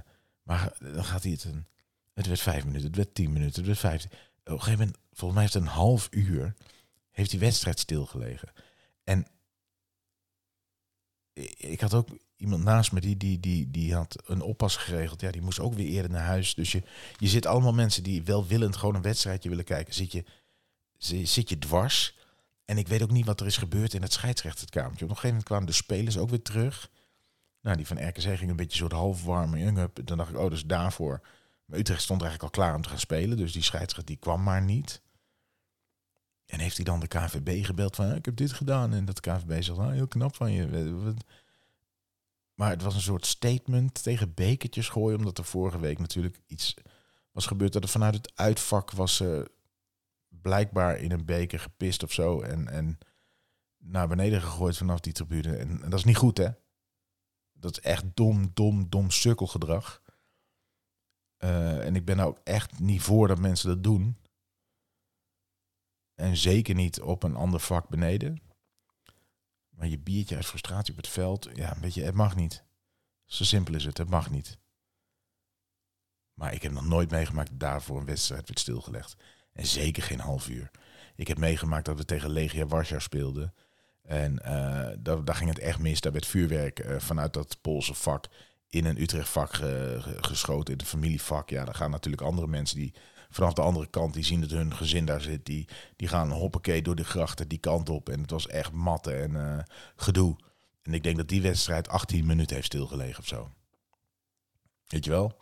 maar 0.43 0.73
dan 0.93 1.03
gaat 1.03 1.23
hij 1.23 1.31
het 1.31 1.43
een... 1.43 1.65
Het 2.13 2.27
werd 2.27 2.39
vijf 2.39 2.65
minuten, 2.65 2.87
het 2.87 2.95
werd 2.95 3.15
tien 3.15 3.33
minuten, 3.33 3.55
het 3.55 3.65
werd 3.65 3.79
vijf... 3.79 4.05
Op 4.05 4.11
een 4.43 4.59
gegeven 4.59 4.79
moment, 4.79 4.97
volgens 5.11 5.33
mij 5.33 5.41
heeft 5.41 5.53
het 5.53 5.63
een 5.63 5.69
half 5.69 6.07
uur... 6.11 6.53
heeft 7.11 7.29
die 7.29 7.39
wedstrijd 7.39 7.79
stilgelegen. 7.79 8.49
En 9.03 9.27
ik 11.57 11.81
had 11.81 11.93
ook 11.93 12.07
iemand 12.35 12.63
naast 12.63 12.91
me 12.91 13.01
die, 13.01 13.17
die, 13.17 13.39
die, 13.39 13.71
die 13.71 13.93
had 13.93 14.23
een 14.25 14.41
oppas 14.41 14.75
geregeld. 14.75 15.21
Ja, 15.21 15.31
die 15.31 15.41
moest 15.41 15.59
ook 15.59 15.73
weer 15.73 15.87
eerder 15.87 16.11
naar 16.11 16.25
huis. 16.25 16.53
Dus 16.53 16.71
je, 16.71 16.83
je 17.17 17.27
zit 17.27 17.45
allemaal 17.45 17.73
mensen 17.73 18.03
die 18.03 18.23
welwillend 18.23 18.75
gewoon 18.75 18.95
een 18.95 19.01
wedstrijdje 19.01 19.49
willen 19.49 19.63
kijken. 19.65 19.93
Zit 19.93 20.11
je, 20.11 20.25
zit 21.25 21.49
je 21.49 21.57
dwars. 21.57 22.17
En 22.65 22.77
ik 22.77 22.87
weet 22.87 23.01
ook 23.01 23.11
niet 23.11 23.25
wat 23.25 23.39
er 23.39 23.45
is 23.45 23.57
gebeurd 23.57 23.93
in 23.93 24.01
het 24.01 24.13
scheidsrechterkamertje. 24.13 25.05
Op 25.05 25.09
een 25.09 25.15
gegeven 25.15 25.27
moment 25.27 25.47
kwamen 25.47 25.67
de 25.67 25.73
spelers 25.73 26.17
ook 26.17 26.29
weer 26.29 26.41
terug. 26.41 26.89
Nou, 27.61 27.77
die 27.77 27.87
van 27.87 28.07
RKC 28.07 28.37
ging 28.37 28.49
een 28.49 28.55
beetje 28.55 28.77
soort 28.77 28.91
half 28.91 29.23
warme 29.23 29.81
up. 29.81 29.99
Dan 30.03 30.17
dacht 30.17 30.29
ik, 30.29 30.37
oh, 30.37 30.49
dus 30.49 30.65
daarvoor. 30.65 31.21
Maar 31.65 31.79
Utrecht 31.79 32.01
stond 32.01 32.21
eigenlijk 32.21 32.53
al 32.53 32.63
klaar 32.63 32.75
om 32.75 32.81
te 32.81 32.89
gaan 32.89 32.99
spelen. 32.99 33.37
Dus 33.37 33.51
die 33.51 33.63
scheidsrechter 33.63 34.05
die 34.05 34.17
kwam 34.17 34.43
maar 34.43 34.61
niet. 34.61 35.01
En 36.51 36.59
heeft 36.59 36.75
hij 36.75 36.85
dan 36.85 36.99
de 36.99 37.07
KVB 37.07 37.65
gebeld 37.65 37.95
van, 37.95 38.15
ik 38.15 38.25
heb 38.25 38.35
dit 38.35 38.51
gedaan. 38.51 38.93
En 38.93 39.05
dat 39.05 39.19
KVB 39.19 39.63
zegt, 39.63 39.79
ah, 39.79 39.91
heel 39.91 40.07
knap 40.07 40.35
van 40.35 40.51
je. 40.51 41.13
Maar 42.53 42.69
het 42.69 42.81
was 42.81 42.95
een 42.95 43.01
soort 43.01 43.25
statement 43.25 44.03
tegen 44.03 44.33
bekertjes 44.33 44.89
gooien. 44.89 45.17
Omdat 45.17 45.37
er 45.37 45.43
vorige 45.43 45.79
week 45.79 45.99
natuurlijk 45.99 46.39
iets 46.47 46.73
was 47.31 47.45
gebeurd. 47.45 47.73
Dat 47.73 47.83
er 47.83 47.89
vanuit 47.89 48.15
het 48.15 48.31
uitvak 48.35 48.91
was 48.91 49.21
uh, 49.21 49.41
blijkbaar 50.27 50.97
in 50.97 51.11
een 51.11 51.25
beker 51.25 51.59
gepist 51.59 52.03
of 52.03 52.11
zo. 52.11 52.41
En, 52.41 52.67
en 52.67 52.97
naar 53.77 54.07
beneden 54.07 54.41
gegooid 54.41 54.77
vanaf 54.77 54.99
die 54.99 55.13
tribune. 55.13 55.55
En, 55.55 55.79
dat 55.79 55.99
is 55.99 56.05
niet 56.05 56.17
goed, 56.17 56.37
hè? 56.37 56.49
Dat 57.53 57.71
is 57.71 57.79
echt 57.79 58.03
dom, 58.13 58.51
dom, 58.53 58.89
dom 58.89 59.11
sukkelgedrag. 59.11 60.01
Uh, 61.39 61.85
en 61.85 61.95
ik 61.95 62.05
ben 62.05 62.19
ook 62.19 62.39
echt 62.43 62.79
niet 62.79 63.01
voor 63.01 63.27
dat 63.27 63.39
mensen 63.39 63.69
dat 63.69 63.83
doen. 63.83 64.17
En 66.21 66.37
zeker 66.37 66.75
niet 66.75 67.01
op 67.01 67.23
een 67.23 67.35
ander 67.35 67.59
vak 67.59 67.89
beneden. 67.89 68.41
Maar 69.69 69.87
je 69.87 69.99
biertje 69.99 70.35
uit 70.35 70.45
frustratie 70.45 70.91
op 70.91 70.97
het 70.97 71.07
veld, 71.07 71.49
ja, 71.53 71.77
weet 71.79 71.93
je, 71.93 72.03
het 72.03 72.15
mag 72.15 72.35
niet. 72.35 72.63
Zo 73.25 73.43
simpel 73.43 73.75
is 73.75 73.85
het, 73.85 73.97
het 73.97 74.09
mag 74.09 74.29
niet. 74.29 74.57
Maar 76.33 76.53
ik 76.53 76.61
heb 76.61 76.71
nog 76.71 76.85
nooit 76.85 77.11
meegemaakt 77.11 77.49
dat 77.49 77.59
daarvoor 77.59 77.99
een 77.99 78.05
wedstrijd 78.05 78.47
werd 78.47 78.59
stilgelegd. 78.59 79.15
En 79.53 79.65
zeker 79.65 80.03
geen 80.03 80.19
half 80.19 80.49
uur. 80.49 80.71
Ik 81.15 81.27
heb 81.27 81.37
meegemaakt 81.37 81.85
dat 81.85 81.97
we 81.97 82.05
tegen 82.05 82.29
Legia 82.29 82.65
Warschau 82.65 83.01
speelden. 83.01 83.53
En 84.01 84.33
uh, 84.33 84.47
daar, 84.99 85.25
daar, 85.25 85.35
ging 85.35 85.49
het 85.49 85.59
echt 85.59 85.79
mis. 85.79 86.01
Daar 86.01 86.11
werd 86.11 86.25
vuurwerk 86.25 86.79
uh, 86.79 86.99
vanuit 86.99 87.33
dat 87.33 87.61
Poolse 87.61 87.93
vak 87.93 88.27
in 88.69 88.85
een 88.85 89.01
Utrecht 89.01 89.29
vak 89.29 89.53
geschoten, 90.21 90.73
in 90.73 90.79
een 90.79 90.85
familievak. 90.85 91.49
Ja, 91.49 91.65
dan 91.65 91.75
gaan 91.75 91.91
natuurlijk 91.91 92.23
andere 92.23 92.47
mensen 92.47 92.77
die 92.77 92.93
vanaf 93.31 93.53
de 93.53 93.61
andere 93.61 93.87
kant, 93.87 94.13
die 94.13 94.23
zien 94.23 94.41
dat 94.41 94.49
hun 94.49 94.75
gezin 94.75 95.05
daar 95.05 95.21
zit. 95.21 95.45
Die, 95.45 95.67
die 95.95 96.07
gaan 96.07 96.31
hoppakee 96.31 96.81
door 96.81 96.95
de 96.95 97.03
grachten 97.03 97.47
die 97.47 97.57
kant 97.57 97.89
op. 97.89 98.09
En 98.09 98.21
het 98.21 98.31
was 98.31 98.47
echt 98.47 98.71
matten 98.71 99.21
en 99.21 99.31
uh, 99.31 99.63
gedoe. 99.95 100.35
En 100.81 100.93
ik 100.93 101.03
denk 101.03 101.17
dat 101.17 101.27
die 101.27 101.41
wedstrijd 101.41 101.87
18 101.87 102.25
minuten 102.25 102.55
heeft 102.55 102.67
stilgelegen 102.67 103.19
of 103.19 103.27
zo. 103.27 103.51
Weet 104.87 105.05
je 105.05 105.11
wel? 105.11 105.39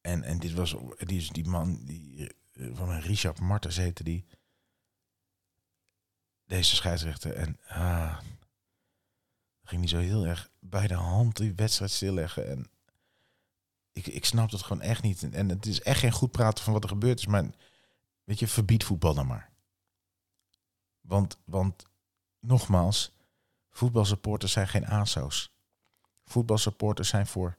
En, 0.00 0.22
en 0.22 0.38
dit 0.38 0.52
was 0.52 0.74
die, 0.96 1.32
die 1.32 1.46
man, 1.46 1.84
die, 1.84 2.30
eh, 2.52 2.66
van 2.72 2.88
een 2.90 3.00
Richard 3.00 3.40
Martens 3.40 3.76
heette 3.76 4.04
die. 4.04 4.26
Deze 6.46 6.74
scheidsrechter. 6.76 7.34
En 7.34 7.58
ah, 7.66 8.18
ging 9.64 9.80
niet 9.80 9.90
zo 9.90 9.98
heel 9.98 10.26
erg 10.26 10.50
bij 10.60 10.86
de 10.86 10.94
hand 10.94 11.36
die 11.36 11.52
wedstrijd 11.54 11.90
stilleggen. 11.90 12.48
En 12.48 12.70
ik, 14.06 14.24
snap 14.24 14.50
dat 14.50 14.62
gewoon 14.62 14.82
echt 14.82 15.02
niet. 15.02 15.32
En 15.32 15.48
het 15.48 15.66
is 15.66 15.80
echt 15.80 16.00
geen 16.00 16.12
goed 16.12 16.30
praten 16.30 16.64
van 16.64 16.72
wat 16.72 16.82
er 16.82 16.88
gebeurd 16.88 17.18
is. 17.18 17.26
Maar 17.26 17.50
weet 18.24 18.38
je, 18.38 18.48
verbied 18.48 18.84
voetbal 18.84 19.14
dan 19.14 19.26
maar. 19.26 19.50
Want, 21.00 21.38
want 21.44 21.86
nogmaals, 22.40 23.12
voetbalsupporters 23.70 24.52
zijn 24.52 24.68
geen 24.68 24.86
ASO's. 24.86 25.52
Voetbalsupporters 26.24 27.08
zijn 27.08 27.26
voor 27.26 27.56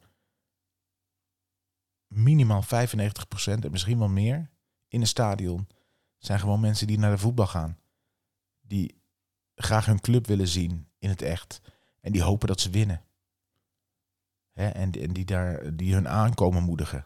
minimaal 2.08 2.64
95% 2.64 2.68
en 3.44 3.72
misschien 3.72 4.00
wel 4.00 4.10
meer 4.10 4.50
in 4.88 5.02
een 5.02 5.08
stadion. 5.08 5.68
Zijn 6.18 6.40
gewoon 6.40 6.60
mensen 6.60 6.88
die 6.88 7.00
naar 7.00 7.12
de 7.12 7.18
voetbal 7.18 7.48
gaan. 7.48 7.78
Die 8.62 9.02
graag 9.56 9.86
hun 9.86 10.00
club 10.00 10.28
willen 10.28 10.48
zien 10.48 10.88
in 10.98 11.10
het 11.10 11.22
echt. 11.22 11.62
En 12.02 12.12
die 12.12 12.24
hopen 12.24 12.48
dat 12.48 12.62
ze 12.62 12.70
winnen. 12.70 13.04
En, 14.60 14.92
en 14.92 15.14
die, 15.14 15.26
daar, 15.26 15.76
die 15.76 15.94
hun 15.94 16.08
aankomen 16.08 16.64
moedigen. 16.64 17.06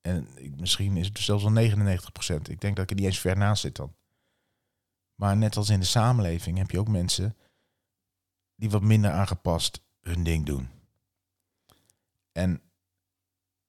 En 0.00 0.28
misschien 0.56 0.96
is 0.96 1.06
het 1.06 1.18
zelfs 1.18 1.44
al 1.44 1.52
99%. 1.52 2.50
Ik 2.50 2.60
denk 2.60 2.76
dat 2.76 2.84
ik 2.84 2.90
er 2.90 2.96
niet 2.96 3.04
eens 3.04 3.18
ver 3.18 3.36
naast 3.36 3.60
zit 3.60 3.76
dan. 3.76 3.96
Maar 5.14 5.36
net 5.36 5.56
als 5.56 5.68
in 5.68 5.80
de 5.80 5.86
samenleving 5.86 6.58
heb 6.58 6.70
je 6.70 6.78
ook 6.78 6.88
mensen 6.88 7.36
die 8.54 8.70
wat 8.70 8.82
minder 8.82 9.10
aangepast 9.10 9.80
hun 10.00 10.22
ding 10.22 10.46
doen. 10.46 10.68
En 12.32 12.62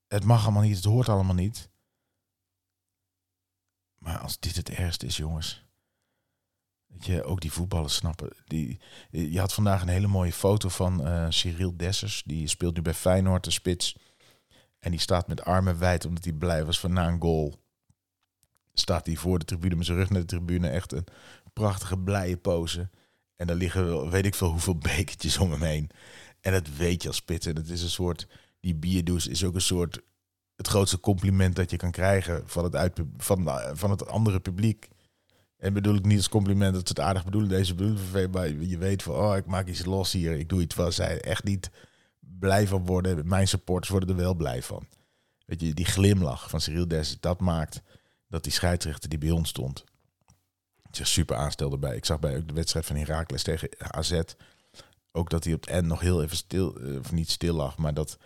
het 0.08 0.23
mag 0.23 0.43
allemaal 0.43 0.62
niet, 0.62 0.76
het 0.76 0.86
hoort 0.86 1.10
allemaal 1.10 1.36
niet. 1.36 1.69
Maar 3.97 4.17
als 4.17 4.39
dit 4.39 4.56
het 4.56 4.69
ergste 4.69 5.06
is, 5.06 5.17
jongens 5.17 5.66
je, 7.00 7.23
ook 7.23 7.41
die 7.41 7.52
voetballers 7.52 7.95
snappen. 7.95 8.30
Die, 8.45 8.80
je 9.10 9.39
had 9.39 9.54
vandaag 9.54 9.82
een 9.82 9.88
hele 9.88 10.08
mooie 10.08 10.34
foto 10.34 10.69
van 10.69 11.08
uh, 11.08 11.26
Cyril 11.30 11.78
Dessers. 11.78 12.23
Die 12.26 12.47
speelt 12.47 12.76
nu 12.76 12.82
bij 12.82 12.93
Feyenoord, 12.93 13.43
de 13.43 13.52
spits. 13.52 13.95
En 14.80 14.91
die 14.91 15.00
staat 15.00 15.28
met 15.28 15.41
armen 15.41 15.80
wijd 15.80 16.06
omdat 16.06 16.23
hij 16.23 16.34
blij 16.34 16.65
was 16.65 16.80
van 16.80 16.93
na 16.93 17.08
een 17.08 17.21
goal. 17.21 17.56
Staat 18.73 19.06
hij 19.06 19.15
voor 19.15 19.39
de 19.39 19.45
tribune 19.45 19.76
met 19.76 19.86
zijn 19.86 19.97
rug 19.97 20.10
naar 20.10 20.21
de 20.21 20.28
tribune. 20.28 20.69
Echt 20.69 20.91
een 20.91 21.08
prachtige 21.54 21.97
blije 21.97 22.38
pose. 22.38 22.89
En 23.36 23.47
daar 23.47 23.56
liggen 23.56 24.10
weet 24.10 24.26
ik 24.26 24.36
veel 24.36 24.50
hoeveel 24.50 24.78
bekertjes 24.93 25.38
om 25.38 25.52
hem 25.52 25.62
heen. 25.62 25.89
En 26.41 26.52
dat 26.52 26.67
weet 26.78 27.02
je 27.02 27.08
als 27.08 27.17
spits. 27.17 27.45
En 27.45 27.56
het 27.56 27.69
is 27.69 27.82
een 27.84 27.89
soort, 27.89 28.28
die 28.60 28.76
bierdoes 28.76 29.28
is 29.28 29.43
ook 29.43 29.56
een 29.56 29.62
soort, 29.62 30.02
het 30.56 30.67
grootste 30.67 31.00
compliment 31.00 31.56
dat 31.56 31.71
je 31.71 31.78
kan 31.78 31.91
krijgen 31.91 32.43
van 32.45 32.63
het, 32.63 32.76
uit, 32.76 33.00
van, 33.17 33.50
van 33.73 33.89
het 33.89 34.08
andere 34.08 34.39
publiek. 34.39 34.88
En 35.58 35.74
bedoel 35.74 35.96
ik 35.96 36.06
niet 36.06 36.17
als 36.17 36.30
compliment 36.30 36.74
dat 36.74 36.88
ze 36.88 36.93
het 36.93 37.04
aardig 37.04 37.26
bedoelen, 37.26 37.50
deze 37.50 37.76
bedoelen 37.76 38.32
maar 38.32 38.50
je 38.50 38.78
weet 38.78 39.04
van, 39.04 39.15
oh, 39.15 39.38
ik 39.38 39.46
maak 39.46 39.67
iets 39.67 39.86
los 39.86 40.12
hier, 40.12 40.34
ik 40.34 40.50
doe 40.50 40.62
iets 40.62 40.76
waar 40.76 40.91
zij 40.91 41.22
echt 41.22 41.43
niet 41.43 41.70
blij 42.20 42.67
van 42.67 42.86
worden. 42.86 43.28
Mijn 43.28 43.48
supporters 43.48 43.89
worden 43.89 44.10
er 44.10 44.15
wel 44.15 44.34
blij 44.34 44.63
van. 44.63 44.88
Weet 45.46 45.62
je, 45.62 45.74
die 45.74 45.86
glimlach 45.86 46.50
van 46.50 46.62
Cyril 46.62 46.88
Des, 46.88 47.20
dat 47.20 47.39
maakt 47.39 47.82
dat 48.28 48.43
die 48.43 48.52
scheidsrechter 48.52 49.10
die 49.10 49.20
bij 49.20 49.32
ons 49.32 49.50
stond, 49.50 49.84
zich 50.91 51.08
super 51.08 51.36
aanstelde 51.36 51.78
bij. 51.78 51.96
Ik 51.96 52.06
zag 52.06 52.20
bij 52.20 52.46
de 52.46 52.54
wedstrijd 52.54 52.86
van 52.86 52.96
Heracles 52.96 53.43
tegen 53.43 53.70
AZ, 53.78 54.22
ook 55.12 55.30
dat 55.30 55.43
hij 55.43 55.54
op 55.54 55.62
het 55.62 55.70
end 55.70 55.88
nog 55.88 56.00
heel 56.00 56.24
even 56.24 56.38
stil, 56.38 56.76
eh, 56.80 57.00
of 57.00 57.12
niet 57.12 57.30
stil 57.30 57.56
lag, 57.56 57.78
maar 57.78 57.93
dat 57.93 58.17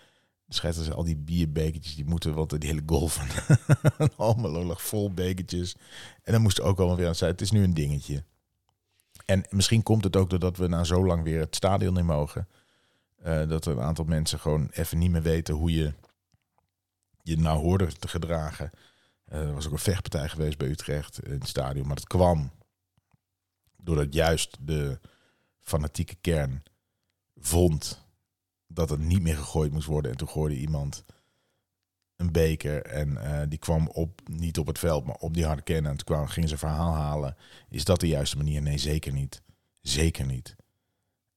scheidsrechter 0.54 0.96
al 0.96 1.04
die 1.04 1.18
bierbekertjes, 1.18 1.96
die 1.96 2.06
moeten, 2.06 2.34
want 2.34 2.60
die 2.60 2.70
hele 2.70 2.84
golf 2.86 3.14
van 3.14 3.58
allemaal 4.18 4.66
lag 4.66 4.82
vol 4.82 5.14
bekertjes. 5.14 5.76
En 6.24 6.34
dan 6.34 6.42
moest 6.42 6.58
er 6.58 6.64
ook 6.64 6.78
allemaal 6.78 6.98
weer 6.98 7.08
aan 7.08 7.16
zijn. 7.16 7.32
Het 7.32 7.42
is 7.42 7.52
nu 7.52 7.64
een 7.64 7.74
dingetje. 7.74 8.24
En 9.26 9.46
misschien 9.50 9.84
komt 9.84 10.04
het 10.04 10.16
ook 10.16 10.30
doordat 10.30 10.58
we 10.58 10.68
na 10.68 10.84
zo 10.84 11.06
lang 11.06 11.24
weer 11.24 11.40
het 11.40 11.56
stadion 11.56 11.98
in 11.98 12.06
mogen. 12.06 12.48
Uh, 13.26 13.50
dat 13.50 13.66
een 13.66 13.80
aantal 13.80 14.06
mensen 14.06 14.40
gewoon 14.40 14.70
even 14.72 14.98
niet 14.98 15.12
meer 15.12 15.22
weten 15.22 15.54
hoe 15.56 15.72
je 15.72 15.94
je 17.22 17.38
nou 17.38 17.60
hoorde 17.60 17.88
te 17.88 18.08
gedragen. 18.08 18.72
Uh, 19.32 19.40
er 19.40 19.54
was 19.54 19.66
ook 19.66 19.72
een 19.72 19.78
vechtpartij 19.78 20.30
geweest 20.30 20.58
bij 20.58 20.68
Utrecht 20.68 21.24
in 21.24 21.32
het 21.32 21.48
stadion. 21.48 21.88
Maar 21.88 21.96
dat 21.96 22.08
kwam 22.08 22.52
doordat 23.78 24.14
juist 24.14 24.58
de 24.60 25.00
fanatieke 25.60 26.16
kern 26.22 26.64
vond 27.38 28.06
dat 28.74 28.90
het 28.90 29.00
niet 29.00 29.22
meer 29.22 29.38
gegooid 29.38 29.72
moest 29.72 29.88
worden. 29.88 30.12
En 30.12 30.18
toen 30.18 30.30
gooide 30.30 30.60
iemand 30.60 31.04
een 32.16 32.32
beker 32.32 32.86
en 32.86 33.10
uh, 33.10 33.42
die 33.48 33.60
kwam 33.60 33.88
op, 33.88 34.22
niet 34.30 34.58
op 34.58 34.68
het 34.68 34.80
veld, 34.80 35.06
maar 35.06 35.16
op 35.16 35.34
die 35.34 35.46
harde. 35.46 35.74
En 35.74 35.84
toen 35.84 35.98
kwam, 35.98 36.28
ging 36.28 36.50
ze 36.50 36.58
verhaal 36.58 36.94
halen. 36.94 37.36
Is 37.70 37.86
dat 37.86 38.00
de 38.00 38.08
juiste 38.08 38.38
manier? 38.38 38.62
Nee, 38.62 38.78
zeker 38.78 39.14
niet. 39.14 39.42
Zeker 39.82 40.26
niet. 40.26 40.56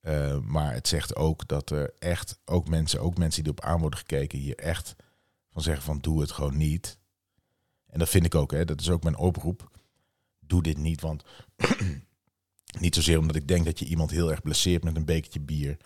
Uh, 0.01 0.39
maar 0.39 0.73
het 0.73 0.89
zegt 0.89 1.17
ook 1.17 1.49
dat 1.49 1.71
er 1.71 1.95
echt, 1.99 2.41
ook 2.45 2.69
mensen, 2.69 3.01
ook 3.01 3.19
mensen 3.19 3.43
die 3.43 3.53
erop 3.53 3.65
aan 3.65 3.81
worden 3.81 3.99
gekeken, 3.99 4.39
hier 4.39 4.57
echt 4.57 4.97
van 5.51 5.63
zeggen 5.63 5.85
van 5.85 5.99
doe 5.99 6.21
het 6.21 6.33
gewoon 6.33 6.57
niet. 6.57 6.99
En 7.87 7.99
dat 7.99 8.09
vind 8.09 8.25
ik 8.25 8.35
ook, 8.35 8.51
hè. 8.51 8.65
dat 8.65 8.81
is 8.81 8.91
ook 8.91 9.03
mijn 9.03 9.17
oproep. 9.17 9.71
Doe 10.39 10.63
dit 10.63 10.79
niet, 10.79 11.01
want 11.01 11.25
niet 12.81 12.95
zozeer 12.95 13.19
omdat 13.19 13.37
ik 13.37 13.49
denk 13.49 13.65
dat 13.65 13.79
je 13.79 13.85
iemand 13.85 14.11
heel 14.11 14.31
erg 14.31 14.43
blesseert 14.43 14.85
met 14.85 14.97
een 14.97 15.05
bekertje 15.05 15.41
bier. 15.41 15.77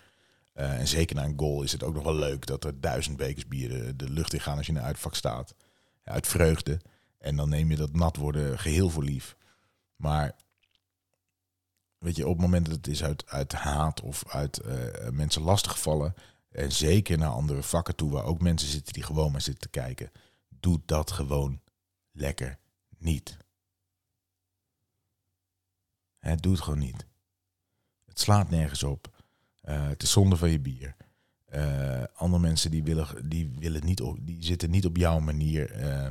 Uh, 0.59 0.79
en 0.79 0.87
zeker 0.87 1.15
na 1.15 1.23
een 1.23 1.39
goal 1.39 1.63
is 1.63 1.71
het 1.71 1.83
ook 1.83 1.93
nog 1.93 2.03
wel 2.03 2.15
leuk 2.15 2.45
dat 2.45 2.63
er 2.63 2.79
duizend 2.79 3.17
bekers 3.17 3.47
bier 3.47 3.97
de, 3.97 4.09
lucht 4.09 4.33
in 4.33 4.39
gaan 4.39 4.57
als 4.57 4.65
je 4.65 4.71
in 4.71 4.77
een 4.77 4.83
uitvak 4.83 5.15
staat. 5.15 5.55
uit 6.03 6.27
vreugde. 6.27 6.79
En 7.17 7.35
dan 7.35 7.49
neem 7.49 7.69
je 7.69 7.77
dat 7.77 7.93
nat 7.93 8.15
worden 8.15 8.59
geheel 8.59 8.89
voor 8.89 9.03
lief. 9.03 9.35
Maar 9.95 10.35
weet 11.97 12.15
je, 12.15 12.27
op 12.27 12.33
het 12.33 12.41
moment 12.41 12.65
dat 12.65 12.75
het 12.75 12.87
is 12.87 13.03
uit, 13.03 13.27
uit 13.27 13.53
haat 13.53 14.01
of 14.01 14.23
uit 14.27 14.61
uh, 14.65 15.09
mensen 15.09 15.41
lastigvallen, 15.41 16.13
en 16.51 16.71
zeker 16.71 17.17
naar 17.17 17.29
andere 17.29 17.63
vakken 17.63 17.95
toe, 17.95 18.11
waar 18.11 18.23
ook 18.23 18.41
mensen 18.41 18.69
zitten 18.69 18.93
die 18.93 19.03
gewoon 19.03 19.31
maar 19.31 19.41
zitten 19.41 19.61
te 19.61 19.79
kijken, 19.79 20.11
doe 20.49 20.81
dat 20.85 21.11
gewoon 21.11 21.61
lekker 22.11 22.59
niet. 22.97 23.37
He, 26.17 26.35
doe 26.35 26.51
het 26.51 26.61
gewoon 26.61 26.79
niet. 26.79 27.05
Het 28.05 28.19
slaat 28.19 28.49
nergens 28.49 28.83
op. 28.83 29.18
Uh, 29.63 29.87
het 29.87 30.03
is 30.03 30.11
zonde 30.11 30.35
van 30.35 30.49
je 30.49 30.59
bier. 30.59 30.95
Uh, 31.53 32.03
andere 32.13 32.41
mensen 32.41 32.71
die 32.71 32.83
willen, 32.83 33.29
die 33.29 33.51
willen 33.59 33.85
niet 33.85 34.01
op, 34.01 34.17
die 34.21 34.43
zitten 34.43 34.69
niet 34.69 34.85
op 34.85 34.97
jouw 34.97 35.19
manier 35.19 35.79
uh, 35.79 36.07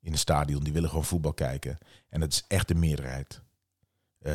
in 0.00 0.10
het 0.10 0.18
stadion. 0.20 0.64
Die 0.64 0.72
willen 0.72 0.88
gewoon 0.88 1.04
voetbal 1.04 1.32
kijken. 1.32 1.78
En 2.08 2.20
dat 2.20 2.32
is 2.32 2.44
echt 2.48 2.68
de 2.68 2.74
meerderheid. 2.74 3.42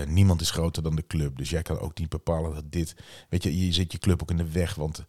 Niemand 0.07 0.41
is 0.41 0.51
groter 0.51 0.83
dan 0.83 0.95
de 0.95 1.07
club. 1.07 1.37
Dus 1.37 1.49
jij 1.49 1.61
kan 1.61 1.79
ook 1.79 1.99
niet 1.99 2.09
bepalen 2.09 2.53
dat 2.53 2.71
dit. 2.71 2.95
Weet 3.29 3.43
je, 3.43 3.65
je 3.65 3.73
zit 3.73 3.91
je 3.91 3.97
club 3.97 4.21
ook 4.21 4.31
in 4.31 4.37
de 4.37 4.51
weg. 4.51 4.75
Want 4.75 5.05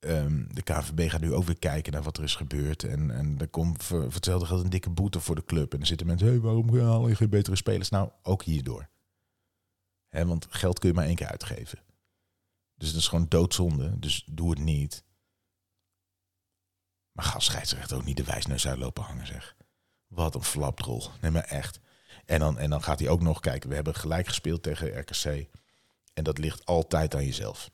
um, 0.00 0.46
de 0.54 0.62
KVB 0.62 1.10
gaat 1.10 1.20
nu 1.20 1.34
ook 1.34 1.44
weer 1.44 1.58
kijken 1.58 1.92
naar 1.92 2.02
wat 2.02 2.16
er 2.16 2.24
is 2.24 2.34
gebeurd. 2.34 2.84
En, 2.84 3.10
en 3.10 3.38
er 3.38 3.48
komt 3.48 3.82
voor, 3.82 4.02
hetzelfde 4.02 4.46
geld 4.46 4.64
een 4.64 4.70
dikke 4.70 4.90
boete 4.90 5.20
voor 5.20 5.34
de 5.34 5.44
club. 5.44 5.72
En 5.72 5.78
dan 5.78 5.86
zitten 5.86 6.06
mensen, 6.06 6.26
hé, 6.26 6.32
hey, 6.32 6.42
waarom 6.42 6.78
haal 6.78 7.08
je 7.08 7.14
geen 7.14 7.30
betere 7.30 7.56
spelers? 7.56 7.88
Nou, 7.88 8.10
ook 8.22 8.42
hierdoor. 8.42 8.88
Hè, 10.08 10.26
want 10.26 10.46
geld 10.50 10.78
kun 10.78 10.88
je 10.88 10.94
maar 10.94 11.04
één 11.04 11.14
keer 11.14 11.26
uitgeven. 11.26 11.78
Dus 12.78 12.92
dat 12.92 13.00
is 13.00 13.08
gewoon 13.08 13.26
doodzonde. 13.28 13.98
Dus 13.98 14.24
doe 14.26 14.50
het 14.50 14.58
niet. 14.58 15.04
Maar 17.12 17.24
ga 17.24 17.38
scheidsrechter 17.38 17.96
ook 17.96 18.04
niet 18.04 18.16
de 18.16 18.24
wijsneus 18.24 18.66
uitlopen 18.66 19.02
hangen, 19.04 19.26
zeg. 19.26 19.56
Wat 20.06 20.34
een 20.34 20.42
flapdrol. 20.42 21.10
Nee, 21.20 21.30
maar 21.30 21.44
echt. 21.44 21.80
En 22.24 22.38
dan, 22.38 22.58
en 22.58 22.70
dan 22.70 22.82
gaat 22.82 22.98
hij 22.98 23.08
ook 23.08 23.20
nog 23.20 23.40
kijken. 23.40 23.68
We 23.68 23.74
hebben 23.74 23.94
gelijk 23.94 24.26
gespeeld 24.26 24.62
tegen 24.62 24.98
RKC. 24.98 25.48
En 26.14 26.24
dat 26.24 26.38
ligt 26.38 26.66
altijd 26.66 27.14
aan 27.14 27.24
jezelf. 27.24 27.70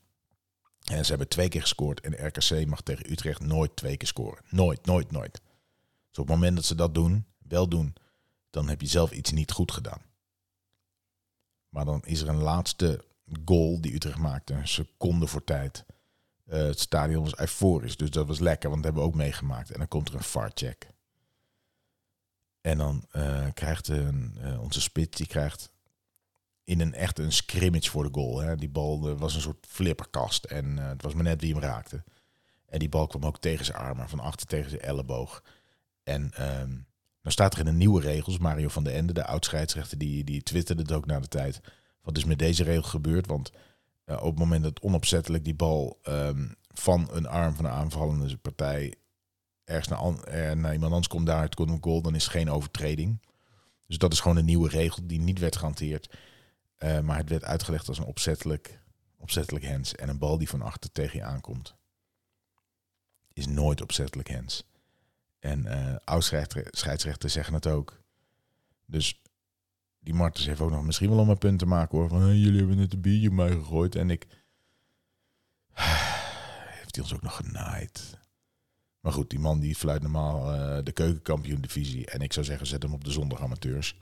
En 0.84 1.04
ze 1.04 1.10
hebben 1.10 1.28
twee 1.28 1.48
keer 1.48 1.60
gescoord. 1.60 2.00
En 2.00 2.26
RKC 2.26 2.66
mag 2.66 2.80
tegen 2.80 3.10
Utrecht 3.12 3.40
nooit 3.40 3.76
twee 3.76 3.96
keer 3.96 4.08
scoren. 4.08 4.44
Nooit, 4.48 4.86
nooit, 4.86 5.10
nooit. 5.10 5.40
Dus 6.08 6.18
op 6.18 6.28
het 6.28 6.36
moment 6.36 6.56
dat 6.56 6.64
ze 6.64 6.74
dat 6.74 6.94
doen, 6.94 7.26
wel 7.38 7.68
doen, 7.68 7.94
dan 8.50 8.68
heb 8.68 8.80
je 8.80 8.86
zelf 8.86 9.10
iets 9.10 9.30
niet 9.30 9.52
goed 9.52 9.72
gedaan. 9.72 10.02
Maar 11.68 11.84
dan 11.84 12.02
is 12.04 12.20
er 12.20 12.28
een 12.28 12.42
laatste 12.42 13.04
goal 13.44 13.80
die 13.80 13.94
Utrecht 13.94 14.18
maakte, 14.18 14.54
een 14.54 14.68
seconde 14.68 15.26
voor 15.26 15.44
tijd. 15.44 15.84
Uh, 16.46 16.54
het 16.54 16.80
stadion 16.80 17.22
was 17.22 17.38
euforisch, 17.38 17.96
dus 17.96 18.10
dat 18.10 18.26
was 18.26 18.38
lekker, 18.38 18.70
want 18.70 18.82
dat 18.82 18.92
hebben 18.92 19.10
we 19.10 19.16
ook 19.16 19.24
meegemaakt. 19.24 19.70
En 19.70 19.78
dan 19.78 19.88
komt 19.88 20.08
er 20.08 20.14
een 20.14 20.22
VAR-check. 20.22 20.88
En 22.60 22.78
dan 22.78 23.06
uh, 23.12 23.46
krijgt 23.54 23.88
een, 23.88 24.36
uh, 24.40 24.62
onze 24.62 24.80
spit, 24.80 25.16
die 25.16 25.26
krijgt 25.26 25.70
in 26.64 26.80
een 26.80 26.94
echt 26.94 27.18
een 27.18 27.32
scrimmage 27.32 27.90
voor 27.90 28.02
de 28.02 28.12
goal. 28.12 28.40
Hè. 28.40 28.56
Die 28.56 28.68
bal 28.68 29.16
was 29.16 29.34
een 29.34 29.40
soort 29.40 29.66
flipperkast 29.68 30.44
en 30.44 30.76
het 30.76 31.02
was 31.02 31.14
maar 31.14 31.24
net 31.24 31.40
wie 31.40 31.52
hem 31.52 31.62
raakte. 31.62 32.04
En 32.66 32.78
die 32.78 32.88
bal 32.88 33.06
kwam 33.06 33.24
ook 33.24 33.38
tegen 33.38 33.64
zijn 33.64 33.76
armen, 33.76 34.08
van 34.08 34.20
achter 34.20 34.46
tegen 34.46 34.70
zijn 34.70 34.82
elleboog. 34.82 35.42
En 36.02 36.22
um, 36.60 36.86
dan 37.22 37.32
staat 37.32 37.52
er 37.52 37.58
in 37.58 37.64
de 37.64 37.72
nieuwe 37.72 38.00
regels, 38.00 38.38
Mario 38.38 38.68
van 38.68 38.84
der 38.84 38.94
Ende, 38.94 39.12
de 39.12 39.24
oud-scheidsrechter, 39.24 39.98
die, 39.98 40.24
die 40.24 40.42
twitterde 40.42 40.82
het 40.82 40.92
ook 40.92 41.06
na 41.06 41.20
de 41.20 41.28
tijd. 41.28 41.60
Wat 42.04 42.16
is 42.16 42.24
met 42.24 42.38
deze 42.38 42.64
regel 42.64 42.82
gebeurd? 42.82 43.26
Want 43.26 43.52
uh, 44.06 44.16
op 44.16 44.30
het 44.30 44.38
moment 44.38 44.62
dat 44.62 44.80
onopzettelijk 44.80 45.44
die 45.44 45.54
bal 45.54 45.98
um, 46.08 46.54
van 46.72 47.08
een 47.12 47.26
arm 47.26 47.54
van 47.54 47.64
de 47.64 47.70
aanvallende 47.70 48.36
partij 48.36 48.94
ergens 49.64 49.88
naar, 49.88 50.24
er, 50.24 50.56
naar 50.56 50.72
iemand 50.72 50.92
anders 50.92 51.08
komt, 51.08 51.26
daaruit 51.26 51.54
komt 51.54 51.70
een 51.70 51.82
goal, 51.82 52.02
dan 52.02 52.14
is 52.14 52.26
geen 52.26 52.50
overtreding. 52.50 53.22
Dus 53.86 53.98
dat 53.98 54.12
is 54.12 54.20
gewoon 54.20 54.36
een 54.36 54.44
nieuwe 54.44 54.68
regel 54.68 55.06
die 55.06 55.20
niet 55.20 55.38
werd 55.38 55.56
gehanteerd. 55.56 56.18
Uh, 56.78 57.00
maar 57.00 57.16
het 57.16 57.28
werd 57.28 57.44
uitgelegd 57.44 57.88
als 57.88 57.98
een 57.98 58.04
opzettelijk, 58.04 58.80
opzettelijk 59.18 59.66
hands. 59.66 59.94
En 59.94 60.08
een 60.08 60.18
bal 60.18 60.38
die 60.38 60.48
van 60.48 60.62
achter 60.62 60.92
tegen 60.92 61.18
je 61.18 61.24
aankomt, 61.24 61.74
is 63.32 63.46
nooit 63.46 63.82
opzettelijk 63.82 64.30
hands. 64.30 64.64
En 65.38 65.64
uh, 65.64 66.18
zeggen 67.28 67.54
het 67.54 67.66
ook. 67.66 68.02
Dus 68.86 69.22
die 70.04 70.14
Martens 70.14 70.46
heeft 70.46 70.60
ook 70.60 70.70
nog 70.70 70.84
misschien 70.84 71.08
wel 71.08 71.18
om 71.18 71.28
een 71.28 71.38
punt 71.38 71.58
te 71.58 71.66
maken 71.66 71.98
hoor. 71.98 72.08
Van 72.08 72.38
jullie 72.38 72.58
hebben 72.58 72.76
net 72.76 72.92
een 72.92 73.00
biertje 73.00 73.30
mij 73.30 73.50
gegooid. 73.50 73.94
En 73.94 74.10
ik. 74.10 74.26
Heeft 76.80 76.94
hij 76.94 77.04
ons 77.04 77.14
ook 77.14 77.22
nog 77.22 77.36
genaaid. 77.36 78.18
Maar 79.00 79.12
goed, 79.12 79.30
die 79.30 79.38
man 79.38 79.60
die 79.60 79.74
fluit 79.74 80.02
normaal 80.02 80.54
uh, 80.54 80.78
de 80.84 80.92
keukenkampioen 80.92 81.60
divisie. 81.60 82.06
En 82.06 82.20
ik 82.20 82.32
zou 82.32 82.46
zeggen, 82.46 82.66
zet 82.66 82.82
hem 82.82 82.92
op 82.92 83.04
de 83.04 83.10
zondag 83.10 83.40
amateurs. 83.40 83.96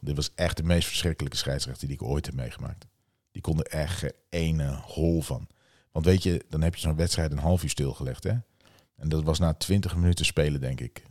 Dit 0.00 0.16
was 0.16 0.34
echt 0.34 0.56
de 0.56 0.62
meest 0.62 0.88
verschrikkelijke 0.88 1.36
scheidsrechter 1.36 1.88
die 1.88 1.96
ik 1.96 2.02
ooit 2.02 2.26
heb 2.26 2.34
meegemaakt. 2.34 2.86
Die 3.30 3.42
kon 3.42 3.58
er 3.58 3.66
echt 3.66 4.12
geen 4.30 4.60
hol 4.74 5.22
van. 5.22 5.48
Want 5.92 6.04
weet 6.04 6.22
je, 6.22 6.44
dan 6.48 6.62
heb 6.62 6.74
je 6.74 6.80
zo'n 6.80 6.96
wedstrijd 6.96 7.32
een 7.32 7.38
half 7.38 7.62
uur 7.62 7.70
stilgelegd 7.70 8.24
hè. 8.24 8.34
En 8.96 9.08
dat 9.08 9.22
was 9.22 9.38
na 9.38 9.54
20 9.54 9.96
minuten 9.96 10.24
spelen, 10.24 10.60
denk 10.60 10.80
ik. 10.80 11.02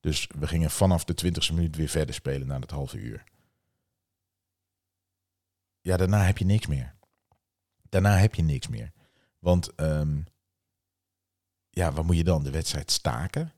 Dus 0.00 0.28
we 0.38 0.46
gingen 0.46 0.70
vanaf 0.70 1.04
de 1.04 1.14
20ste 1.24 1.54
minuut 1.54 1.76
weer 1.76 1.88
verder 1.88 2.14
spelen 2.14 2.46
na 2.46 2.58
dat 2.58 2.70
halve 2.70 2.98
uur. 2.98 3.24
Ja, 5.84 5.96
daarna 5.96 6.24
heb 6.24 6.38
je 6.38 6.44
niks 6.44 6.66
meer. 6.66 6.94
Daarna 7.88 8.16
heb 8.16 8.34
je 8.34 8.42
niks 8.42 8.68
meer. 8.68 8.92
Want 9.38 9.80
um, 9.80 10.26
ja, 11.70 11.92
wat 11.92 12.04
moet 12.04 12.16
je 12.16 12.24
dan? 12.24 12.42
De 12.42 12.50
wedstrijd 12.50 12.90
staken? 12.90 13.52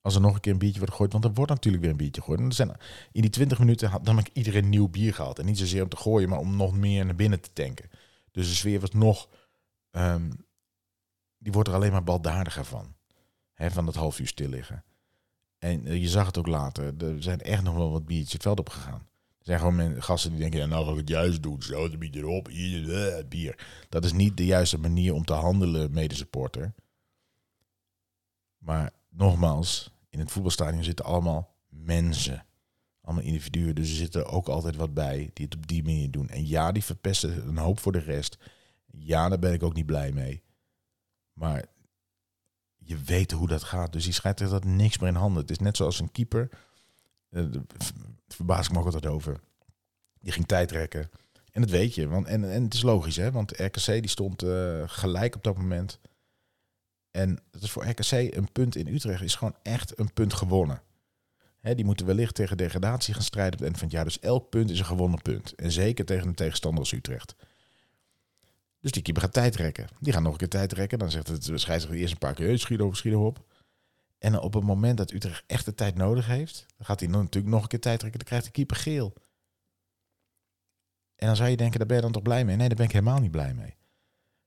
Als 0.00 0.14
er 0.14 0.20
nog 0.20 0.34
een 0.34 0.40
keer 0.40 0.52
een 0.52 0.58
biertje 0.58 0.78
wordt 0.78 0.92
gegooid. 0.92 1.12
Want 1.12 1.24
er 1.24 1.32
wordt 1.32 1.50
natuurlijk 1.50 1.82
weer 1.82 1.92
een 1.92 1.98
biertje 1.98 2.22
gegooid. 2.22 2.54
Zijn, 2.54 2.76
in 3.12 3.20
die 3.20 3.30
20 3.30 3.58
minuten 3.58 3.88
had 3.88 4.18
ik 4.18 4.30
iedereen 4.32 4.68
nieuw 4.68 4.88
bier 4.88 5.14
gehaald. 5.14 5.38
En 5.38 5.46
niet 5.46 5.58
zozeer 5.58 5.82
om 5.82 5.88
te 5.88 5.96
gooien, 5.96 6.28
maar 6.28 6.38
om 6.38 6.56
nog 6.56 6.76
meer 6.76 7.04
naar 7.04 7.14
binnen 7.14 7.40
te 7.40 7.52
tanken. 7.52 7.90
Dus 8.30 8.48
de 8.48 8.54
sfeer 8.54 8.80
was 8.80 8.90
nog 8.90 9.28
um, 9.90 10.46
die 11.38 11.52
wordt 11.52 11.68
er 11.68 11.74
alleen 11.74 11.92
maar 11.92 12.04
baldaadiger 12.04 12.64
van. 12.64 12.94
Van 13.54 13.84
dat 13.84 13.94
half 13.94 14.18
uur 14.18 14.26
stil 14.26 14.48
liggen. 14.48 14.84
En 15.58 15.86
eh, 15.86 16.00
je 16.00 16.08
zag 16.08 16.26
het 16.26 16.38
ook 16.38 16.46
later. 16.46 17.04
Er 17.04 17.22
zijn 17.22 17.40
echt 17.40 17.62
nog 17.62 17.74
wel 17.74 17.90
wat 17.90 18.06
biertjes 18.06 18.32
het 18.32 18.42
veld 18.42 18.58
op 18.58 18.68
gegaan. 18.68 19.08
Zijn 19.46 19.58
gewoon 19.58 20.02
gasten 20.02 20.30
die 20.30 20.40
denken, 20.40 20.60
ja, 20.60 20.66
nou 20.66 20.84
ga 20.84 20.90
ik 20.90 20.96
het 20.96 21.08
juist 21.08 21.42
doen. 21.42 21.62
Zo, 21.62 21.88
dan 21.88 21.98
bier 21.98 22.16
erop, 22.16 22.48
uh, 22.48 23.16
bier. 23.28 23.66
Dat 23.88 24.04
is 24.04 24.12
niet 24.12 24.36
de 24.36 24.44
juiste 24.44 24.78
manier 24.78 25.14
om 25.14 25.24
te 25.24 25.32
handelen, 25.32 25.92
medesupporter. 25.92 26.74
Maar 28.58 28.92
nogmaals, 29.08 29.90
in 30.08 30.18
het 30.18 30.30
voetbalstadion 30.30 30.84
zitten 30.84 31.04
allemaal 31.04 31.54
mensen. 31.68 32.46
Allemaal 33.00 33.24
individuen. 33.24 33.74
Dus 33.74 33.90
er 33.90 33.96
zitten 33.96 34.26
ook 34.26 34.48
altijd 34.48 34.76
wat 34.76 34.94
bij 34.94 35.30
die 35.32 35.44
het 35.44 35.56
op 35.56 35.66
die 35.66 35.82
manier 35.82 36.10
doen. 36.10 36.28
En 36.28 36.46
ja, 36.46 36.72
die 36.72 36.84
verpesten 36.84 37.48
een 37.48 37.58
hoop 37.58 37.80
voor 37.80 37.92
de 37.92 37.98
rest. 37.98 38.38
Ja, 38.86 39.28
daar 39.28 39.38
ben 39.38 39.52
ik 39.52 39.62
ook 39.62 39.74
niet 39.74 39.86
blij 39.86 40.12
mee. 40.12 40.42
Maar 41.32 41.64
je 42.76 42.98
weet 42.98 43.30
hoe 43.30 43.48
dat 43.48 43.62
gaat. 43.62 43.92
Dus 43.92 44.04
die 44.04 44.12
scheidsrechter 44.12 44.60
dat 44.60 44.68
niks 44.68 44.98
meer 44.98 45.08
in 45.08 45.14
handen. 45.14 45.42
Het 45.42 45.50
is 45.50 45.58
net 45.58 45.76
zoals 45.76 46.00
een 46.00 46.12
keeper. 46.12 46.48
Uh, 47.36 47.44
verbaas 48.28 48.66
ik 48.66 48.72
me 48.72 48.78
ook 48.78 48.84
altijd 48.84 49.06
over. 49.06 49.40
Die 50.20 50.32
ging 50.32 50.46
tijd 50.46 50.70
rekken. 50.70 51.10
En 51.52 51.60
dat 51.60 51.70
weet 51.70 51.94
je. 51.94 52.08
Want, 52.08 52.26
en, 52.26 52.52
en 52.52 52.62
het 52.62 52.74
is 52.74 52.82
logisch, 52.82 53.16
hè? 53.16 53.30
Want 53.30 53.60
RKC 53.60 53.86
die 53.86 54.08
stond 54.08 54.42
uh, 54.42 54.82
gelijk 54.86 55.34
op 55.34 55.42
dat 55.42 55.56
moment. 55.56 55.98
En 57.10 57.38
dat 57.50 57.62
is 57.62 57.70
voor 57.70 57.86
RKC 57.86 58.10
een 58.10 58.52
punt 58.52 58.76
in 58.76 58.86
Utrecht. 58.86 59.22
Is 59.22 59.34
gewoon 59.34 59.56
echt 59.62 59.98
een 59.98 60.12
punt 60.12 60.34
gewonnen. 60.34 60.82
Hè, 61.60 61.74
die 61.74 61.84
moeten 61.84 62.06
wellicht 62.06 62.34
tegen 62.34 62.56
degradatie 62.56 63.14
gaan 63.14 63.22
strijden 63.22 63.52
op 63.52 63.58
het 63.58 63.66
eind 63.68 63.78
van 63.78 63.86
het 63.86 63.96
jaar. 63.96 64.04
Dus 64.04 64.20
elk 64.20 64.48
punt 64.50 64.70
is 64.70 64.78
een 64.78 64.84
gewonnen 64.84 65.22
punt. 65.22 65.54
En 65.54 65.72
zeker 65.72 66.04
tegen 66.04 66.28
een 66.28 66.34
tegenstander 66.34 66.80
als 66.80 66.92
Utrecht. 66.92 67.34
Dus 68.80 68.90
die 68.90 69.02
keeper 69.02 69.22
gaat 69.22 69.32
tijd 69.32 69.56
rekken. 69.56 69.86
Die 70.00 70.12
gaat 70.12 70.22
nog 70.22 70.32
een 70.32 70.38
keer 70.38 70.48
tijd 70.48 70.72
rekken. 70.72 70.98
Dan 70.98 71.10
zegt 71.10 71.28
het 71.28 71.44
scheidsrechter 71.44 72.00
eerst 72.00 72.12
een 72.12 72.18
paar 72.18 72.34
keer, 72.34 72.58
schiet 72.58 72.80
op, 72.80 72.96
schiet 72.96 73.14
op. 73.14 73.44
En 74.18 74.40
op 74.40 74.54
het 74.54 74.64
moment 74.64 74.96
dat 74.96 75.12
Utrecht 75.12 75.44
echt 75.46 75.64
de 75.64 75.74
tijd 75.74 75.94
nodig 75.94 76.26
heeft, 76.26 76.66
dan 76.76 76.86
gaat 76.86 77.00
hij 77.00 77.08
natuurlijk 77.08 77.46
nog 77.46 77.62
een 77.62 77.68
keer 77.68 77.80
tijd 77.80 78.02
rekken. 78.02 78.18
Dan 78.18 78.28
krijgt 78.28 78.44
de 78.44 78.50
keeper 78.50 78.76
geel. 78.76 79.12
En 81.16 81.26
dan 81.26 81.36
zou 81.36 81.48
je 81.48 81.56
denken, 81.56 81.78
daar 81.78 81.88
ben 81.88 81.96
je 81.96 82.02
dan 82.02 82.12
toch 82.12 82.22
blij 82.22 82.44
mee? 82.44 82.56
Nee, 82.56 82.68
daar 82.68 82.76
ben 82.76 82.86
ik 82.86 82.92
helemaal 82.92 83.20
niet 83.20 83.30
blij 83.30 83.54
mee. 83.54 83.76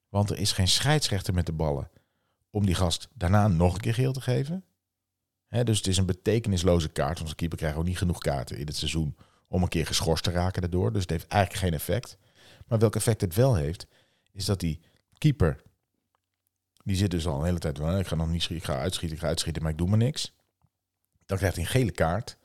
Want 0.10 0.30
er 0.30 0.38
is 0.38 0.52
geen 0.52 0.68
scheidsrechter 0.68 1.34
met 1.34 1.46
de 1.46 1.52
ballen 1.52 1.90
om 2.50 2.66
die 2.66 2.76
gast 2.76 3.08
daarna 3.14 3.48
nog 3.48 3.74
een 3.74 3.80
keer 3.80 3.94
geel 3.94 4.14
te 4.14 4.22
geven. 4.22 4.64
dus 5.50 5.78
het 5.78 5.88
is 5.88 5.98
een 5.98 6.06
betekenisloze 6.06 6.90
kaart. 6.90 7.20
Want 7.20 7.36
keeper 7.36 7.58
krijgt 7.58 7.78
ook 7.78 7.86
niet 7.86 7.98
genoeg 7.98 8.18
kaarten 8.18 8.58
in 8.58 8.66
het 8.66 8.76
seizoen 8.76 9.16
om 9.48 9.64
een 9.64 9.70
keer 9.70 9.86
geschorst 9.86 10.24
te 10.24 10.32
raken 10.32 10.62
daardoor. 10.62 10.92
Dus 10.92 11.02
het 11.02 11.10
heeft 11.10 11.28
eigenlijk 11.28 11.64
geen 11.64 11.74
effect. 11.74 12.18
Maar 12.68 12.80
welk 12.80 12.96
effect 12.96 13.22
het 13.22 13.36
wel 13.36 13.56
heeft, 13.56 13.88
is 14.32 14.46
dat 14.46 14.60
die 14.60 14.80
keeper, 15.18 15.62
die 16.90 16.98
zit 16.98 17.12
dus 17.12 17.28
al 17.28 17.40
een 17.40 17.46
hele 17.46 17.60
tijd, 17.60 17.80
ik 17.80 18.08
ga 18.08 18.16
nog 18.16 18.30
niet 18.30 18.42
schieten, 18.42 18.68
ik 18.68 18.74
ga 18.76 18.82
uitschieten, 18.82 19.18
ik 19.18 19.24
ga 19.24 19.28
uitschieten, 19.28 19.62
maar 19.62 19.72
ik 19.72 19.78
doe 19.78 19.88
maar 19.88 19.98
niks. 19.98 20.34
Dan 21.26 21.38
krijgt 21.38 21.56
hij 21.56 21.66
een 21.66 21.72
gele 21.72 21.92
kaart. 21.92 22.38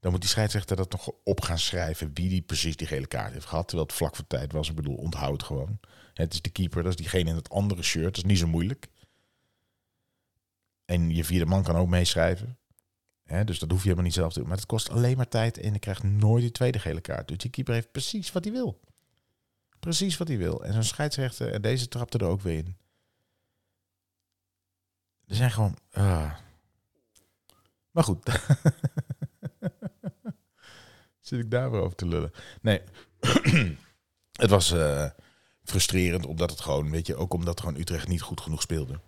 Dan 0.00 0.10
moet 0.10 0.20
die 0.20 0.30
scheidsrechter 0.30 0.76
dat 0.76 0.92
nog 0.92 1.10
op 1.24 1.40
gaan 1.40 1.58
schrijven 1.58 2.10
wie 2.14 2.28
die 2.28 2.42
precies 2.42 2.76
die 2.76 2.86
gele 2.86 3.06
kaart 3.06 3.32
heeft 3.32 3.46
gehad. 3.46 3.68
Terwijl 3.68 3.88
het 3.88 3.96
vlak 3.96 4.16
voor 4.16 4.26
tijd 4.26 4.52
was. 4.52 4.68
Ik 4.68 4.74
bedoel, 4.74 4.94
onthoud 4.94 5.42
gewoon. 5.42 5.78
Het 6.14 6.32
is 6.32 6.42
de 6.42 6.50
keeper, 6.50 6.82
dat 6.82 6.92
is 6.92 6.96
diegene 6.96 7.30
in 7.30 7.36
het 7.36 7.50
andere 7.50 7.82
shirt. 7.82 8.04
Dat 8.04 8.16
is 8.16 8.24
niet 8.24 8.38
zo 8.38 8.46
moeilijk. 8.46 8.88
En 10.84 11.14
je 11.14 11.24
vierde 11.24 11.46
man 11.46 11.62
kan 11.62 11.76
ook 11.76 11.88
meeschrijven. 11.88 12.58
Dus 13.44 13.58
dat 13.58 13.70
hoef 13.70 13.78
je 13.78 13.84
helemaal 13.84 14.04
niet 14.04 14.14
zelf 14.14 14.32
te 14.32 14.38
doen. 14.38 14.48
Maar 14.48 14.56
het 14.56 14.66
kost 14.66 14.90
alleen 14.90 15.16
maar 15.16 15.28
tijd 15.28 15.58
en 15.58 15.72
je 15.72 15.78
krijgt 15.78 16.02
nooit 16.02 16.42
die 16.42 16.52
tweede 16.52 16.78
gele 16.78 17.00
kaart. 17.00 17.28
Dus 17.28 17.38
die 17.38 17.50
keeper 17.50 17.74
heeft 17.74 17.92
precies 17.92 18.32
wat 18.32 18.44
hij 18.44 18.52
wil. 18.52 18.80
Precies 19.80 20.16
wat 20.16 20.28
hij 20.28 20.38
wil. 20.38 20.64
En 20.64 20.72
zo'n 20.72 20.82
scheidsrechter, 20.82 21.52
en 21.52 21.62
deze 21.62 21.88
trapte 21.88 22.18
er 22.18 22.26
ook 22.26 22.40
weer 22.40 22.58
in. 22.58 22.76
Er 25.32 25.38
zijn 25.38 25.50
gewoon... 25.50 25.76
ah. 25.92 26.32
Maar 27.90 28.04
goed. 28.04 28.28
Zit 31.20 31.40
ik 31.40 31.50
daar 31.50 31.72
over 31.72 31.96
te 31.96 32.06
lullen? 32.06 32.32
Nee. 32.60 32.80
het 34.42 34.50
was 34.50 34.72
eh, 34.72 35.10
frustrerend 35.64 36.26
omdat 36.26 36.50
het 36.50 36.60
gewoon, 36.60 36.90
weet 36.90 37.06
je, 37.06 37.16
ook 37.16 37.34
omdat 37.34 37.60
gewoon 37.60 37.76
Utrecht 37.76 38.08
niet 38.08 38.22
goed 38.22 38.40
genoeg 38.40 38.62
speelde. 38.62 39.00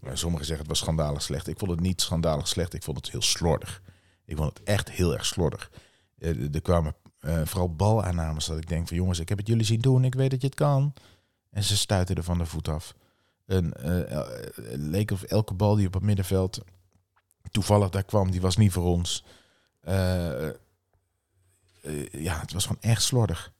Maar 0.00 0.18
sommigen 0.18 0.46
zeggen 0.46 0.66
het 0.66 0.74
was 0.74 0.82
schandalig 0.82 1.22
slecht. 1.22 1.48
Ik 1.48 1.58
vond 1.58 1.70
het 1.70 1.80
niet 1.80 2.00
schandalig 2.00 2.48
slecht. 2.48 2.74
Ik 2.74 2.82
vond 2.82 2.96
het 2.96 3.10
heel 3.10 3.22
slordig. 3.22 3.82
Ik 4.24 4.36
vond 4.36 4.58
het 4.58 4.62
echt 4.68 4.90
heel 4.90 5.12
erg 5.12 5.26
slordig. 5.26 5.70
Eh, 6.18 6.54
er 6.54 6.62
kwamen 6.62 6.94
uh, 7.20 7.40
vooral 7.44 7.74
balaannames 7.74 8.46
dat 8.46 8.58
ik 8.58 8.68
denk 8.68 8.88
van 8.88 8.96
jongens, 8.96 9.18
ik 9.18 9.28
heb 9.28 9.38
het 9.38 9.46
jullie 9.46 9.64
zien 9.64 9.80
doen. 9.80 10.04
Ik 10.04 10.14
weet 10.14 10.30
dat 10.30 10.40
je 10.40 10.46
het 10.46 10.56
kan. 10.56 10.94
En 11.50 11.62
ze 11.62 11.76
stuiten 11.76 12.16
er 12.16 12.22
van 12.22 12.38
de 12.38 12.46
voet 12.46 12.68
af. 12.68 12.94
En, 13.52 13.72
uh, 13.84 14.20
leek 14.90 15.10
of 15.10 15.22
elke 15.22 15.54
bal 15.54 15.74
die 15.74 15.86
op 15.86 15.94
het 15.94 16.02
middenveld 16.02 16.60
toevallig 17.50 17.90
daar 17.90 18.04
kwam, 18.04 18.30
die 18.30 18.40
was 18.40 18.56
niet 18.56 18.72
voor 18.72 18.84
ons. 18.84 19.24
ja, 22.10 22.40
het 22.40 22.52
was 22.52 22.66
gewoon 22.66 22.82
echt 22.82 23.02
slordig. 23.02 23.52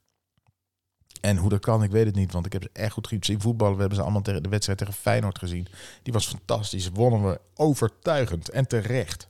En 1.22 1.36
hoe 1.36 1.48
dat 1.48 1.60
kan, 1.60 1.82
ik 1.82 1.90
weet 1.90 2.06
het 2.06 2.14
niet. 2.14 2.32
Want 2.32 2.46
ik 2.46 2.52
heb 2.52 2.62
ze 2.62 2.70
echt 2.72 2.92
goed 2.92 3.06
gezien 3.06 3.40
voetballen. 3.40 3.74
We 3.74 3.80
hebben 3.80 3.98
ze 3.98 4.02
allemaal 4.02 4.22
tegen 4.22 4.42
de 4.42 4.48
wedstrijd 4.48 4.78
tegen 4.78 4.94
Feyenoord 4.94 5.38
gezien. 5.38 5.66
Die 6.02 6.12
was 6.12 6.26
fantastisch. 6.26 6.88
Wonnen 6.88 7.30
we 7.30 7.40
overtuigend 7.54 8.48
en 8.48 8.66
terecht. 8.66 9.26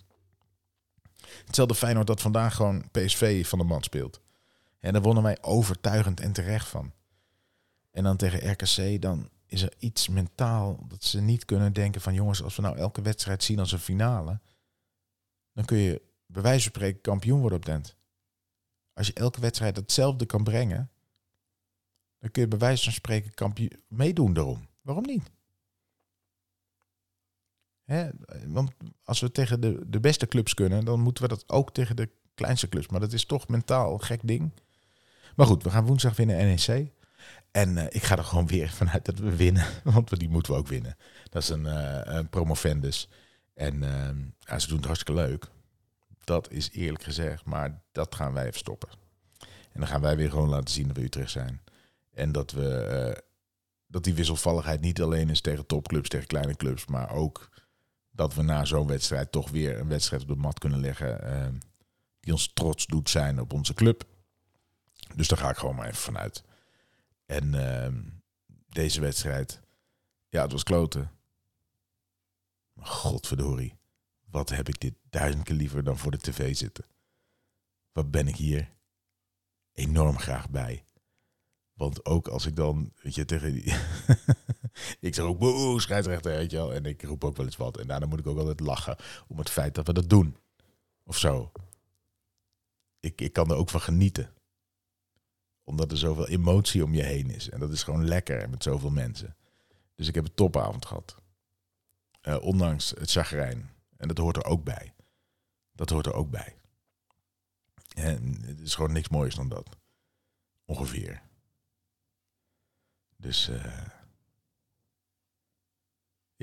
Hetzelfde 1.47 1.75
Feyenoord 1.75 2.07
dat 2.07 2.21
vandaag 2.21 2.55
gewoon 2.55 2.91
PSV 2.91 3.47
van 3.47 3.59
de 3.59 3.65
man 3.65 3.83
speelt. 3.83 4.21
En 4.81 4.93
daar 4.93 5.03
wonnen 5.03 5.23
wij 5.23 5.39
overtuigend 5.41 6.21
en 6.21 6.33
terecht 6.33 6.69
van. 6.69 6.93
En 7.91 8.03
dan 8.03 8.17
tegen 8.17 8.51
RKC, 8.51 9.03
dan 9.03 9.29
is 9.53 9.63
er 9.63 9.73
iets 9.79 10.09
mentaal 10.09 10.87
dat 10.89 11.05
ze 11.05 11.21
niet 11.21 11.45
kunnen 11.45 11.73
denken 11.73 12.01
van 12.01 12.15
jongens, 12.15 12.43
als 12.43 12.57
we 12.57 12.63
nou 12.63 12.77
elke 12.77 13.03
wedstrijd 13.03 13.45
zien 13.45 13.59
als 13.59 13.73
een 13.73 13.79
finale, 13.79 14.41
dan 15.53 15.65
kun 15.65 15.77
je 15.77 16.03
bij 16.27 16.43
wijze 16.43 16.63
van 16.63 16.71
spreken 16.71 17.01
kampioen 17.01 17.41
worden 17.41 17.59
op 17.59 17.65
Dent. 17.65 17.97
Als 18.93 19.07
je 19.07 19.13
elke 19.13 19.41
wedstrijd 19.41 19.77
hetzelfde 19.77 20.27
kan 20.27 20.45
brengen, 20.45 20.91
dan 22.19 22.31
kun 22.31 22.43
je 22.43 22.49
bij 22.49 22.59
wijze 22.59 22.85
van 22.85 22.93
spreken 22.93 23.35
kampioen 23.35 23.83
meedoen 23.89 24.33
daarom. 24.33 24.69
Waarom 24.81 25.05
niet? 25.05 25.31
Hè? 27.85 28.11
Want 28.47 28.73
als 29.05 29.21
we 29.21 29.31
tegen 29.31 29.61
de, 29.61 29.85
de 29.87 30.01
beste 30.01 30.27
clubs 30.27 30.55
kunnen, 30.55 30.85
dan 30.85 31.01
moeten 31.01 31.23
we 31.23 31.29
dat 31.29 31.49
ook 31.49 31.73
tegen 31.73 31.97
de 31.97 32.11
kleinste 32.35 32.69
clubs. 32.69 32.89
Maar 32.89 33.01
dat 33.01 33.13
is 33.13 33.25
toch 33.25 33.49
mentaal 33.49 33.93
een 33.93 34.03
gek 34.03 34.21
ding. 34.25 34.51
Maar 35.37 35.47
goed, 35.47 35.63
we 35.63 35.71
gaan 35.71 35.87
woensdag 35.87 36.17
winnen 36.17 36.37
NEC. 36.37 36.93
En 37.53 37.77
uh, 37.77 37.85
ik 37.89 38.03
ga 38.03 38.17
er 38.17 38.25
gewoon 38.25 38.47
weer 38.47 38.69
vanuit 38.71 39.05
dat 39.05 39.19
we 39.19 39.37
winnen. 39.37 39.67
Want 39.85 40.19
die 40.19 40.29
moeten 40.29 40.53
we 40.53 40.59
ook 40.59 40.69
winnen. 40.69 40.97
Dat 41.31 41.43
is 41.43 41.49
een, 41.49 41.65
uh, 41.65 42.01
een 42.03 42.29
promovendus. 42.29 43.09
En 43.55 43.83
uh, 43.83 44.09
ja, 44.39 44.59
ze 44.59 44.69
doen 44.69 44.77
het 44.77 44.87
hartstikke 44.87 45.21
leuk. 45.21 45.47
Dat 46.25 46.51
is 46.51 46.71
eerlijk 46.71 47.05
gezegd. 47.05 47.45
Maar 47.45 47.83
dat 47.93 48.15
gaan 48.15 48.33
wij 48.33 48.47
even 48.47 48.59
stoppen. 48.59 48.89
En 49.73 49.81
dan 49.81 49.87
gaan 49.87 50.01
wij 50.01 50.17
weer 50.17 50.31
gewoon 50.31 50.49
laten 50.49 50.75
zien 50.75 50.87
dat 50.87 50.97
we 50.97 51.03
Utrecht 51.03 51.31
zijn. 51.31 51.61
En 52.15 52.33
dat 52.33 52.51
we 52.51 53.23
dat 53.93 54.05
die 54.05 54.15
wisselvalligheid 54.15 54.81
niet 54.81 55.03
alleen 55.03 55.31
is 55.31 55.41
tegen 55.41 55.67
topclubs, 55.67 56.09
tegen 56.09 56.27
kleine 56.27 56.57
clubs, 56.57 56.87
maar 56.87 57.11
ook 57.11 57.51
dat 58.11 58.35
we 58.35 58.43
na 58.43 58.65
zo'n 58.65 58.87
wedstrijd 58.87 59.33
toch 59.33 59.51
weer 59.51 59.79
een 59.79 59.89
wedstrijd 59.89 60.23
op 60.23 60.29
de 60.29 60.35
mat 60.35 60.59
kunnen 60.59 60.81
leggen 60.81 61.21
uh, 61.25 61.47
die 62.21 62.33
ons 62.33 62.51
trots 62.55 62.87
doet 62.87 63.11
zijn 63.11 63.41
op 63.41 63.53
onze 63.53 63.75
club. 63.75 64.05
Dus 65.15 65.29
daar 65.29 65.39
ga 65.39 65.51
ik 65.51 65.57
gewoon 65.57 65.75
maar 65.75 65.87
even 65.87 65.99
vanuit. 65.99 66.45
En 67.33 67.55
uh, 67.55 67.89
deze 68.69 69.01
wedstrijd, 69.01 69.61
ja, 70.29 70.43
het 70.43 70.53
was 70.53 70.63
kloten. 70.63 71.11
Maar 72.73 72.87
godverdorie, 72.87 73.79
wat 74.31 74.49
heb 74.49 74.69
ik 74.69 74.81
dit 74.81 74.95
duizend 75.11 75.43
keer 75.43 75.57
liever 75.57 75.85
dan 75.85 75.99
voor 75.99 76.11
de 76.11 76.19
tv 76.19 76.57
zitten. 76.57 76.85
Wat 77.93 78.11
ben 78.11 78.29
ik 78.29 78.37
hier 78.37 78.73
enorm 79.73 80.19
graag 80.19 80.51
bij. 80.51 80.85
Want 81.73 82.05
ook 82.05 82.29
als 82.29 82.47
ik 82.47 82.57
dan, 82.57 82.93
weet 83.03 83.15
je, 83.15 83.25
tegen 83.25 83.53
die... 83.53 83.65
ik 85.09 85.15
zeg 85.15 85.25
ook, 85.25 85.39
boe, 85.39 85.81
scheidsrechter, 85.81 86.33
weet 86.33 86.51
je 86.51 86.57
wel. 86.57 86.75
En 86.75 86.85
ik 86.85 87.03
roep 87.03 87.25
ook 87.25 87.37
wel 87.37 87.47
eens 87.47 87.57
wat. 87.57 87.79
En 87.79 87.87
daarna 87.87 88.07
moet 88.07 88.19
ik 88.19 88.27
ook 88.27 88.39
altijd 88.39 88.61
lachen 88.61 88.97
om 89.29 89.39
het 89.39 89.51
feit 89.51 89.75
dat 89.75 89.87
we 89.87 89.93
dat 89.93 90.09
doen. 90.09 90.37
Of 91.05 91.19
zo. 91.19 91.53
Ik, 93.01 93.21
ik 93.21 93.33
kan 93.33 93.51
er 93.51 93.57
ook 93.57 93.71
van 93.71 93.81
genieten. 93.81 94.33
Omdat 95.65 95.91
er 95.91 95.99
zoveel 95.99 96.29
emotie 96.29 96.85
om 96.85 96.95
je 96.95 97.03
heen 97.03 97.31
is. 97.31 97.49
En 97.51 97.61
dat 97.61 97.73
is 97.73 97.83
gewoon 97.83 98.05
lekker 98.05 98.51
met 98.51 98.63
zoveel 98.63 98.91
mensen. 98.91 99.37
Dus 99.95 100.09
ik 100.09 100.15
heb 100.15 100.25
een 100.25 100.35
topavond 100.35 100.87
gehad. 100.87 101.17
Uh, 102.23 102.43
ondanks 102.43 102.91
het 102.91 103.11
chagrijn. 103.11 103.71
En 103.97 104.09
dat 104.09 104.19
hoort 104.19 104.37
er 104.37 104.45
ook 104.45 104.65
bij. 104.65 104.95
Dat 105.73 105.91
hoort 105.91 106.07
er 106.07 106.15
ook 106.15 106.31
bij. 106.31 106.57
En 107.95 108.43
het 108.47 108.61
is 108.61 108.75
gewoon 108.75 108.93
niks 108.93 109.09
moois 109.09 109.35
dan 109.35 109.49
dat. 109.49 109.77
Ongeveer. 110.65 111.23
Dus 113.17 113.49
uh, 113.49 113.87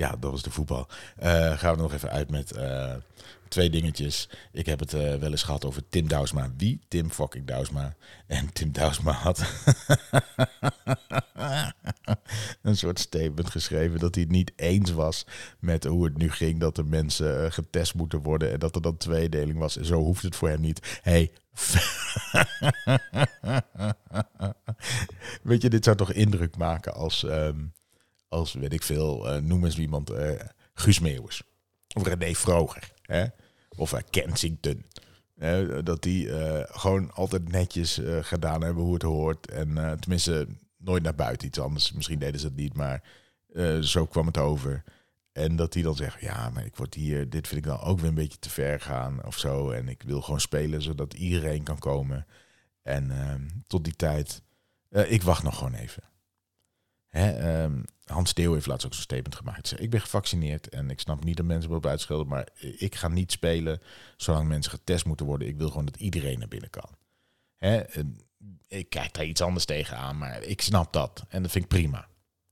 ja, 0.00 0.16
dat 0.20 0.30
was 0.30 0.42
de 0.42 0.50
voetbal. 0.50 0.86
Uh, 1.22 1.58
gaan 1.58 1.74
we 1.74 1.82
nog 1.82 1.92
even 1.92 2.10
uit 2.10 2.30
met 2.30 2.56
uh, 2.56 2.94
twee 3.48 3.70
dingetjes. 3.70 4.28
Ik 4.52 4.66
heb 4.66 4.80
het 4.80 4.92
wel 4.92 5.30
eens 5.30 5.42
gehad 5.42 5.64
over 5.64 5.82
Tim 5.88 6.08
Douwsma. 6.08 6.50
Wie? 6.56 6.80
Tim 6.88 7.10
fucking 7.10 7.46
Douwsma. 7.46 7.94
En 8.26 8.52
Tim 8.52 8.72
Douwsma 8.72 9.12
had 9.12 9.38
een 12.62 12.76
soort 12.76 12.98
statement 12.98 13.50
geschreven 13.50 13.98
dat 13.98 14.14
hij 14.14 14.24
het 14.24 14.32
niet 14.32 14.52
eens 14.56 14.92
was 14.92 15.26
met 15.58 15.84
hoe 15.84 16.04
het 16.04 16.16
nu 16.16 16.30
ging. 16.30 16.60
Dat 16.60 16.76
de 16.76 16.84
mensen 16.84 17.52
getest 17.52 17.94
moeten 17.94 18.22
worden 18.22 18.52
en 18.52 18.58
dat 18.58 18.74
er 18.74 18.82
dan 18.82 18.96
tweedeling 18.96 19.58
was. 19.58 19.76
En 19.76 19.84
zo 19.84 20.02
hoeft 20.02 20.22
het 20.22 20.36
voor 20.36 20.48
hem 20.48 20.60
niet. 20.60 20.98
Hey, 21.02 21.32
Weet 25.42 25.62
je, 25.62 25.70
dit 25.70 25.84
zou 25.84 25.96
toch 25.96 26.12
indruk 26.12 26.56
maken 26.56 26.94
als, 26.94 27.22
um, 27.22 27.72
als 28.30 28.52
weet 28.52 28.72
ik 28.72 28.82
veel, 28.82 29.36
uh, 29.36 29.42
noem 29.42 29.64
eens 29.64 29.78
iemand, 29.78 30.10
uh, 30.10 30.30
Guus 30.74 30.98
Meeuwis. 30.98 31.42
Of 31.94 32.06
René 32.06 32.34
Vroger. 32.34 32.92
Hè? 33.02 33.24
Of 33.76 33.92
uh, 33.92 34.00
Kensington. 34.10 34.84
dat 35.84 36.02
die 36.02 36.28
gewoon 36.66 37.12
altijd 37.12 37.48
netjes 37.48 38.00
gedaan 38.20 38.62
hebben 38.62 38.82
hoe 38.82 38.94
het 38.94 39.02
hoort. 39.02 39.50
En 39.50 39.98
tenminste, 40.00 40.46
nooit 40.76 41.02
naar 41.02 41.14
buiten 41.14 41.46
iets 41.46 41.60
anders. 41.60 41.92
Misschien 41.92 42.18
deden 42.18 42.40
ze 42.40 42.46
het 42.46 42.56
niet, 42.56 42.74
maar 42.74 43.02
zo 43.80 44.06
kwam 44.06 44.26
het 44.26 44.38
over. 44.38 44.84
En 45.32 45.56
dat 45.56 45.72
die 45.72 45.82
dan 45.82 45.96
zegt, 45.96 46.20
ja, 46.20 46.50
maar 46.50 46.64
ik 46.64 46.76
word 46.76 46.94
hier, 46.94 47.30
dit 47.30 47.48
vind 47.48 47.60
ik 47.60 47.66
dan 47.66 47.80
ook 47.80 47.98
weer 47.98 48.08
een 48.08 48.14
beetje 48.14 48.38
te 48.38 48.50
ver 48.50 48.80
gaan 48.80 49.24
of 49.24 49.38
zo. 49.38 49.70
En 49.70 49.88
ik 49.88 50.02
wil 50.02 50.20
gewoon 50.20 50.40
spelen 50.40 50.82
zodat 50.82 51.14
iedereen 51.14 51.62
kan 51.62 51.78
komen. 51.78 52.26
En 52.82 53.10
uh, 53.10 53.34
tot 53.66 53.84
die 53.84 53.96
tijd, 53.96 54.42
ik 54.90 55.22
wacht 55.22 55.42
nog 55.42 55.58
gewoon 55.58 55.74
even. 55.74 56.02
Hè, 57.10 57.62
um, 57.62 57.84
Hans 58.04 58.34
Deel 58.34 58.52
heeft 58.52 58.66
laatst 58.66 58.86
ook 58.86 58.94
zo'n 58.94 59.02
statement 59.02 59.34
gemaakt. 59.34 59.80
Ik 59.80 59.90
ben 59.90 60.00
gevaccineerd 60.00 60.68
en 60.68 60.90
ik 60.90 61.00
snap 61.00 61.24
niet 61.24 61.36
dat 61.36 61.46
mensen 61.46 61.70
op 61.70 61.86
uitschelden, 61.86 62.26
maar 62.26 62.48
ik 62.78 62.94
ga 62.94 63.08
niet 63.08 63.32
spelen 63.32 63.80
zolang 64.16 64.48
mensen 64.48 64.72
getest 64.72 65.04
moeten 65.04 65.26
worden. 65.26 65.48
Ik 65.48 65.56
wil 65.56 65.68
gewoon 65.68 65.84
dat 65.84 65.96
iedereen 65.96 66.38
naar 66.38 66.48
binnen 66.48 66.70
kan. 66.70 66.90
Hè, 67.56 67.82
ik 68.66 68.90
kijk 68.90 69.12
daar 69.14 69.24
iets 69.24 69.40
anders 69.40 69.64
tegenaan, 69.64 70.18
maar 70.18 70.42
ik 70.42 70.60
snap 70.60 70.92
dat. 70.92 71.24
En 71.28 71.42
dat 71.42 71.50
vind 71.50 71.64
ik 71.64 71.70
prima. 71.70 72.08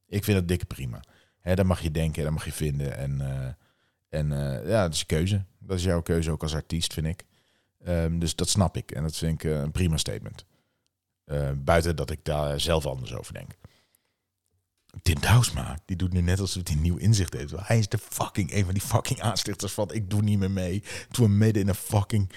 Ik 0.06 0.24
vind 0.24 0.38
het 0.38 0.48
dikke 0.48 0.66
prima. 0.66 1.00
Hè, 1.40 1.54
daar 1.54 1.66
mag 1.66 1.80
je 1.80 1.90
denken, 1.90 2.22
daar 2.22 2.32
mag 2.32 2.44
je 2.44 2.52
vinden. 2.52 2.96
En, 2.96 3.20
uh, 3.20 3.48
en 4.08 4.30
uh, 4.30 4.68
ja, 4.68 4.82
dat 4.82 4.92
is 4.92 4.98
je 4.98 5.06
keuze. 5.06 5.44
Dat 5.58 5.78
is 5.78 5.84
jouw 5.84 6.02
keuze 6.02 6.30
ook 6.30 6.42
als 6.42 6.54
artiest, 6.54 6.92
vind 6.92 7.06
ik. 7.06 7.24
Um, 7.86 8.18
dus 8.18 8.34
dat 8.34 8.48
snap 8.48 8.76
ik. 8.76 8.90
En 8.90 9.02
dat 9.02 9.16
vind 9.16 9.44
ik 9.44 9.50
uh, 9.50 9.60
een 9.60 9.72
prima 9.72 9.96
statement. 9.96 10.44
buiten 11.54 11.96
dat 11.96 12.10
ik 12.10 12.24
daar 12.24 12.60
zelf 12.60 12.86
anders 12.86 13.14
over 13.14 13.32
denk. 13.32 13.50
Tim 15.02 15.20
Douwsma, 15.20 15.78
die 15.84 15.96
doet 15.96 16.12
nu 16.12 16.20
net 16.20 16.40
alsof 16.40 16.62
hij 16.66 16.76
nieuw 16.76 16.96
inzicht 16.96 17.32
heeft. 17.32 17.52
Hij 17.56 17.78
is 17.78 17.88
de 17.88 17.98
fucking, 17.98 18.52
een 18.52 18.64
van 18.64 18.74
die 18.74 18.82
fucking 18.82 19.20
aanstichters 19.20 19.72
van 19.72 19.92
ik 19.92 20.10
doe 20.10 20.22
niet 20.22 20.38
meer 20.38 20.50
mee. 20.50 20.82
Toen 21.10 21.26
we 21.26 21.32
midden 21.32 21.62
in 21.62 21.68
een 21.68 21.74
fucking 21.74 22.30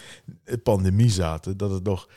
pandemie 0.64 1.10
zaten, 1.10 1.58
dat 1.58 1.72
het 1.72 1.84
nog 1.84 2.10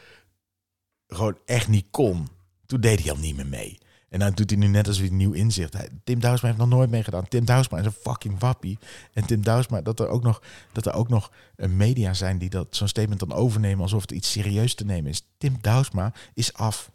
gewoon 1.06 1.38
echt 1.44 1.68
niet 1.68 1.86
kon. 1.90 2.28
Toen 2.66 2.80
deed 2.80 3.02
hij 3.02 3.10
al 3.10 3.18
niet 3.18 3.36
meer 3.36 3.46
mee. 3.46 3.78
En 4.08 4.20
dan 4.20 4.32
doet 4.32 4.50
hij 4.50 4.58
nu 4.58 4.66
net 4.66 4.86
als 4.86 4.98
weer 4.98 5.12
nieuw 5.12 5.32
inzicht. 5.32 5.76
Tim 6.04 6.20
Douwsma 6.20 6.48
heeft 6.48 6.60
nog 6.60 6.68
nooit 6.68 6.90
meegedaan. 6.90 7.28
Tim 7.28 7.44
Douwsma 7.44 7.78
is 7.78 7.86
een 7.86 7.92
fucking 7.92 8.38
wappie. 8.38 8.78
En 9.12 9.26
Tim 9.26 9.42
Douwsma, 9.42 9.80
dat 9.80 10.00
er 10.00 10.08
ook 10.08 10.22
nog, 10.22 10.42
dat 10.72 10.86
er 10.86 10.92
ook 10.92 11.08
nog 11.08 11.32
een 11.56 11.76
media 11.76 12.14
zijn 12.14 12.38
die 12.38 12.50
dat 12.50 12.76
zo'n 12.76 12.88
statement 12.88 13.20
dan 13.20 13.32
overnemen 13.32 13.82
alsof 13.82 14.00
het 14.00 14.10
iets 14.12 14.30
serieus 14.30 14.74
te 14.74 14.84
nemen 14.84 15.10
is. 15.10 15.26
Tim 15.38 15.56
Douwsma 15.60 16.12
is 16.34 16.52
af. 16.52 16.90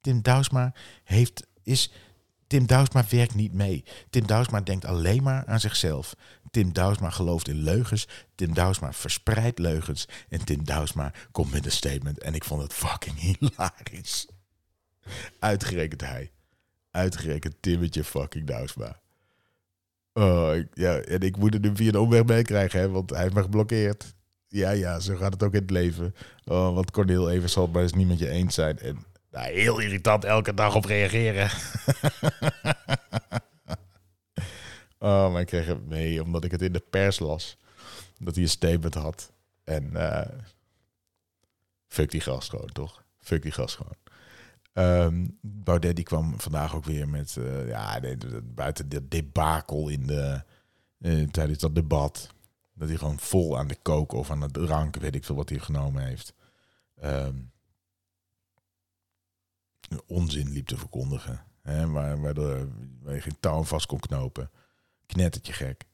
Tim 0.00 0.22
Douwsma 0.22 0.74
heeft, 1.04 1.46
is, 1.70 1.90
Tim 2.46 2.66
Douwsma 2.66 3.04
werkt 3.10 3.34
niet 3.34 3.52
mee. 3.52 3.84
Tim 4.10 4.26
Douwsma 4.26 4.60
denkt 4.60 4.84
alleen 4.84 5.22
maar 5.22 5.46
aan 5.46 5.60
zichzelf. 5.60 6.14
Tim 6.50 6.72
Douwsma 6.72 7.10
gelooft 7.10 7.48
in 7.48 7.62
leugens. 7.62 8.08
Tim 8.34 8.54
Douwsma 8.54 8.92
verspreidt 8.92 9.58
leugens. 9.58 10.08
En 10.28 10.44
Tim 10.44 10.64
Douwsma 10.64 11.12
komt 11.32 11.52
met 11.52 11.64
een 11.64 11.72
statement. 11.72 12.18
En 12.18 12.34
ik 12.34 12.44
vond 12.44 12.62
het 12.62 12.72
fucking 12.72 13.18
hilarisch. 13.18 14.26
Uitgerekend 15.38 16.00
hij. 16.00 16.30
Uitgerekend 16.90 17.54
Timmetje 17.60 18.04
fucking 18.04 18.46
Douwsma. 18.46 19.00
Oh, 20.12 20.54
ja, 20.74 20.98
en 20.98 21.20
ik 21.20 21.36
moet 21.36 21.52
het 21.52 21.62
nu 21.62 21.76
via 21.76 21.88
een 21.88 21.98
omweg 21.98 22.24
meekrijgen, 22.24 22.80
hè, 22.80 22.88
want 22.88 23.10
hij 23.10 23.22
heeft 23.22 23.34
me 23.34 23.42
geblokkeerd. 23.42 24.14
Ja, 24.48 24.70
ja, 24.70 25.00
zo 25.00 25.16
gaat 25.16 25.32
het 25.32 25.42
ook 25.42 25.54
in 25.54 25.60
het 25.60 25.70
leven. 25.70 26.14
Oh, 26.44 26.74
want 26.74 26.90
Cornel 26.90 27.30
even 27.30 27.50
zal 27.50 27.62
het 27.62 27.72
maar 27.72 27.82
eens 27.82 27.92
niet 27.92 28.08
met 28.08 28.18
je 28.18 28.28
eens 28.28 28.54
zijn. 28.54 28.78
En 28.78 29.04
nou, 29.30 29.52
heel 29.52 29.78
irritant 29.78 30.24
elke 30.24 30.54
dag 30.54 30.74
op 30.74 30.84
reageren. 30.84 31.50
oh, 34.98 35.32
maar 35.32 35.40
ik 35.40 35.46
kreeg 35.46 35.66
het 35.66 35.88
mee 35.88 36.22
omdat 36.22 36.44
ik 36.44 36.50
het 36.50 36.62
in 36.62 36.72
de 36.72 36.84
pers 36.90 37.18
las. 37.18 37.56
Dat 38.18 38.34
hij 38.34 38.44
een 38.44 38.50
statement 38.50 38.94
had. 38.94 39.32
En 39.64 39.90
uh, 39.92 40.26
fuck 41.86 42.10
die 42.10 42.20
gast 42.20 42.50
gewoon, 42.50 42.72
toch? 42.72 43.04
Fuck 43.18 43.42
die 43.42 43.52
gast 43.52 43.76
gewoon. 43.76 43.96
Um, 44.72 45.38
Baudet 45.40 45.96
die 45.96 46.04
kwam 46.04 46.40
vandaag 46.40 46.74
ook 46.74 46.84
weer 46.84 47.08
met, 47.08 47.36
uh, 47.38 47.68
ja, 47.68 48.00
buiten 48.42 48.88
de 48.88 49.08
debakel 49.08 49.88
in 49.88 50.06
de, 50.06 50.42
uh, 50.98 51.28
tijdens 51.28 51.58
dat 51.58 51.74
debat. 51.74 52.34
Dat 52.72 52.88
hij 52.88 52.96
gewoon 52.96 53.18
vol 53.18 53.58
aan 53.58 53.68
de 53.68 53.76
kook 53.82 54.12
of 54.12 54.30
aan 54.30 54.40
het 54.40 54.52
drank, 54.52 54.96
weet 54.96 55.14
ik 55.14 55.24
veel 55.24 55.34
wat 55.34 55.48
hij 55.48 55.58
genomen 55.58 56.04
heeft. 56.06 56.34
Um, 57.04 57.49
onzin 60.06 60.50
liep 60.50 60.66
te 60.66 60.76
verkondigen. 60.76 61.44
Hè, 61.62 61.90
waar, 61.90 62.20
waardoor 62.20 62.68
waar 63.02 63.14
je 63.14 63.20
geen 63.20 63.40
touw 63.40 63.62
vast 63.62 63.86
kon 63.86 64.00
knopen. 64.00 64.50
Knettertje 65.06 65.52
gek. 65.52 65.84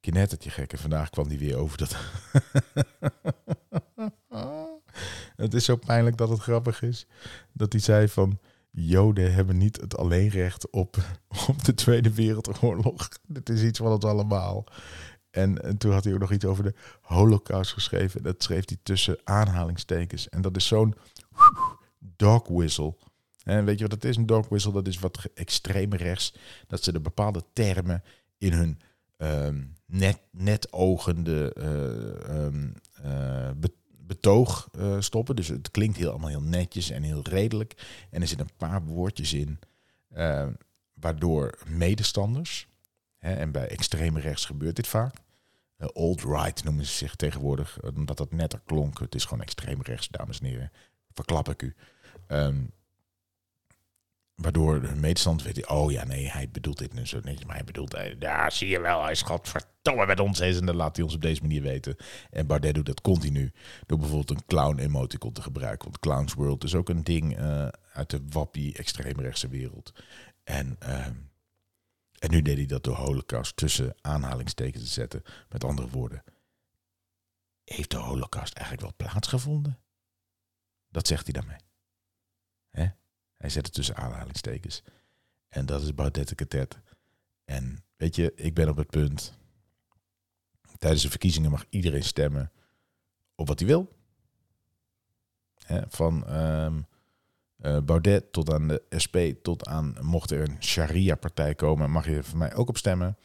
Knettertje 0.00 0.50
gek. 0.50 0.72
En 0.72 0.78
vandaag 0.78 1.10
kwam 1.10 1.28
hij 1.28 1.38
weer 1.38 1.56
over 1.56 1.78
dat... 1.78 1.96
het 5.36 5.54
is 5.54 5.64
zo 5.64 5.76
pijnlijk 5.76 6.16
dat 6.16 6.28
het 6.28 6.40
grappig 6.40 6.82
is. 6.82 7.06
Dat 7.52 7.72
hij 7.72 7.80
zei 7.80 8.08
van... 8.08 8.38
Joden 8.72 9.34
hebben 9.34 9.58
niet 9.58 9.80
het 9.80 9.96
alleenrecht 9.96 10.70
op, 10.70 10.96
op 11.48 11.64
de 11.64 11.74
Tweede 11.74 12.14
Wereldoorlog. 12.14 13.08
Dit 13.26 13.48
is 13.48 13.62
iets 13.62 13.78
van 13.78 13.92
ons 13.92 14.04
allemaal. 14.04 14.64
En, 15.30 15.62
en, 15.62 15.76
toen 15.76 15.92
had 15.92 16.04
hij 16.04 16.12
ook 16.12 16.20
nog 16.20 16.32
iets 16.32 16.44
over 16.44 16.64
de 16.64 16.74
Holocaust 17.00 17.72
geschreven. 17.72 18.22
Dat 18.22 18.42
schreef 18.42 18.68
hij 18.68 18.78
tussen 18.82 19.18
aanhalingstekens. 19.24 20.28
En 20.28 20.42
dat 20.42 20.56
is 20.56 20.66
zo'n 20.66 20.94
dog 21.98 22.48
whistle. 22.48 22.96
En 23.44 23.64
weet 23.64 23.78
je 23.78 23.84
wat 23.84 23.92
het 23.92 24.04
is? 24.04 24.16
Een 24.16 24.26
dog 24.26 24.48
whistle, 24.48 24.72
dat 24.72 24.86
is 24.86 24.98
wat 24.98 25.28
extreem 25.34 25.94
rechts. 25.94 26.34
Dat 26.66 26.82
ze 26.82 26.92
de 26.92 27.00
bepaalde 27.00 27.44
termen 27.52 28.02
in 28.38 28.52
hun 28.52 28.80
um, 29.16 29.76
net, 29.86 30.20
netogende 30.30 31.56
uh, 31.58 32.44
um, 32.44 32.74
uh, 33.04 33.50
betoog 33.98 34.68
uh, 34.78 35.00
stoppen. 35.00 35.36
Dus 35.36 35.48
het 35.48 35.70
klinkt 35.70 35.96
heel 35.96 36.10
allemaal 36.10 36.28
heel 36.28 36.42
netjes 36.42 36.90
en 36.90 37.02
heel 37.02 37.22
redelijk. 37.22 38.06
En 38.10 38.20
er 38.20 38.28
zitten 38.28 38.46
een 38.46 38.56
paar 38.56 38.82
woordjes 38.82 39.32
in, 39.32 39.58
waardoor 40.94 41.58
medestanders, 41.66 42.68
hè, 43.18 43.34
en 43.34 43.52
bij 43.52 43.68
extreme 43.68 44.20
rechts 44.20 44.44
gebeurt 44.44 44.76
dit 44.76 44.86
vaak, 44.86 45.14
uh, 45.78 45.88
old-right 45.92 46.64
noemen 46.64 46.84
ze 46.86 46.92
zich 46.92 47.16
tegenwoordig, 47.16 47.82
omdat 47.82 48.16
dat 48.16 48.32
netter 48.32 48.60
klonk. 48.64 48.98
Het 48.98 49.14
is 49.14 49.24
gewoon 49.24 49.42
extreem 49.42 49.82
rechts, 49.82 50.08
dames 50.08 50.40
en 50.40 50.46
heren. 50.46 50.72
Verklap 51.12 51.48
ik 51.48 51.62
u. 51.62 51.74
Um, 52.28 52.70
Waardoor 54.40 54.80
de 54.80 54.94
medestander 54.94 55.46
weet, 55.46 55.68
oh 55.68 55.90
ja, 55.90 56.04
nee, 56.04 56.30
hij 56.30 56.48
bedoelt 56.50 56.78
dit 56.78 56.92
nu 56.92 57.06
zo 57.06 57.20
netjes, 57.22 57.44
maar 57.44 57.56
hij 57.56 57.64
bedoelt, 57.64 57.96
ja, 58.18 58.50
zie 58.50 58.68
je 58.68 58.80
wel, 58.80 59.02
hij 59.02 59.10
is 59.10 59.22
godverdomme 59.22 60.06
met 60.06 60.20
ons 60.20 60.38
eens 60.38 60.58
en 60.58 60.66
dan 60.66 60.76
laat 60.76 60.96
hij 60.96 61.04
ons 61.04 61.14
op 61.14 61.20
deze 61.20 61.40
manier 61.40 61.62
weten. 61.62 61.96
En 62.30 62.46
Baudet 62.46 62.74
doet 62.74 62.86
dat 62.86 63.00
continu 63.00 63.52
door 63.86 63.98
bijvoorbeeld 63.98 64.30
een 64.30 64.46
clown 64.46 64.78
emoticon 64.78 65.32
te 65.32 65.42
gebruiken, 65.42 65.84
want 65.84 65.98
Clowns 65.98 66.34
World 66.34 66.64
is 66.64 66.74
ook 66.74 66.88
een 66.88 67.04
ding 67.04 67.38
uh, 67.38 67.68
uit 67.92 68.10
de 68.10 68.22
wappie 68.30 68.76
extreemrechtse 68.76 69.48
wereld. 69.48 69.92
En, 70.44 70.76
uh, 70.82 71.06
en 72.18 72.30
nu 72.30 72.42
deed 72.42 72.56
hij 72.56 72.66
dat 72.66 72.84
door 72.84 72.96
holocaust 72.96 73.56
tussen 73.56 73.94
aanhalingstekens 74.00 74.84
te 74.84 74.90
zetten. 74.90 75.22
Met 75.48 75.64
andere 75.64 75.88
woorden, 75.88 76.22
heeft 77.64 77.90
de 77.90 77.96
holocaust 77.96 78.54
eigenlijk 78.54 78.86
wel 78.86 79.08
plaatsgevonden? 79.08 79.78
Dat 80.88 81.06
zegt 81.06 81.24
hij 81.24 81.32
daarmee. 81.32 81.60
Hè? 82.70 82.86
Hij 83.40 83.50
zet 83.50 83.64
het 83.64 83.74
tussen 83.74 83.96
aanhalingstekens. 83.96 84.82
En 85.48 85.66
dat 85.66 85.82
is 85.82 85.94
Baudet 85.94 86.34
Catet. 86.34 86.78
En 87.44 87.84
weet 87.96 88.16
je, 88.16 88.32
ik 88.34 88.54
ben 88.54 88.68
op 88.68 88.76
het 88.76 88.90
punt. 88.90 89.38
Tijdens 90.78 91.02
de 91.02 91.10
verkiezingen 91.10 91.50
mag 91.50 91.64
iedereen 91.68 92.04
stemmen 92.04 92.52
op 93.34 93.48
wat 93.48 93.58
hij 93.58 93.68
wil. 93.68 93.92
van 95.88 96.36
um, 96.36 96.86
uh, 97.60 97.80
Baudet 97.80 98.32
tot 98.32 98.52
aan 98.52 98.68
de 98.68 98.82
SP, 99.04 99.16
tot 99.42 99.66
aan 99.66 99.96
mocht 100.00 100.30
er 100.30 100.48
een 100.48 100.62
Sharia-partij 100.62 101.54
komen, 101.54 101.90
mag 101.90 102.06
je 102.06 102.22
voor 102.22 102.38
mij 102.38 102.54
ook 102.54 102.68
op 102.68 102.76
stemmen. 102.76 103.18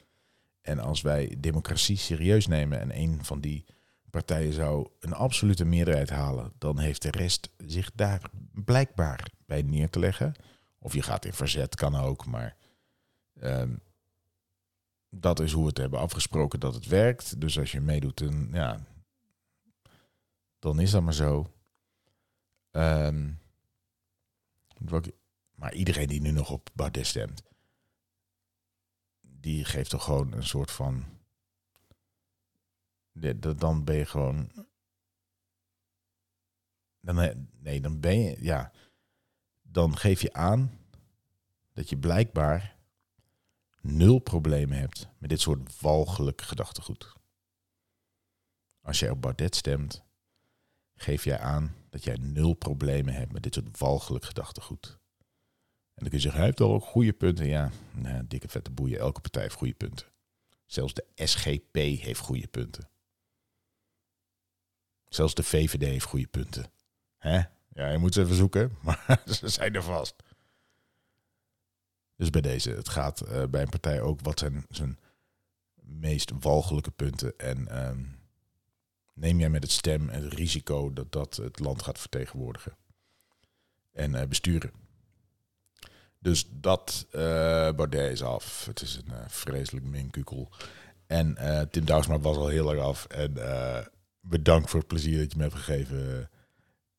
En 0.61 0.79
als 0.79 1.01
wij 1.01 1.35
democratie 1.37 1.97
serieus 1.97 2.47
nemen 2.47 2.79
en 2.79 2.97
een 2.97 3.25
van 3.25 3.41
die 3.41 3.65
partijen 4.15 4.53
zou 4.53 4.89
een 4.99 5.13
absolute 5.13 5.65
meerderheid 5.65 6.09
halen, 6.09 6.53
dan 6.57 6.79
heeft 6.79 7.01
de 7.01 7.11
rest 7.11 7.49
zich 7.57 7.91
daar 7.91 8.29
blijkbaar 8.51 9.31
bij 9.45 9.61
neer 9.61 9.89
te 9.89 9.99
leggen. 9.99 10.33
Of 10.79 10.93
je 10.93 11.01
gaat 11.01 11.25
in 11.25 11.33
verzet, 11.33 11.75
kan 11.75 11.95
ook, 11.95 12.25
maar 12.25 12.55
um, 13.41 13.81
dat 15.09 15.39
is 15.39 15.51
hoe 15.51 15.61
we 15.61 15.69
het 15.69 15.77
hebben 15.77 15.99
afgesproken 15.99 16.59
dat 16.59 16.73
het 16.73 16.87
werkt. 16.87 17.41
Dus 17.41 17.59
als 17.59 17.71
je 17.71 17.81
meedoet, 17.81 18.17
dan, 18.17 18.49
ja, 18.51 18.79
dan 20.59 20.79
is 20.79 20.91
dat 20.91 21.01
maar 21.01 21.13
zo. 21.13 21.51
Um, 22.71 23.39
maar 25.55 25.73
iedereen 25.73 26.07
die 26.07 26.21
nu 26.21 26.31
nog 26.31 26.49
op 26.49 26.69
Baudet 26.73 27.07
stemt, 27.07 27.43
die 29.21 29.65
geeft 29.65 29.89
toch 29.89 30.03
gewoon 30.03 30.33
een 30.33 30.47
soort 30.47 30.71
van 30.71 31.14
dan 33.57 33.83
ben 33.83 33.95
je 33.95 34.05
gewoon. 34.05 34.51
Dan, 36.99 37.47
nee, 37.59 37.81
dan 37.81 37.99
ben 37.99 38.19
je. 38.19 38.37
Ja. 38.39 38.71
Dan 39.61 39.97
geef 39.97 40.21
je 40.21 40.33
aan 40.33 40.79
dat 41.73 41.89
je 41.89 41.97
blijkbaar 41.97 42.75
nul 43.81 44.19
problemen 44.19 44.77
hebt 44.77 45.07
met 45.17 45.29
dit 45.29 45.41
soort 45.41 45.81
walgelijk 45.81 46.41
gedachtegoed. 46.41 47.13
Als 48.81 48.99
jij 48.99 49.09
op 49.09 49.21
Baudet 49.21 49.55
stemt, 49.55 50.03
geef 50.95 51.23
jij 51.23 51.39
aan 51.39 51.75
dat 51.89 52.03
jij 52.03 52.17
nul 52.21 52.53
problemen 52.53 53.13
hebt 53.13 53.31
met 53.31 53.43
dit 53.43 53.53
soort 53.53 53.79
walgelijk 53.79 54.25
gedachtegoed. 54.25 54.85
En 55.95 56.01
dan 56.01 56.09
kun 56.09 56.17
je 56.17 56.23
zeggen, 56.23 56.39
hij 56.39 56.49
heeft 56.49 56.61
al 56.61 56.73
ook 56.73 56.83
goede 56.83 57.13
punten. 57.13 57.47
Ja, 57.47 57.71
nou, 57.91 58.27
dikke 58.27 58.47
vette 58.47 58.71
boeien. 58.71 58.99
Elke 58.99 59.21
partij 59.21 59.41
heeft 59.41 59.55
goede 59.55 59.73
punten. 59.73 60.07
Zelfs 60.65 60.93
de 60.93 61.05
SGP 61.15 61.75
heeft 61.75 62.19
goede 62.19 62.47
punten. 62.47 62.89
Zelfs 65.15 65.33
de 65.33 65.43
VVD 65.43 65.81
heeft 65.81 66.05
goede 66.05 66.27
punten. 66.27 66.65
Hè? 67.17 67.41
Ja, 67.73 67.89
je 67.89 67.97
moet 67.97 68.13
ze 68.13 68.21
even 68.21 68.35
zoeken, 68.35 68.77
maar 68.83 69.21
ze 69.25 69.49
zijn 69.49 69.75
er 69.75 69.83
vast. 69.83 70.15
Dus 72.15 72.29
bij 72.29 72.41
deze, 72.41 72.71
het 72.71 72.89
gaat 72.89 73.23
uh, 73.27 73.43
bij 73.43 73.61
een 73.61 73.69
partij 73.69 74.01
ook 74.01 74.19
wat 74.21 74.39
zijn 74.39 74.65
zijn 74.69 74.99
meest 75.81 76.31
walgelijke 76.39 76.91
punten. 76.91 77.37
En 77.37 77.87
um, 77.87 78.19
neem 79.13 79.39
jij 79.39 79.49
met 79.49 79.63
het 79.63 79.71
stem 79.71 80.09
het 80.09 80.33
risico 80.33 80.93
dat 80.93 81.11
dat 81.11 81.35
het 81.35 81.59
land 81.59 81.83
gaat 81.83 81.99
vertegenwoordigen. 81.99 82.75
En 83.91 84.13
uh, 84.13 84.23
besturen. 84.23 84.71
Dus 86.19 86.47
dat 86.51 87.05
uh, 87.11 87.21
Baudet 87.71 88.11
is 88.11 88.23
af. 88.23 88.65
Het 88.65 88.81
is 88.81 88.95
een 88.95 89.29
vreselijk 89.29 89.85
minkukel. 89.85 90.49
En 91.07 91.37
Tim 91.71 91.85
Douwsma 91.85 92.19
was 92.19 92.37
al 92.37 92.47
heel 92.47 92.71
erg 92.71 92.81
af. 92.81 93.05
En 93.05 93.33
bedankt 94.27 94.69
voor 94.69 94.79
het 94.79 94.87
plezier 94.87 95.17
dat 95.17 95.31
je 95.31 95.37
me 95.37 95.43
hebt 95.43 95.55
gegeven, 95.55 96.29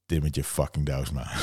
Timmetje 0.07 0.45
fucking 0.45 0.87
Douwsma. 0.87 1.31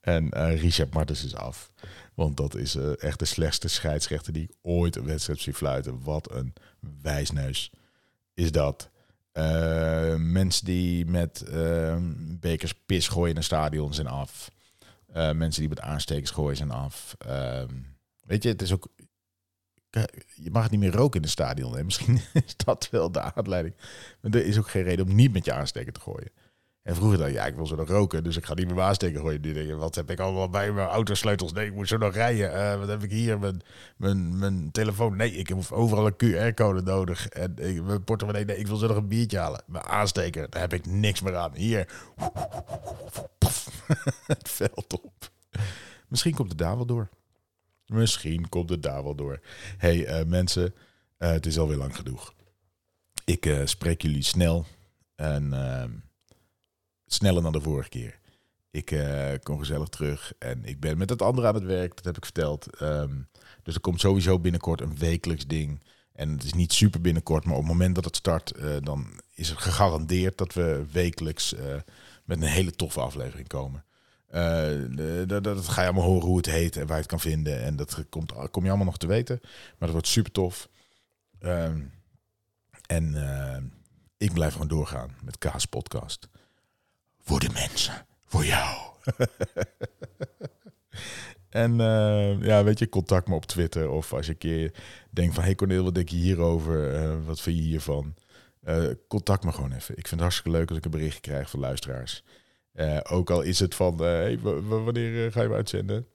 en 0.00 0.30
uh, 0.36 0.60
Richard 0.60 0.94
Martens 0.94 1.24
is 1.24 1.34
af. 1.34 1.72
Want 2.14 2.36
dat 2.36 2.54
is 2.54 2.76
uh, 2.76 3.02
echt 3.02 3.18
de 3.18 3.24
slechtste 3.24 3.68
scheidsrechter 3.68 4.32
die 4.32 4.42
ik 4.42 4.54
ooit 4.62 4.96
een 4.96 5.04
wedstrijd 5.04 5.40
zie 5.40 5.54
fluiten. 5.54 6.02
Wat 6.02 6.32
een 6.32 6.52
wijsneus 7.02 7.70
is 8.34 8.52
dat. 8.52 8.90
Uh, 9.32 10.14
mensen 10.14 10.64
die 10.64 11.06
met 11.06 11.44
bekers 12.40 12.74
pis 12.86 13.08
gooien 13.08 13.30
in 13.30 13.36
een 13.36 13.42
stadion 13.42 13.94
zijn 13.94 14.06
af. 14.06 14.50
mensen 15.12 15.60
die 15.60 15.68
met 15.68 15.80
aanstekers 15.80 16.30
gooien 16.30 16.56
zijn 16.56 16.70
af. 16.70 17.14
Ehm, 17.18 17.74
weet 18.24 18.42
je, 18.42 18.48
het 18.48 18.62
is 18.62 18.72
ook 18.72 18.88
je 20.34 20.50
mag 20.50 20.70
niet 20.70 20.80
meer 20.80 20.94
roken 20.94 21.16
in 21.16 21.22
het 21.22 21.30
stadion. 21.30 21.76
Hè? 21.76 21.84
Misschien 21.94 22.20
is 22.32 22.56
dat 22.56 22.88
wel 22.90 23.12
de 23.12 23.20
aanleiding. 23.20 23.74
Maar 24.20 24.30
er 24.30 24.46
is 24.46 24.58
ook 24.58 24.68
geen 24.68 24.82
reden 24.82 25.06
om 25.06 25.14
niet 25.14 25.32
met 25.32 25.44
je 25.44 25.52
aansteker 25.52 25.92
te 25.92 26.00
gooien. 26.00 26.30
En 26.84 26.94
vroeger 26.94 27.26
ik, 27.26 27.34
ja, 27.34 27.46
ik 27.46 27.54
wil 27.54 27.66
zo 27.66 27.76
nog 27.76 27.88
roken, 27.88 28.24
dus 28.24 28.36
ik 28.36 28.44
ga 28.44 28.54
niet 28.54 28.66
mijn 28.66 28.80
aansteken 28.80 29.20
gooien. 29.20 29.78
Wat 29.78 29.94
heb 29.94 30.10
ik 30.10 30.20
allemaal 30.20 30.48
bij 30.48 30.72
mijn 30.72 30.88
autosleutels? 30.88 31.52
Nee, 31.52 31.66
ik 31.66 31.74
moet 31.74 31.88
zo 31.88 31.96
nog 31.96 32.14
rijden. 32.14 32.52
Eh, 32.52 32.78
wat 32.78 32.88
heb 32.88 33.02
ik 33.02 33.10
hier? 33.10 33.38
Mijn, 33.38 33.62
mijn, 33.96 34.38
mijn 34.38 34.70
telefoon? 34.70 35.16
Nee, 35.16 35.32
ik 35.32 35.48
heb 35.48 35.58
overal 35.70 36.06
een 36.06 36.16
QR-code 36.16 36.82
nodig. 36.82 37.28
En 37.28 37.56
ik, 37.56 37.82
mijn 37.82 38.04
portemonnee? 38.04 38.44
Nee, 38.44 38.58
ik 38.58 38.66
wil 38.66 38.76
zo 38.76 38.86
nog 38.86 38.96
een 38.96 39.08
biertje 39.08 39.38
halen. 39.38 39.62
Mijn 39.66 39.84
aansteker, 39.84 40.50
daar 40.50 40.60
heb 40.60 40.72
ik 40.72 40.86
niks 40.86 41.20
meer 41.20 41.36
aan. 41.36 41.54
Hier. 41.54 41.88
het 44.26 44.50
veld 44.50 45.00
op. 45.02 45.30
Misschien 46.08 46.34
komt 46.34 46.48
het 46.48 46.58
daar 46.58 46.76
wel 46.76 46.86
door. 46.86 47.08
Misschien 47.86 48.48
komt 48.48 48.70
het 48.70 48.82
daar 48.82 49.02
wel 49.02 49.14
door. 49.14 49.40
hey, 49.78 50.20
uh, 50.20 50.26
mensen, 50.26 50.74
uh, 51.18 51.30
het 51.30 51.46
is 51.46 51.58
alweer 51.58 51.76
lang 51.76 51.96
genoeg. 51.96 52.34
Ik 53.24 53.46
uh, 53.46 53.60
spreek 53.64 54.02
jullie 54.02 54.22
snel. 54.22 54.66
En 55.14 55.52
ehm, 55.52 55.90
sneller 57.06 57.42
dan 57.42 57.52
de 57.52 57.60
vorige 57.60 57.88
keer. 57.88 58.18
Ik 58.70 58.98
kom 59.42 59.58
gezellig 59.58 59.88
terug 59.88 60.32
en 60.38 60.64
ik 60.64 60.80
ben 60.80 60.98
met 60.98 61.10
het 61.10 61.22
andere 61.22 61.46
aan 61.46 61.54
het 61.54 61.64
werk, 61.64 61.96
dat 61.96 62.04
heb 62.04 62.16
ik 62.16 62.24
verteld. 62.24 62.82
Um, 62.82 63.28
dus 63.62 63.74
er 63.74 63.80
komt 63.80 64.00
sowieso 64.00 64.38
binnenkort 64.38 64.80
een 64.80 64.98
wekelijks 64.98 65.46
ding. 65.46 65.82
En 66.12 66.30
het 66.30 66.44
is 66.44 66.52
niet 66.52 66.72
super 66.72 67.00
binnenkort, 67.00 67.44
maar 67.44 67.54
op 67.54 67.60
het 67.60 67.70
moment 67.70 67.94
dat 67.94 68.04
het 68.04 68.16
start, 68.16 68.54
dan 68.80 69.20
is 69.34 69.48
het 69.48 69.58
gegarandeerd 69.58 70.38
dat 70.38 70.54
we 70.54 70.84
wekelijks 70.92 71.54
met 72.24 72.42
een 72.42 72.48
hele 72.48 72.70
toffe 72.70 73.00
aflevering 73.00 73.48
komen. 73.48 73.84
Dat, 75.26 75.44
dat 75.44 75.68
ga 75.68 75.80
je 75.80 75.86
allemaal 75.86 76.08
horen 76.08 76.26
hoe 76.26 76.36
het 76.36 76.46
heet 76.46 76.76
en 76.76 76.86
waar 76.86 76.96
je 76.96 77.02
het 77.02 77.10
kan 77.10 77.20
vinden. 77.20 77.62
En 77.62 77.76
dat 77.76 78.04
komt, 78.08 78.32
kom 78.50 78.62
je 78.62 78.68
allemaal 78.68 78.86
nog 78.86 78.98
te 78.98 79.06
weten. 79.06 79.38
Maar 79.42 79.74
dat 79.78 79.90
wordt 79.90 80.06
super 80.06 80.32
tof. 80.32 80.68
Um, 81.40 81.92
en 82.86 83.14
ik 84.16 84.32
blijf 84.32 84.52
gewoon 84.52 84.68
doorgaan 84.68 85.16
met 85.22 85.38
Kaas 85.38 85.64
Podcast. 85.64 86.28
Voor 87.20 87.40
de 87.40 87.50
mensen. 87.52 88.06
Voor 88.24 88.44
jou. 88.44 88.76
en 91.48 91.72
uh, 91.72 92.42
ja, 92.42 92.64
weet 92.64 92.78
je, 92.78 92.88
contact 92.88 93.28
me 93.28 93.34
op 93.34 93.46
Twitter. 93.46 93.90
Of 93.90 94.12
als 94.12 94.26
je 94.26 94.32
een 94.32 94.38
keer 94.38 94.72
denkt 95.10 95.34
van... 95.34 95.44
Hey 95.44 95.54
Cornel, 95.54 95.84
wat 95.84 95.94
denk 95.94 96.08
je 96.08 96.16
hierover? 96.16 97.24
Wat 97.24 97.40
vind 97.40 97.56
je 97.56 97.62
hiervan? 97.62 98.14
Contact 99.08 99.44
me 99.44 99.52
gewoon 99.52 99.72
even. 99.72 99.96
Ik 99.96 100.08
vind 100.08 100.10
het 100.10 100.20
hartstikke 100.20 100.50
leuk 100.50 100.68
als 100.68 100.78
ik 100.78 100.84
een 100.84 100.90
bericht 100.90 101.20
krijg 101.20 101.50
van 101.50 101.60
luisteraars. 101.60 102.24
Ook 103.08 103.30
al 103.30 103.42
is 103.42 103.58
het 103.58 103.74
van... 103.74 103.98
hey, 103.98 104.38
wanneer 104.40 105.32
ga 105.32 105.42
je 105.42 105.48
me 105.48 105.54
uitzenden? 105.54 106.06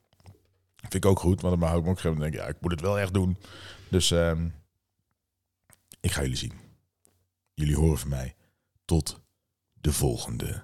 Vind 0.75 0.93
ik 0.93 1.05
ook 1.05 1.19
goed, 1.19 1.41
want 1.41 1.59
dan 1.59 1.67
hou 1.67 1.79
ik 1.79 1.85
me 1.85 1.91
ook 1.91 1.99
gewoon 1.99 2.19
denk 2.19 2.33
ja, 2.33 2.47
ik 2.47 2.61
moet 2.61 2.71
het 2.71 2.81
wel 2.81 2.99
echt 2.99 3.13
doen. 3.13 3.37
Dus 3.89 4.11
um, 4.11 4.53
ik 5.99 6.11
ga 6.11 6.21
jullie 6.21 6.37
zien. 6.37 6.53
Jullie 7.53 7.75
horen 7.75 7.97
van 7.97 8.09
mij. 8.09 8.35
Tot 8.85 9.19
de 9.73 9.93
volgende 9.93 10.63